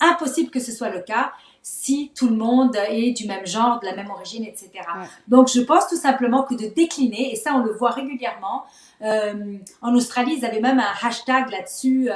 Impossible 0.00 0.50
que 0.50 0.60
ce 0.60 0.72
soit 0.72 0.90
le 0.90 1.00
cas 1.00 1.32
si 1.62 2.10
tout 2.14 2.28
le 2.28 2.36
monde 2.36 2.74
est 2.88 3.12
du 3.12 3.26
même 3.26 3.46
genre, 3.46 3.80
de 3.80 3.86
la 3.86 3.94
même 3.94 4.10
origine, 4.10 4.44
etc. 4.44 4.70
Donc, 5.28 5.48
je 5.48 5.60
pense 5.60 5.88
tout 5.88 5.96
simplement 5.96 6.42
que 6.42 6.54
de 6.54 6.66
décliner, 6.66 7.32
et 7.32 7.36
ça, 7.36 7.54
on 7.54 7.62
le 7.62 7.72
voit 7.72 7.90
régulièrement. 7.90 8.64
Euh, 9.02 9.56
en 9.82 9.94
Australie, 9.94 10.36
ils 10.38 10.44
avaient 10.44 10.60
même 10.60 10.80
un 10.80 11.06
hashtag 11.06 11.50
là-dessus. 11.50 12.10
Euh, 12.10 12.14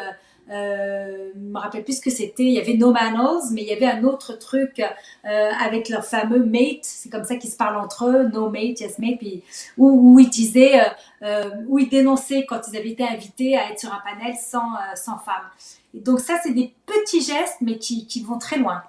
euh, 0.51 1.31
je 1.35 1.39
me 1.39 1.59
rappelle 1.59 1.85
plus 1.85 1.97
ce 1.97 2.01
que 2.01 2.11
c'était. 2.11 2.45
Il 2.45 2.53
y 2.53 2.61
avait 2.61 2.75
No 2.75 2.93
Manners, 2.93 3.51
mais 3.53 3.63
il 3.63 3.69
y 3.69 3.73
avait 3.73 3.87
un 3.87 4.05
autre 4.05 4.39
truc 4.39 4.81
euh, 4.81 5.51
avec 5.61 5.89
leur 5.89 6.05
fameux 6.05 6.45
mate. 6.45 6.83
C'est 6.83 7.11
comme 7.11 7.25
ça 7.25 7.37
qu'ils 7.37 7.51
se 7.51 7.57
parlent 7.57 7.77
entre 7.77 8.07
eux, 8.07 8.29
No 8.33 8.51
mate, 8.51 8.81
yes 8.81 8.99
mate. 8.99 9.19
Puis, 9.19 9.43
où, 9.79 10.19
ils 10.19 10.29
disaient, 10.29 10.81
euh, 11.23 11.51
où 11.69 11.79
ils 11.79 11.89
dénonçaient 11.89 12.45
quand 12.47 12.61
ils 12.71 12.77
avaient 12.77 12.91
été 12.91 13.05
invités 13.05 13.57
à 13.57 13.71
être 13.71 13.81
sur 13.81 13.93
un 13.93 14.01
panel 14.05 14.35
sans, 14.35 14.69
sans 14.95 15.19
femmes. 15.19 15.49
Et 15.95 16.01
donc 16.01 16.21
ça, 16.21 16.39
c'est 16.43 16.53
des 16.53 16.75
petits 16.87 17.23
gestes, 17.23 17.59
mais 17.61 17.79
qui, 17.79 18.07
qui 18.07 18.23
vont 18.23 18.39
très 18.39 18.59
loin. 18.59 18.83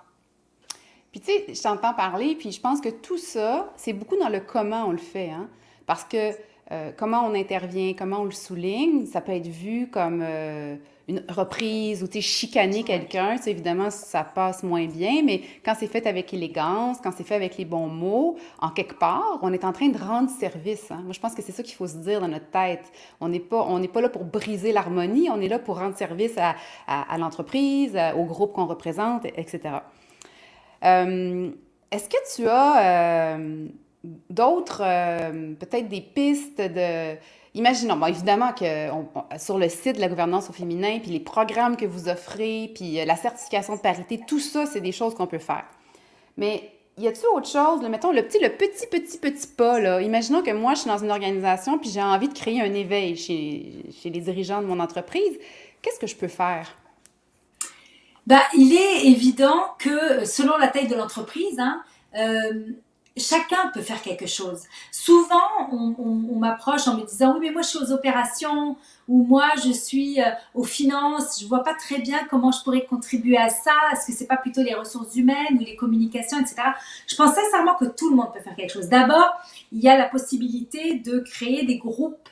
Puis 1.11 1.21
tu 1.21 1.31
sais, 1.31 1.45
je 1.53 1.61
t'entends 1.61 1.93
parler, 1.93 2.35
puis 2.35 2.51
je 2.51 2.59
pense 2.59 2.81
que 2.81 2.89
tout 2.89 3.17
ça, 3.17 3.71
c'est 3.77 3.93
beaucoup 3.93 4.17
dans 4.17 4.27
le 4.27 4.41
comment 4.41 4.85
on 4.87 4.91
le 4.91 4.97
fait, 4.97 5.29
hein? 5.29 5.47
Parce 5.85 6.03
que 6.03 6.31
euh, 6.71 6.91
comment 6.97 7.25
on 7.25 7.35
intervient, 7.35 7.93
comment 7.93 8.21
on 8.21 8.25
le 8.25 8.31
souligne, 8.31 9.05
ça 9.05 9.21
peut 9.21 9.33
être 9.33 9.47
vu 9.47 9.87
comme 9.87 10.21
euh, 10.23 10.75
une 11.07 11.23
reprise 11.29 12.01
ou 12.01 12.07
tu 12.07 12.21
chicaner 12.21 12.83
quelqu'un, 12.83 13.35
évidemment, 13.45 13.91
ça 13.91 14.23
passe 14.23 14.63
moins 14.63 14.87
bien, 14.87 15.21
mais 15.23 15.41
quand 15.63 15.75
c'est 15.77 15.87
fait 15.87 16.07
avec 16.07 16.33
élégance, 16.33 16.97
quand 17.03 17.11
c'est 17.15 17.23
fait 17.23 17.35
avec 17.35 17.57
les 17.57 17.65
bons 17.65 17.87
mots, 17.87 18.37
en 18.59 18.69
quelque 18.69 18.95
part, 18.95 19.39
on 19.43 19.53
est 19.53 19.63
en 19.63 19.71
train 19.71 19.89
de 19.89 19.97
rendre 19.97 20.29
service. 20.29 20.89
Hein. 20.89 21.01
Moi, 21.03 21.13
je 21.13 21.19
pense 21.19 21.35
que 21.35 21.41
c'est 21.41 21.51
ça 21.51 21.61
qu'il 21.61 21.75
faut 21.75 21.87
se 21.87 21.97
dire 21.97 22.21
dans 22.21 22.27
notre 22.27 22.49
tête. 22.49 22.91
On 23.21 23.29
n'est 23.29 23.39
pas, 23.39 23.65
on 23.69 23.85
pas 23.85 24.01
là 24.01 24.09
pour 24.09 24.23
briser 24.23 24.71
l'harmonie, 24.71 25.29
on 25.29 25.39
est 25.41 25.47
là 25.47 25.59
pour 25.59 25.77
rendre 25.77 25.95
service 25.95 26.37
à, 26.37 26.55
à, 26.87 27.17
l'entreprise, 27.17 27.97
au 28.17 28.23
groupe 28.23 28.53
qu'on 28.53 28.65
représente, 28.65 29.25
etc. 29.25 29.59
Euh, 30.83 31.51
est-ce 31.91 32.09
que 32.09 32.35
tu 32.35 32.47
as 32.47 33.33
euh, 33.35 33.67
d'autres, 34.29 34.81
euh, 34.83 35.53
peut-être 35.53 35.87
des 35.87 36.01
pistes 36.01 36.61
de 36.61 37.15
Imaginons, 37.55 37.95
bon, 37.95 38.07
évidemment 38.07 38.51
que 38.51 38.89
sur 39.37 39.57
le 39.57 39.69
site 39.69 39.95
de 39.95 40.01
la 40.01 40.09
gouvernance 40.09 40.49
au 40.49 40.53
féminin, 40.53 40.99
puis 41.01 41.11
les 41.11 41.21
programmes 41.21 41.77
que 41.77 41.85
vous 41.85 42.09
offrez, 42.09 42.69
puis 42.75 42.99
euh, 42.99 43.05
la 43.05 43.15
certification 43.15 43.77
de 43.77 43.81
parité, 43.81 44.19
tout 44.27 44.41
ça, 44.41 44.65
c'est 44.65 44.81
des 44.81 44.91
choses 44.91 45.15
qu'on 45.15 45.25
peut 45.25 45.39
faire. 45.39 45.63
Mais 46.35 46.69
y 46.97 47.07
a-t-il 47.07 47.25
autre 47.33 47.47
chose, 47.47 47.79
mettons 47.89 48.11
le 48.11 48.23
petit, 48.23 48.39
le 48.39 48.49
petit, 48.49 48.87
petit, 48.87 49.17
petit 49.17 49.47
pas, 49.47 49.79
là. 49.79 50.01
Imaginons 50.01 50.43
que 50.43 50.51
moi, 50.51 50.73
je 50.73 50.81
suis 50.81 50.89
dans 50.89 50.97
une 50.97 51.11
organisation, 51.11 51.79
puis 51.79 51.89
j'ai 51.89 52.01
envie 52.01 52.27
de 52.27 52.33
créer 52.33 52.59
un 52.59 52.73
éveil 52.73 53.15
chez, 53.15 53.85
les 54.03 54.19
dirigeants 54.19 54.61
de 54.61 54.67
mon 54.67 54.81
entreprise. 54.81 55.39
Qu'est-ce 55.81 55.99
que 55.99 56.07
je 56.07 56.15
peux 56.17 56.27
faire? 56.27 56.75
Ben, 58.27 58.41
il 58.57 58.75
est 58.75 59.05
évident 59.05 59.63
que 59.79 60.25
selon 60.25 60.57
la 60.57 60.67
taille 60.67 60.87
de 60.87 60.95
l'entreprise, 60.95 61.57
hein, 61.59 61.81
euh, 62.17 62.73
chacun 63.17 63.69
peut 63.73 63.81
faire 63.81 64.01
quelque 64.01 64.27
chose. 64.27 64.63
Souvent, 64.91 65.69
on, 65.71 66.37
m'approche 66.37 66.87
en 66.87 66.97
me 66.97 67.05
disant 67.05 67.33
oui, 67.33 67.47
mais 67.47 67.51
moi 67.51 67.61
je 67.61 67.69
suis 67.69 67.79
aux 67.79 67.91
opérations 67.91 68.75
ou 69.07 69.23
moi 69.23 69.49
je 69.63 69.71
suis 69.71 70.21
euh, 70.21 70.25
aux 70.53 70.63
finances, 70.63 71.39
je 71.39 71.47
vois 71.47 71.63
pas 71.63 71.73
très 71.73 71.99
bien 71.99 72.19
comment 72.29 72.51
je 72.51 72.61
pourrais 72.61 72.85
contribuer 72.85 73.37
à 73.37 73.49
ça. 73.49 73.71
Est-ce 73.93 74.07
que 74.07 74.13
c'est 74.13 74.27
pas 74.27 74.37
plutôt 74.37 74.61
les 74.61 74.73
ressources 74.73 75.15
humaines 75.15 75.57
ou 75.57 75.59
les 75.59 75.75
communications, 75.75 76.39
etc. 76.39 76.55
Je 77.07 77.15
pense 77.15 77.33
sincèrement 77.33 77.75
que 77.75 77.85
tout 77.85 78.09
le 78.09 78.17
monde 78.17 78.33
peut 78.33 78.41
faire 78.41 78.55
quelque 78.55 78.73
chose. 78.73 78.89
D'abord, 78.89 79.33
il 79.71 79.79
y 79.79 79.87
a 79.87 79.97
la 79.97 80.09
possibilité 80.09 80.95
de 80.95 81.19
créer 81.19 81.65
des 81.65 81.77
groupes 81.77 82.29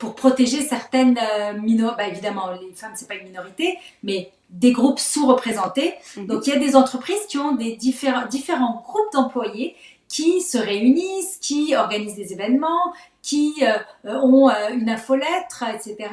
pour 0.00 0.14
protéger 0.14 0.62
certaines 0.62 1.18
euh, 1.18 1.52
minorités. 1.60 1.96
Bah, 1.98 2.08
évidemment, 2.08 2.50
les 2.52 2.74
femmes, 2.74 2.92
c'est 2.94 3.06
pas 3.06 3.14
une 3.14 3.28
minorité, 3.28 3.78
mais 4.02 4.32
des 4.48 4.72
groupes 4.72 4.98
sous-représentés. 4.98 5.94
Mhm. 6.16 6.26
Donc, 6.26 6.46
il 6.46 6.54
y 6.54 6.56
a 6.56 6.58
des 6.58 6.74
entreprises 6.74 7.26
qui 7.28 7.38
ont 7.38 7.52
des 7.52 7.76
différents, 7.76 8.26
différents 8.26 8.82
groupes 8.82 9.12
d'employés 9.12 9.76
qui 10.10 10.42
se 10.42 10.58
réunissent, 10.58 11.38
qui 11.40 11.74
organisent 11.76 12.16
des 12.16 12.32
événements, 12.32 12.92
qui 13.22 13.54
euh, 13.62 14.18
ont 14.20 14.50
euh, 14.50 14.70
une 14.72 14.90
infolettre, 14.90 15.64
etc. 15.72 16.10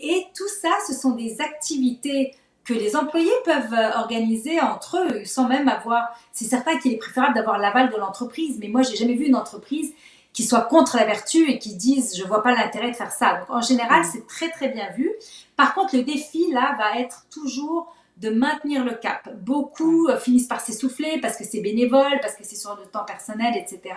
Et 0.00 0.26
tout 0.34 0.48
ça, 0.62 0.70
ce 0.86 0.94
sont 0.94 1.10
des 1.10 1.40
activités 1.40 2.34
que 2.64 2.72
les 2.72 2.94
employés 2.94 3.32
peuvent 3.44 3.74
euh, 3.74 3.98
organiser 3.98 4.60
entre 4.60 4.98
eux, 4.98 5.24
sans 5.24 5.48
même 5.48 5.68
avoir. 5.68 6.16
C'est 6.32 6.44
certain 6.44 6.78
qu'il 6.78 6.92
est 6.92 6.98
préférable 6.98 7.34
d'avoir 7.34 7.58
l'aval 7.58 7.90
de 7.90 7.96
l'entreprise, 7.96 8.58
mais 8.60 8.68
moi, 8.68 8.82
j'ai 8.82 8.94
jamais 8.94 9.14
vu 9.14 9.26
une 9.26 9.36
entreprise 9.36 9.92
qui 10.32 10.44
soit 10.44 10.62
contre 10.62 10.96
la 10.96 11.04
vertu 11.04 11.50
et 11.50 11.58
qui 11.58 11.74
dise 11.74 12.16
je 12.16 12.22
vois 12.22 12.44
pas 12.44 12.54
l'intérêt 12.54 12.92
de 12.92 12.96
faire 12.96 13.10
ça. 13.10 13.38
Donc 13.38 13.50
en 13.50 13.62
général, 13.62 14.02
mmh. 14.02 14.08
c'est 14.12 14.26
très 14.26 14.50
très 14.50 14.68
bien 14.68 14.88
vu. 14.92 15.10
Par 15.56 15.74
contre, 15.74 15.96
le 15.96 16.02
défi 16.02 16.52
là 16.52 16.76
va 16.78 17.00
être 17.00 17.24
toujours 17.30 17.92
de 18.16 18.30
maintenir 18.30 18.84
le 18.84 18.92
cap. 18.92 19.28
Beaucoup 19.42 20.08
euh, 20.08 20.18
finissent 20.18 20.46
par 20.46 20.60
s'essouffler 20.60 21.20
parce 21.20 21.36
que 21.36 21.44
c'est 21.44 21.60
bénévole, 21.60 22.18
parce 22.22 22.34
que 22.34 22.44
c'est 22.44 22.56
sur 22.56 22.74
le 22.76 22.86
temps 22.86 23.04
personnel, 23.04 23.54
etc. 23.56 23.94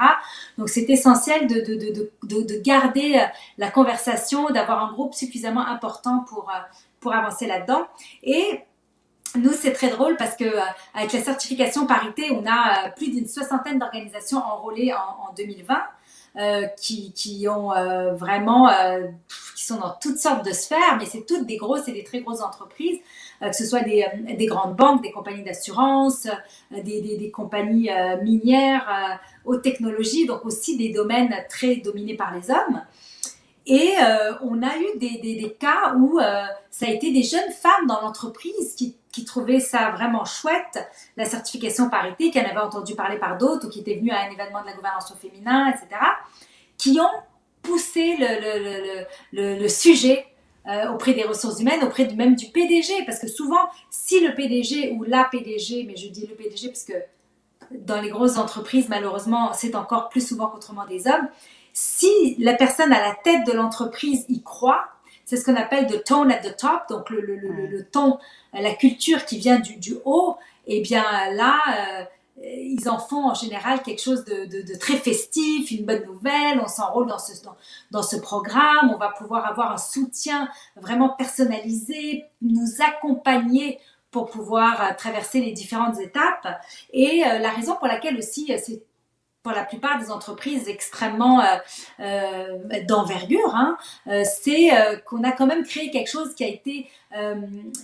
Donc 0.57 0.69
c'est 0.69 0.89
essentiel 0.89 1.47
de, 1.47 1.61
de, 1.61 1.75
de, 2.23 2.43
de, 2.43 2.61
garder 2.61 3.17
euh, 3.17 3.25
la 3.57 3.71
conversation, 3.71 4.49
d'avoir 4.49 4.83
un 4.83 4.91
groupe 4.91 5.13
suffisamment 5.13 5.65
important 5.65 6.25
pour, 6.27 6.49
euh, 6.49 6.59
pour 6.99 7.13
avancer 7.13 7.47
là-dedans. 7.47 7.87
Et 8.23 8.61
nous, 9.35 9.53
c'est 9.53 9.73
très 9.73 9.89
drôle 9.89 10.17
parce 10.17 10.35
que 10.35 10.45
avec 10.93 11.13
la 11.13 11.21
certification 11.21 11.85
parité, 11.85 12.31
on 12.31 12.43
a 12.47 12.89
plus 12.89 13.11
d'une 13.11 13.27
soixantaine 13.27 13.77
d'organisations 13.77 14.39
enrôlées 14.39 14.91
en, 14.93 15.29
en 15.29 15.33
2020. 15.33 15.79
Euh, 16.37 16.67
qui, 16.79 17.11
qui, 17.13 17.47
ont 17.47 17.73
euh, 17.73 18.13
vraiment, 18.13 18.69
euh, 18.69 19.07
qui 19.55 19.65
sont 19.65 19.79
dans 19.79 19.95
toutes 19.99 20.19
sortes 20.19 20.45
de 20.45 20.51
sphères, 20.51 20.95
mais 20.99 21.05
c'est 21.05 21.25
toutes 21.25 21.47
des 21.47 21.57
grosses 21.57 21.87
et 21.87 21.91
des 21.91 22.03
très 22.03 22.21
grosses 22.21 22.41
entreprises, 22.41 22.99
que 23.41 23.51
ce 23.51 23.65
soit 23.65 23.81
des, 23.81 24.05
des, 24.37 24.45
grandes 24.45 24.75
banques, 24.75 25.01
des 25.01 25.11
compagnies 25.11 25.43
d'assurance, 25.43 26.27
des, 26.71 27.01
des, 27.01 27.17
des, 27.17 27.31
compagnies 27.31 27.89
minières, 28.21 29.19
haute 29.45 29.63
technologie, 29.63 30.25
donc 30.25 30.45
aussi 30.45 30.77
des 30.77 30.89
domaines 30.89 31.33
très 31.49 31.77
dominés 31.77 32.15
par 32.15 32.35
les 32.35 32.51
hommes. 32.51 32.81
Et 33.71 33.93
on 34.41 34.63
a 34.63 34.77
eu 34.77 34.97
des, 34.97 35.55
cas 35.59 35.93
où 35.95 36.19
ça 36.71 36.87
a 36.87 36.89
été 36.89 37.11
des 37.11 37.23
jeunes 37.23 37.51
femmes 37.51 37.87
dans 37.87 38.01
l'entreprise 38.01 38.75
qui 38.75 39.25
trouvaient 39.25 39.59
ça 39.59 39.91
vraiment 39.91 40.25
chouette, 40.25 40.79
la 41.17 41.25
certification 41.25 41.89
parité, 41.89 42.31
qui 42.31 42.39
en 42.39 42.45
avaient 42.45 42.57
entendu 42.57 42.95
parler 42.95 43.17
par 43.17 43.37
d'autres 43.37 43.67
ou 43.67 43.69
qui 43.69 43.81
étaient 43.81 43.95
venus 43.95 44.13
à 44.13 44.21
un 44.21 44.31
événement 44.31 44.61
de 44.61 44.67
la 44.67 44.73
gouvernance 44.73 45.11
au 45.11 45.15
féminin, 45.15 45.69
etc., 45.69 46.01
qui 46.77 46.99
ont 46.99 47.21
poussé 47.61 48.17
le, 49.31 49.67
sujet 49.67 50.25
euh, 50.67 50.91
auprès 50.91 51.13
des 51.13 51.23
ressources 51.23 51.59
humaines, 51.59 51.83
auprès 51.83 52.07
même 52.13 52.35
du 52.35 52.47
PDG, 52.47 53.05
parce 53.05 53.19
que 53.19 53.27
souvent, 53.27 53.69
si 53.89 54.25
le 54.25 54.33
PDG 54.33 54.93
ou 54.93 55.03
la 55.03 55.25
PDG, 55.25 55.83
mais 55.85 55.95
je 55.95 56.07
dis 56.07 56.25
le 56.25 56.35
PDG 56.35 56.69
parce 56.69 56.83
que 56.83 56.93
dans 57.71 58.01
les 58.01 58.09
grosses 58.09 58.37
entreprises, 58.37 58.89
malheureusement, 58.89 59.51
c'est 59.53 59.75
encore 59.75 60.09
plus 60.09 60.27
souvent 60.27 60.47
qu'autrement 60.47 60.85
des 60.85 61.07
hommes, 61.07 61.29
si 61.73 62.35
la 62.39 62.53
personne 62.53 62.91
à 62.93 62.99
la 62.99 63.15
tête 63.23 63.45
de 63.45 63.51
l'entreprise 63.51 64.25
y 64.29 64.41
croit, 64.41 64.87
c'est 65.25 65.37
ce 65.37 65.45
qu'on 65.45 65.55
appelle 65.55 65.87
the 65.87 66.03
tone 66.03 66.31
at 66.31 66.39
the 66.39 66.57
top, 66.57 66.89
donc 66.89 67.09
le, 67.09 67.21
le, 67.21 67.35
le, 67.35 67.67
le 67.67 67.85
ton, 67.85 68.17
la 68.53 68.73
culture 68.73 69.25
qui 69.25 69.37
vient 69.37 69.59
du, 69.59 69.75
du 69.77 69.95
haut. 70.05 70.37
Et 70.65 70.77
eh 70.77 70.81
bien 70.81 71.03
là, 71.33 71.59
euh, 71.77 72.03
ils 72.43 72.89
en 72.89 72.99
font 72.99 73.29
en 73.29 73.33
général 73.33 73.81
quelque 73.83 74.01
chose 74.01 74.23
de, 74.25 74.45
de, 74.45 74.61
de 74.61 74.77
très 74.77 74.97
festif, 74.97 75.71
une 75.71 75.85
bonne 75.85 76.03
nouvelle, 76.05 76.59
on 76.63 76.67
s'enrôle 76.67 77.07
dans 77.07 77.19
ce, 77.19 77.43
dans, 77.43 77.55
dans, 77.91 78.03
ce 78.03 78.15
programme, 78.15 78.91
on 78.93 78.97
va 78.97 79.09
pouvoir 79.09 79.45
avoir 79.45 79.71
un 79.71 79.77
soutien 79.77 80.49
vraiment 80.75 81.09
personnalisé, 81.09 82.25
nous 82.41 82.67
accompagner 82.79 83.79
pour 84.11 84.29
pouvoir 84.29 84.81
euh, 84.81 84.93
traverser 84.97 85.41
les 85.41 85.51
différentes 85.51 85.99
étapes. 85.99 86.59
Et 86.93 87.23
euh, 87.25 87.39
la 87.39 87.49
raison 87.49 87.75
pour 87.75 87.87
laquelle 87.87 88.17
aussi 88.17 88.51
c'est 88.57 88.81
pour 89.43 89.53
la 89.53 89.63
plupart 89.63 89.99
des 89.99 90.11
entreprises 90.11 90.67
extrêmement 90.67 91.41
euh, 91.41 91.45
euh, 92.01 92.57
d'envergure, 92.87 93.55
hein, 93.55 93.77
euh, 94.07 94.23
c'est 94.25 94.69
qu'on 95.05 95.23
a 95.23 95.31
quand 95.31 95.47
même 95.47 95.63
créé 95.63 95.91
quelque 95.91 96.09
chose 96.09 96.35
qui 96.35 96.43
a 96.43 96.47
été 96.47 96.87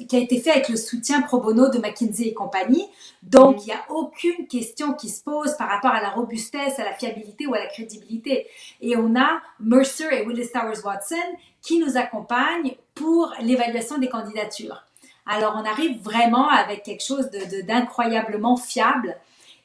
qui 0.08 0.16
a 0.16 0.20
été 0.20 0.40
fait 0.40 0.52
avec 0.52 0.70
le 0.70 0.78
soutien 0.78 1.24
pro 1.24 1.40
bono 1.40 1.70
de 1.70 1.80
McKinsey 1.80 2.28
et 2.28 2.34
compagnie. 2.36 2.88
Donc 3.24 3.64
il 3.64 3.70
n'y 3.70 3.74
a 3.74 3.84
aucune 3.90 4.46
question 4.46 4.94
qui 4.94 5.10
se 5.10 5.24
pose 5.24 5.58
par 5.58 5.68
rapport 5.68 5.90
à 5.90 6.00
la 6.00 6.12
robustesse, 6.12 6.78
à 6.78 6.84
la 6.84 6.94
fiabilité 6.94 7.48
ou 7.48 7.56
à 7.56 7.58
la 7.58 7.66
crédibilité. 7.66 8.46
Et 8.82 8.96
on 8.96 9.16
a 9.16 9.42
Mercer 9.60 10.10
et 10.12 10.28
Willis 10.28 10.52
Towers 10.54 10.86
Watson 10.86 11.16
qui 11.64 11.80
nous 11.80 11.98
accompagnent 11.98 12.76
pour 12.94 13.34
l'évaluation 13.42 13.98
des 13.98 14.10
candidatures. 14.10 14.84
Alors 15.26 15.56
on 15.60 15.66
arrive 15.66 16.00
vraiment 16.04 16.48
avec 16.50 16.84
quelque 16.84 17.04
chose 17.04 17.32
d'incroyablement 17.68 18.58
fiable 18.58 19.18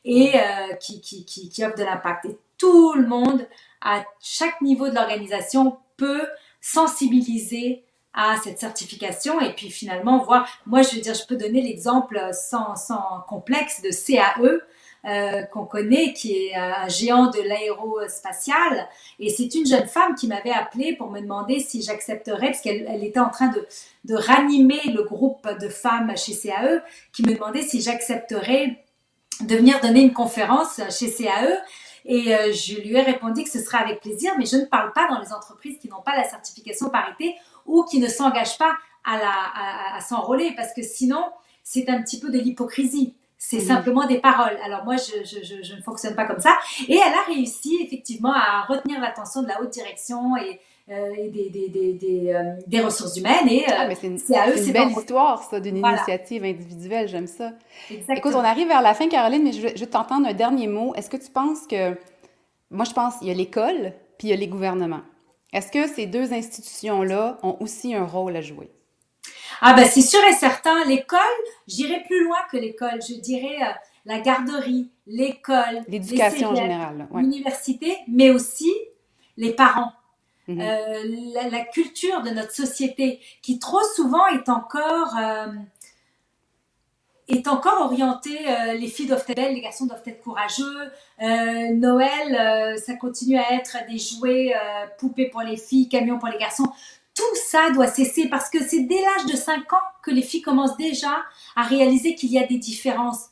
et 0.05 0.32
euh, 0.34 0.74
qui, 0.80 1.01
qui, 1.01 1.24
qui, 1.24 1.48
qui 1.48 1.64
offre 1.64 1.76
de 1.76 1.84
l'impact. 1.84 2.24
Et 2.26 2.38
tout 2.59 2.94
le 2.94 3.07
monde, 3.07 3.46
à 3.80 4.05
chaque 4.20 4.61
niveau 4.61 4.88
de 4.88 4.94
l'organisation, 4.94 5.78
peut 5.96 6.26
sensibiliser 6.61 7.84
à 8.12 8.36
cette 8.42 8.59
certification 8.59 9.40
et 9.40 9.53
puis 9.55 9.70
finalement 9.70 10.22
voir, 10.24 10.48
moi 10.66 10.82
je 10.82 10.96
veux 10.96 11.01
dire, 11.01 11.14
je 11.14 11.24
peux 11.26 11.36
donner 11.36 11.62
l'exemple 11.62 12.20
sans, 12.32 12.74
sans 12.74 13.24
complexe 13.28 13.82
de 13.82 13.90
CAE, 13.90 14.61
euh, 15.07 15.42
qu'on 15.44 15.64
connaît, 15.64 16.12
qui 16.12 16.34
est 16.34 16.55
un 16.55 16.86
géant 16.88 17.30
de 17.30 17.40
l'aérospatial. 17.40 18.86
Et 19.18 19.30
c'est 19.30 19.55
une 19.55 19.66
jeune 19.66 19.86
femme 19.86 20.14
qui 20.14 20.26
m'avait 20.26 20.51
appelé 20.51 20.94
pour 20.94 21.11
me 21.11 21.20
demander 21.20 21.59
si 21.61 21.80
j'accepterais, 21.80 22.48
parce 22.48 22.61
qu'elle 22.61 22.84
elle 22.86 23.03
était 23.03 23.20
en 23.20 23.30
train 23.30 23.48
de, 23.48 23.66
de 24.05 24.14
ranimer 24.14 24.82
le 24.92 25.03
groupe 25.05 25.48
de 25.59 25.68
femmes 25.70 26.14
chez 26.18 26.34
CAE, 26.36 26.82
qui 27.14 27.22
me 27.22 27.32
demandait 27.32 27.62
si 27.62 27.80
j'accepterais 27.80 28.84
de 29.43 29.57
venir 29.57 29.80
donner 29.80 30.01
une 30.01 30.12
conférence 30.12 30.80
chez 30.91 31.12
CAE. 31.12 31.62
Et 32.05 32.34
euh, 32.34 32.53
je 32.53 32.80
lui 32.80 32.97
ai 32.97 33.03
répondu 33.03 33.45
que 33.45 33.51
ce 33.51 33.61
serait 33.61 33.78
avec 33.78 34.01
plaisir, 34.01 34.32
mais 34.38 34.47
je 34.47 34.57
ne 34.57 34.64
parle 34.64 34.93
pas 34.93 35.07
dans 35.09 35.20
les 35.20 35.32
entreprises 35.32 35.78
qui 35.78 35.88
n'ont 35.88 36.03
pas 36.03 36.16
la 36.16 36.24
certification 36.24 36.88
parité 36.88 37.34
ou 37.66 37.84
qui 37.84 37.99
ne 37.99 38.09
s'engagent 38.09 38.59
pas 38.59 38.74
à, 39.05 39.18
la, 39.18 39.97
à, 39.97 40.01
s'enrôler, 40.01 40.53
parce 40.57 40.72
que 40.74 40.82
sinon, 40.82 41.24
c'est 41.62 41.88
un 41.88 42.03
petit 42.03 42.18
peu 42.18 42.30
de 42.30 42.38
l'hypocrisie. 42.38 43.14
C'est 43.43 43.61
simplement 43.61 44.07
des 44.07 44.18
paroles. 44.18 44.59
Alors 44.62 44.84
moi, 44.84 44.97
je, 44.97 45.24
je, 45.24 45.62
je, 45.62 45.74
ne 45.74 45.80
fonctionne 45.80 46.14
pas 46.14 46.26
comme 46.26 46.41
ça. 46.41 46.59
Et 46.88 46.97
elle 46.97 47.14
a 47.14 47.22
réussi 47.26 47.78
effectivement 47.82 48.34
à 48.34 48.66
retenir 48.68 49.01
l'attention 49.01 49.43
de 49.43 49.49
la 49.49 49.62
haute 49.62 49.70
direction 49.70 50.36
et, 50.36 50.43
euh, 50.51 50.55
et 50.91 51.28
des, 51.28 51.49
des, 51.51 51.68
des, 51.93 52.32
euh, 52.32 52.55
des, 52.66 52.80
ressources 52.80 53.16
humaines. 53.16 53.49
Et 53.49 53.62
euh, 53.62 53.74
ah, 53.76 53.88
c'est 53.95 54.36
à 54.36 54.49
eux, 54.51 54.55
c'est 54.57 54.66
une 54.66 54.72
belle 54.72 54.91
histoire, 54.91 55.43
ça, 55.45 55.61
d'une 55.61 55.76
initiative 55.76 56.45
individuelle. 56.45 57.09
J'aime 57.09 57.26
ça. 57.26 57.53
Exactement. 57.91 58.16
Écoute, 58.16 58.34
on 58.34 58.45
arrive 58.45 58.68
vers 58.68 58.82
la 58.82 58.95
fin, 58.95 59.09
Caroline, 59.09 59.45
mais 59.45 59.53
je, 59.53 59.61
je 59.61 59.80
vais 59.80 59.86
t'entendre 59.86 60.26
un 60.26 60.34
dernier 60.34 60.66
mot. 60.66 60.95
Est-ce 60.95 61.11
que 61.11 61.16
tu 61.16 61.30
penses 61.30 61.66
que. 61.68 61.97
Moi, 62.70 62.84
je 62.84 62.93
pense 62.93 63.16
qu'il 63.16 63.28
y 63.28 63.30
a 63.32 63.34
l'école, 63.34 63.93
puis 64.18 64.28
il 64.28 64.30
y 64.30 64.32
a 64.32 64.36
les 64.36 64.47
gouvernements. 64.47 65.03
Est-ce 65.53 65.72
que 65.72 65.88
ces 65.88 66.07
deux 66.07 66.32
institutions-là 66.32 67.38
ont 67.43 67.57
aussi 67.61 67.95
un 67.95 68.05
rôle 68.05 68.36
à 68.36 68.41
jouer? 68.41 68.70
Ah 69.61 69.74
ben 69.74 69.84
c'est 69.84 70.01
sûr 70.01 70.20
et 70.30 70.32
certain, 70.32 70.84
l'école, 70.84 71.18
j'irai 71.66 72.03
plus 72.05 72.24
loin 72.24 72.38
que 72.51 72.57
l'école, 72.57 73.01
je 73.07 73.14
dirais 73.20 73.57
euh, 73.61 73.72
la 74.07 74.20
garderie, 74.20 74.91
l'école, 75.07 75.82
l'éducation 75.88 76.55
générale, 76.55 77.09
l'université, 77.14 77.99
mais 78.09 78.30
aussi 78.30 78.72
les 79.36 79.53
parents. 79.53 79.93
Mhm. 80.55 80.61
Euh, 80.61 81.48
la, 81.51 81.64
culture 81.64 82.22
de 82.22 82.30
notre 82.30 82.53
société 82.53 83.20
qui 83.42 83.59
trop 83.59 83.82
souvent 83.94 84.26
est 84.28 84.48
encore 84.48 85.16
euh, 85.18 85.46
est 87.28 87.46
encore 87.46 87.82
orientée 87.82 88.38
les 88.76 88.88
filles 88.88 89.07
doivent 89.07 89.24
être 89.28 89.36
belles 89.36 89.55
les 89.55 89.61
garçons 89.61 89.86
doivent 89.86 90.03
être 90.05 90.20
courageux 90.20 90.90
Noël 91.20 92.76
ça 92.84 92.94
continue 92.96 93.38
à 93.38 93.53
être 93.53 93.76
des 93.88 93.98
jouets 93.98 94.53
poupées 94.98 95.28
pour 95.28 95.42
les 95.42 95.57
filles 95.57 95.88
camions 95.88 96.18
pour 96.18 96.28
les 96.28 96.38
garçons 96.38 96.66
tout 97.14 97.36
ça 97.48 97.70
doit 97.70 97.88
cesser 97.88 98.28
parce 98.28 98.48
que 98.48 98.62
c'est 98.62 98.82
dès 98.82 99.01
l'âge 99.01 99.26
de 99.30 99.36
5 99.36 99.72
ans 99.72 99.76
que 100.03 100.11
les 100.11 100.22
filles 100.22 100.42
commencent 100.42 100.76
déjà 100.76 101.22
à 101.57 101.62
réaliser 101.62 102.14
qu'il 102.14 102.30
y 102.30 102.38
a 102.38 102.46
des 102.46 102.59
différences. 102.59 103.26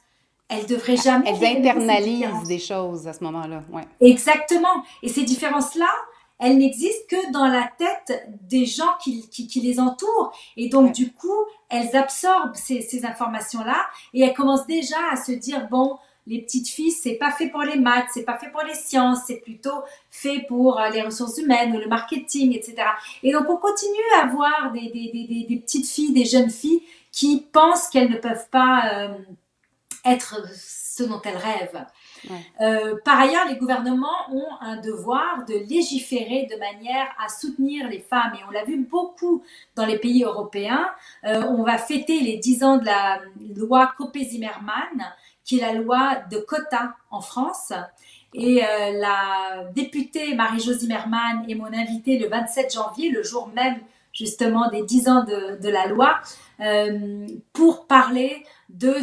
Elles 0.48 0.66
devraient 0.66 0.96
jamais. 0.96 1.30
Elles 1.30 1.58
internalisent 1.58 2.48
des 2.48 2.58
choses 2.58 3.06
à 3.06 3.12
ce 3.12 3.22
moment-là. 3.24 3.62
Ouais. 3.70 3.86
Exactement. 4.00 4.82
Et 5.02 5.08
ces 5.08 5.22
différences-là, 5.22 5.90
elles 6.39 6.59
n'existent 6.59 7.07
que 7.09 7.32
dans 7.32 7.47
la 7.47 7.70
tête 7.78 8.28
des 8.43 8.64
gens 8.64 8.95
qui, 9.03 9.28
qui, 9.28 9.61
les 9.61 9.80
entourent. 9.80 10.32
Et 10.57 10.68
donc, 10.68 10.93
du 10.93 11.12
coup, 11.12 11.45
elles 11.68 11.97
absorbent 11.97 12.55
ces, 12.55 12.80
ces 12.80 13.05
informations-là 13.05 13.86
et 14.14 14.22
elles 14.22 14.34
commencent 14.34 14.66
déjà 14.66 14.97
à 15.11 15.16
se 15.16 15.32
dire, 15.32 15.68
bon, 15.68 15.99
les 16.28 16.43
petites 16.43 16.68
filles, 16.68 16.93
c'est 16.93 17.14
pas 17.14 17.32
fait 17.32 17.49
pour 17.49 17.62
les 17.62 17.78
maths, 17.78 18.09
c'est 18.12 18.22
pas 18.22 18.39
fait 18.39 18.51
pour 18.51 18.62
les 18.62 18.74
sciences, 18.74 19.20
c'est 19.26 19.41
plutôt 19.41 19.82
fait 20.11 20.45
pour 20.47 20.78
euh, 20.78 20.91
les 20.91 21.03
ressources 21.03 21.39
humaines 21.39 21.74
ou 21.74 21.80
le 21.80 21.89
marketing, 21.89 22.55
etc. 22.55 22.76
Et 23.22 23.32
donc, 23.32 23.49
on 23.49 23.57
continue 23.57 23.97
à 24.20 24.26
voir 24.26 24.70
des, 24.72 24.91
des, 24.91 25.57
petites 25.57 25.89
filles, 25.89 26.12
des 26.12 26.26
jeunes 26.26 26.51
filles 26.51 26.82
qui 27.11 27.47
pensent 27.51 27.89
qu'elles 27.89 28.11
ne 28.11 28.18
peuvent 28.18 28.49
pas 28.51 28.91
euh, 28.93 29.09
être 30.05 30.43
ce 30.55 31.03
dont 31.03 31.20
elles 31.24 31.36
rêvent. 31.36 31.86
Euh, 32.60 32.96
par 33.04 33.20
ailleurs, 33.20 33.46
les 33.48 33.56
gouvernements 33.56 34.32
ont 34.32 34.48
un 34.60 34.76
devoir 34.80 35.44
de 35.46 35.54
légiférer 35.54 36.48
de 36.50 36.56
manière 36.58 37.06
à 37.24 37.28
soutenir 37.28 37.88
les 37.88 38.00
femmes. 38.00 38.32
Et 38.34 38.44
on 38.48 38.50
l'a 38.50 38.64
vu 38.64 38.78
beaucoup 38.78 39.42
dans 39.76 39.86
les 39.86 39.98
pays 39.98 40.24
européens. 40.24 40.86
on 41.24 41.62
va 41.62 41.78
fêter 41.78 42.20
les 42.20 42.36
10 42.36 42.64
ans 42.64 42.76
de 42.78 42.84
la 42.84 43.20
loi 43.56 43.92
Copé-Zimmermann 43.96 45.12
qui 45.48 45.58
est 45.58 45.62
la 45.62 45.72
loi 45.72 46.16
de 46.30 46.38
quota 46.38 46.94
en 47.10 47.22
France. 47.22 47.72
Et 48.34 48.62
euh, 48.62 48.92
la 49.00 49.64
députée 49.74 50.34
Marie-Jo 50.34 50.74
Zimmermann 50.74 51.46
est 51.48 51.54
mon 51.54 51.72
invitée 51.72 52.18
le 52.18 52.28
27 52.28 52.74
janvier, 52.74 53.10
le 53.10 53.22
jour 53.22 53.48
même 53.54 53.78
justement 54.12 54.68
des 54.68 54.82
10 54.82 55.08
ans 55.08 55.24
de, 55.24 55.68
la 55.68 55.86
loi, 55.86 56.20
euh, 56.60 57.26
pour 57.54 57.86
parler 57.86 58.44
de 58.68 58.96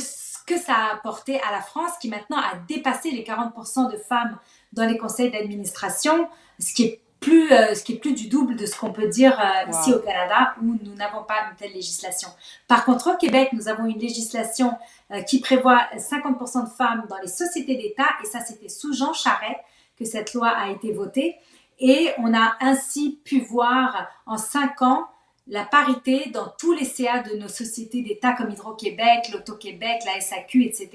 que 0.46 0.58
ça 0.58 0.74
a 0.74 0.93
apporté 0.93 1.39
à 1.41 1.52
la 1.52 1.62
France, 1.62 1.91
qui 2.00 2.10
maintenant 2.10 2.38
a 2.38 2.56
dépassé 2.68 3.12
les 3.12 3.24
40% 3.24 3.91
de 3.91 3.98
femmes 3.98 4.38
dans 4.74 4.86
les 4.86 4.98
conseils 4.98 5.32
d'administration, 5.32 6.28
ce 6.60 6.74
qui 6.74 6.84
est 6.84 7.02
plus, 7.20 7.52
euh, 7.52 7.74
ce 7.74 7.84
qui 7.84 7.93
est 7.93 7.98
plus 7.98 8.14
du 8.14 8.28
double 8.28 8.56
de 8.56 8.66
ce 8.68 8.78
qu'on 8.78 8.91
peut 8.91 9.08
dire 9.08 9.39
euh, 9.39 9.72
ici 9.72 9.91
au 9.93 10.00
Canada 10.00 10.54
où 10.62 10.78
nous 10.84 10.93
n'avons 10.93 11.24
pas 11.24 11.48
une 11.50 11.56
telle 11.56 11.74
législation. 11.74 12.30
Par 12.68 12.86
contre, 12.86 13.14
au 13.14 13.18
Québec, 13.18 13.50
nous 13.54 13.68
avons 13.68 13.86
une 13.86 13.98
législation 13.98 14.74
euh, 15.12 15.22
qui 15.22 15.39
prévoit 15.39 15.88
50% 15.98 16.66
de 16.66 16.70
femmes 16.70 17.06
dans 17.10 17.18
les 17.18 17.28
sociétés 17.28 17.76
d'État 17.78 18.08
et 18.24 18.28
ça, 18.28 18.41
c'était 18.41 18.70
sous 18.70 18.93
Jean 18.93 19.14
Charest 19.14 19.60
que 19.98 20.06
cette 20.06 20.34
loi 20.34 20.50
a 20.50 20.70
été 20.70 20.91
votée. 20.91 21.36
Et 21.80 22.12
on 22.20 22.34
a 22.34 22.56
ainsi 22.62 23.20
pu 23.24 23.41
voir 23.41 24.08
en 24.28 24.38
cinq 24.38 24.82
ans 24.82 25.08
la 25.48 25.64
parité 25.64 26.32
dans 26.34 26.52
tous 26.58 26.74
les 26.74 26.86
CA 26.86 27.20
de 27.20 27.36
nos 27.38 27.48
sociétés 27.48 28.02
d'État 28.02 28.34
comme 28.34 28.50
Hydro-Québec, 28.50 29.30
l'Auto-Québec, 29.32 30.02
la 30.06 30.20
SAQ, 30.20 30.64
etc. 30.64 30.89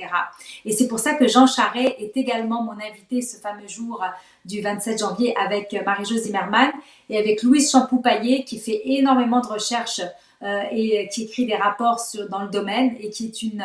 Et 0.65 0.73
c'est 0.73 0.89
pour 0.89 0.99
ça 0.99 1.15
que 1.15 1.29
Jean 1.29 1.47
Charret 1.47 1.97
est 1.99 2.17
également 2.17 2.63
mon 2.63 2.73
invité 2.73 3.23
ce 3.23 3.37
fameux 3.37 3.69
jour 3.69 4.05
du 4.45 4.61
27 4.61 4.99
janvier 4.99 5.37
avec 5.37 5.73
Marie-Jo 5.85 6.17
Zimmermann 6.17 6.73
et 7.09 7.19
avec 7.19 7.43
Louise 7.45 7.71
Champou-Paillet 7.71 8.43
qui 8.43 8.59
fait 8.59 8.81
énormément 8.85 9.41
de 9.41 9.47
recherches 9.47 10.03
euh, 10.43 10.63
et 10.71 11.07
qui 11.13 11.25
écrit 11.25 11.45
des 11.45 11.55
rapports 11.55 12.01
sur, 12.01 12.27
dans 12.31 12.43
le 12.43 12.49
domaine 12.49 12.97
et 12.99 13.11
qui 13.11 13.27
est 13.27 13.43
une 13.43 13.63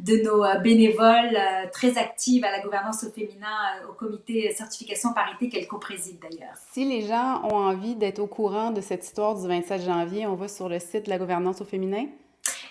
de 0.00 0.16
nos 0.24 0.44
euh, 0.44 0.58
bénévoles 0.58 1.36
euh, 1.36 1.70
très 1.72 1.98
actives 1.98 2.44
à 2.44 2.50
la 2.50 2.60
gouvernance 2.60 3.04
au 3.04 3.12
féminin 3.12 3.46
au 3.88 3.92
comité 3.92 4.52
certification 4.52 5.12
parité 5.12 5.48
qu'elle 5.48 5.68
co-préside 5.68 6.18
d'ailleurs. 6.20 6.56
Si 6.72 6.84
les 6.84 7.02
gens 7.02 7.42
ont 7.44 7.54
envie 7.54 7.94
d'être 7.94 8.18
au 8.18 8.26
courant 8.26 8.72
de 8.72 8.80
cette 8.80 9.04
histoire 9.04 9.40
du 9.40 9.46
27 9.46 9.82
janvier, 9.82 10.26
on 10.26 10.34
va 10.34 10.48
sur 10.48 10.68
le 10.68 10.80
site 10.80 11.04
de 11.04 11.10
la 11.10 11.18
gouvernance 11.18 11.60
au 11.60 11.64
féminin. 11.64 12.06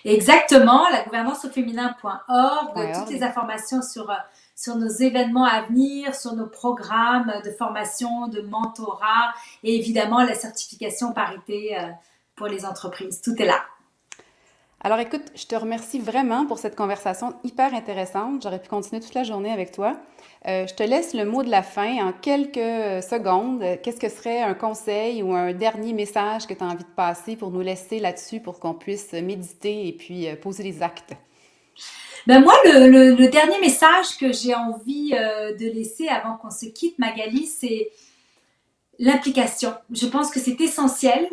Exactement, 0.04 0.86
la 0.90 1.02
gouvernance 1.04 1.46
au 1.46 1.48
féminin.org, 1.48 2.92
toutes 2.94 3.10
les 3.10 3.22
informations 3.22 3.80
sur 3.80 4.14
sur 4.54 4.76
nos 4.76 4.88
événements 4.88 5.44
à 5.44 5.62
venir, 5.62 6.14
sur 6.14 6.34
nos 6.34 6.46
programmes 6.46 7.32
de 7.44 7.50
formation, 7.50 8.28
de 8.28 8.42
mentorat 8.42 9.34
et 9.64 9.76
évidemment 9.76 10.22
la 10.22 10.34
certification 10.34 11.12
parité 11.12 11.76
pour 12.36 12.46
les 12.46 12.64
entreprises. 12.64 13.20
Tout 13.22 13.34
est 13.40 13.46
là. 13.46 13.64
Alors 14.80 14.98
écoute, 15.00 15.24
je 15.34 15.46
te 15.46 15.56
remercie 15.56 15.98
vraiment 15.98 16.46
pour 16.46 16.58
cette 16.58 16.76
conversation 16.76 17.34
hyper 17.42 17.74
intéressante. 17.74 18.42
J'aurais 18.42 18.60
pu 18.60 18.68
continuer 18.68 19.00
toute 19.00 19.14
la 19.14 19.24
journée 19.24 19.50
avec 19.50 19.72
toi. 19.72 19.96
Euh, 20.46 20.66
je 20.66 20.74
te 20.74 20.82
laisse 20.82 21.12
le 21.12 21.24
mot 21.24 21.42
de 21.42 21.50
la 21.50 21.62
fin 21.62 22.06
en 22.06 22.12
quelques 22.12 23.02
secondes. 23.02 23.64
Qu'est-ce 23.82 23.98
que 23.98 24.08
serait 24.08 24.42
un 24.42 24.54
conseil 24.54 25.22
ou 25.22 25.34
un 25.34 25.52
dernier 25.54 25.92
message 25.92 26.46
que 26.46 26.54
tu 26.54 26.62
as 26.62 26.66
envie 26.66 26.84
de 26.84 26.94
passer 26.94 27.34
pour 27.36 27.50
nous 27.50 27.62
laisser 27.62 27.98
là-dessus 27.98 28.38
pour 28.38 28.60
qu'on 28.60 28.74
puisse 28.74 29.12
méditer 29.12 29.88
et 29.88 29.92
puis 29.92 30.28
euh, 30.28 30.36
poser 30.36 30.62
les 30.62 30.82
actes? 30.82 31.14
Ben 32.26 32.40
moi, 32.40 32.54
le, 32.64 33.26
dernier 33.28 33.58
message 33.60 34.18
que 34.20 34.32
j'ai 34.32 34.54
envie 34.54 35.14
euh, 35.14 35.56
de 35.56 35.66
laisser 35.66 36.06
avant 36.08 36.36
qu'on 36.36 36.50
se 36.50 36.66
quitte, 36.66 36.98
Magali, 36.98 37.46
c'est 37.46 37.90
l'implication. 38.98 39.74
Je 39.90 40.06
pense 40.06 40.30
que 40.30 40.38
c'est 40.38 40.60
essentiel 40.60 41.28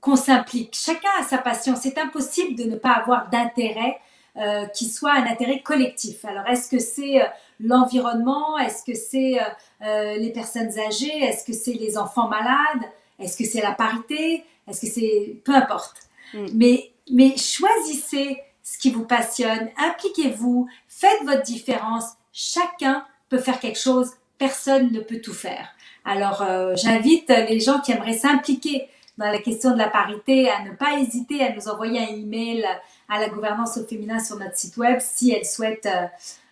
qu'on 0.00 0.16
s'implique. 0.16 0.74
Chacun 0.74 1.08
a 1.20 1.24
sa 1.24 1.38
passion. 1.38 1.74
C'est 1.76 1.98
impossible 1.98 2.54
de 2.56 2.64
ne 2.64 2.76
pas 2.76 2.92
avoir 2.92 3.28
d'intérêt 3.28 3.98
euh, 4.38 4.66
qui 4.66 4.84
soit 4.84 5.12
un 5.12 5.24
intérêt 5.24 5.60
collectif. 5.60 6.22
Alors, 6.26 6.46
est-ce 6.46 6.68
que 6.68 6.78
c'est 6.78 7.22
euh, 7.22 7.26
l'environnement? 7.58 8.58
Est-ce 8.58 8.84
que 8.84 8.94
c'est 8.94 9.38
euh, 9.82 10.16
les 10.18 10.30
personnes 10.30 10.78
âgées? 10.78 11.22
Est-ce 11.22 11.42
que 11.42 11.54
c'est 11.54 11.72
les 11.72 11.96
enfants 11.96 12.28
malades? 12.28 12.84
Est-ce 13.18 13.34
que 13.38 13.44
c'est 13.44 13.62
la 13.62 13.72
parité? 13.72 14.44
Est-ce 14.68 14.82
que 14.82 14.88
c'est... 14.88 15.40
Peu 15.42 15.54
importe. 15.54 15.96
Mm. 16.34 16.46
Mais, 16.52 16.90
mais 17.10 17.34
choisissez 17.38 18.42
ce 18.62 18.76
qui 18.76 18.90
vous 18.90 19.06
passionne, 19.06 19.70
impliquez-vous, 19.78 20.68
faites 20.86 21.22
votre 21.24 21.42
différence. 21.42 22.04
Chacun 22.34 23.06
peut 23.30 23.38
faire 23.38 23.58
quelque 23.58 23.78
chose, 23.78 24.10
personne 24.36 24.92
ne 24.92 25.00
peut 25.00 25.22
tout 25.22 25.32
faire. 25.32 25.68
Alors, 26.04 26.44
j'invite 26.74 27.28
les 27.28 27.60
gens 27.60 27.80
qui 27.80 27.92
aimeraient 27.92 28.18
s'impliquer 28.18 28.88
dans 29.18 29.30
la 29.30 29.38
question 29.38 29.72
de 29.72 29.78
la 29.78 29.88
parité, 29.88 30.50
à 30.50 30.62
ne 30.62 30.72
pas 30.72 30.98
hésiter 30.98 31.42
à 31.42 31.54
nous 31.54 31.68
envoyer 31.68 32.00
un 32.00 32.14
email 32.14 32.66
à 33.08 33.18
la 33.18 33.28
gouvernance 33.28 33.78
au 33.78 33.84
féminin 33.84 34.18
sur 34.18 34.38
notre 34.38 34.56
site 34.56 34.76
web 34.76 34.98
si 35.00 35.32
elles 35.32 35.46
souhaitent 35.46 35.88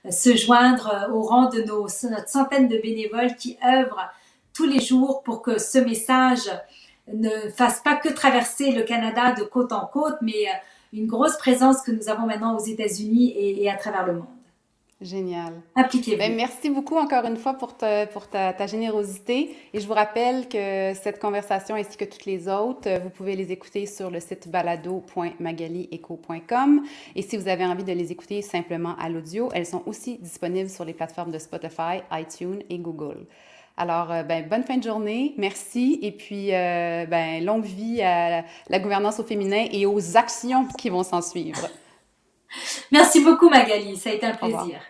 euh, 0.05 0.11
se 0.11 0.35
joindre 0.37 0.91
euh, 0.93 1.13
au 1.13 1.23
rang 1.23 1.49
de 1.51 1.63
nos, 1.63 1.87
notre 2.11 2.29
centaine 2.29 2.69
de 2.69 2.79
bénévoles 2.79 3.37
qui 3.37 3.59
œuvrent 3.67 4.09
tous 4.55 4.67
les 4.67 4.81
jours 4.81 5.23
pour 5.23 5.43
que 5.43 5.59
ce 5.59 5.79
message 5.79 6.51
ne 7.13 7.51
fasse 7.51 7.81
pas 7.81 7.97
que 7.97 8.09
traverser 8.09 8.71
le 8.73 8.83
Canada 8.83 9.33
de 9.33 9.43
côte 9.43 9.73
en 9.73 9.85
côte, 9.87 10.17
mais 10.23 10.47
euh, 10.47 10.53
une 10.95 11.07
grosse 11.07 11.37
présence 11.37 11.83
que 11.83 11.91
nous 11.91 12.09
avons 12.09 12.27
maintenant 12.27 12.57
aux 12.57 12.65
États-Unis 12.65 13.35
et 13.37 13.69
à 13.69 13.77
travers 13.77 14.07
le 14.07 14.13
monde. 14.15 14.44
Génial. 15.05 15.63
Appliquez-vous. 15.75 16.17
Ben, 16.17 16.35
merci 16.35 16.71
beaucoup 16.71 16.97
encore 16.97 17.27
une 17.27 17.37
fois 17.37 17.53
pour, 17.53 17.75
pour 18.13 18.27
ta, 18.27 18.67
générosité. 18.67 19.55
Et 19.75 19.81
je 19.81 19.87
vous 19.87 19.93
rappelle 19.93 20.49
que 20.49 20.95
cette 20.95 21.21
conversation 21.21 21.75
ainsi 21.75 21.99
que 21.99 22.07
toutes 22.07 22.25
les 22.25 22.49
autres, 22.49 22.89
vous 23.03 23.11
pouvez 23.11 23.37
les 23.37 23.53
écouter 23.53 23.85
sur 23.85 24.11
le 24.11 24.19
site 24.19 24.49
balado.magalieco.com. 24.49 26.85
Et 27.15 27.21
si 27.21 27.37
vous 27.37 27.49
avez 27.49 27.67
envie 27.67 27.85
de 27.85 27.93
les 27.93 28.13
écouter 28.13 28.41
simplement 28.41 28.97
à 28.99 29.11
l'audio, 29.11 29.51
elles 29.53 29.67
sont 29.67 29.83
aussi 29.85 30.17
disponibles 30.17 30.71
sur 30.71 30.87
les 30.87 30.95
plateformes 30.95 31.33
de 31.33 31.39
Spotify, 31.39 32.01
iTunes 32.11 32.63
et 32.71 32.79
Google. 32.79 33.27
Alors, 33.77 34.11
euh, 34.11 34.23
ben, 34.23 34.49
bonne 34.49 34.63
fin 34.63 34.79
de 34.79 34.85
journée, 34.85 35.35
merci, 35.37 35.99
et 36.01 36.13
puis 36.13 36.55
euh, 36.55 37.05
ben, 37.05 37.45
longue 37.45 37.65
vie 37.65 38.01
à 38.01 38.43
la 38.71 38.79
gouvernance 38.79 39.21
au 39.21 39.25
féminin 39.25 39.67
et 39.71 39.85
aux 39.85 40.17
actions 40.17 40.67
qui 40.79 40.89
vont 40.89 41.03
s'en 41.03 41.21
suivre. 41.21 41.69
Merci 42.93 43.21
beaucoup 43.21 43.51
Magali, 43.51 43.97
ça 43.97 44.11
a 44.11 44.13
été 44.15 44.25
un 44.25 44.35
plaisir. 44.35 44.81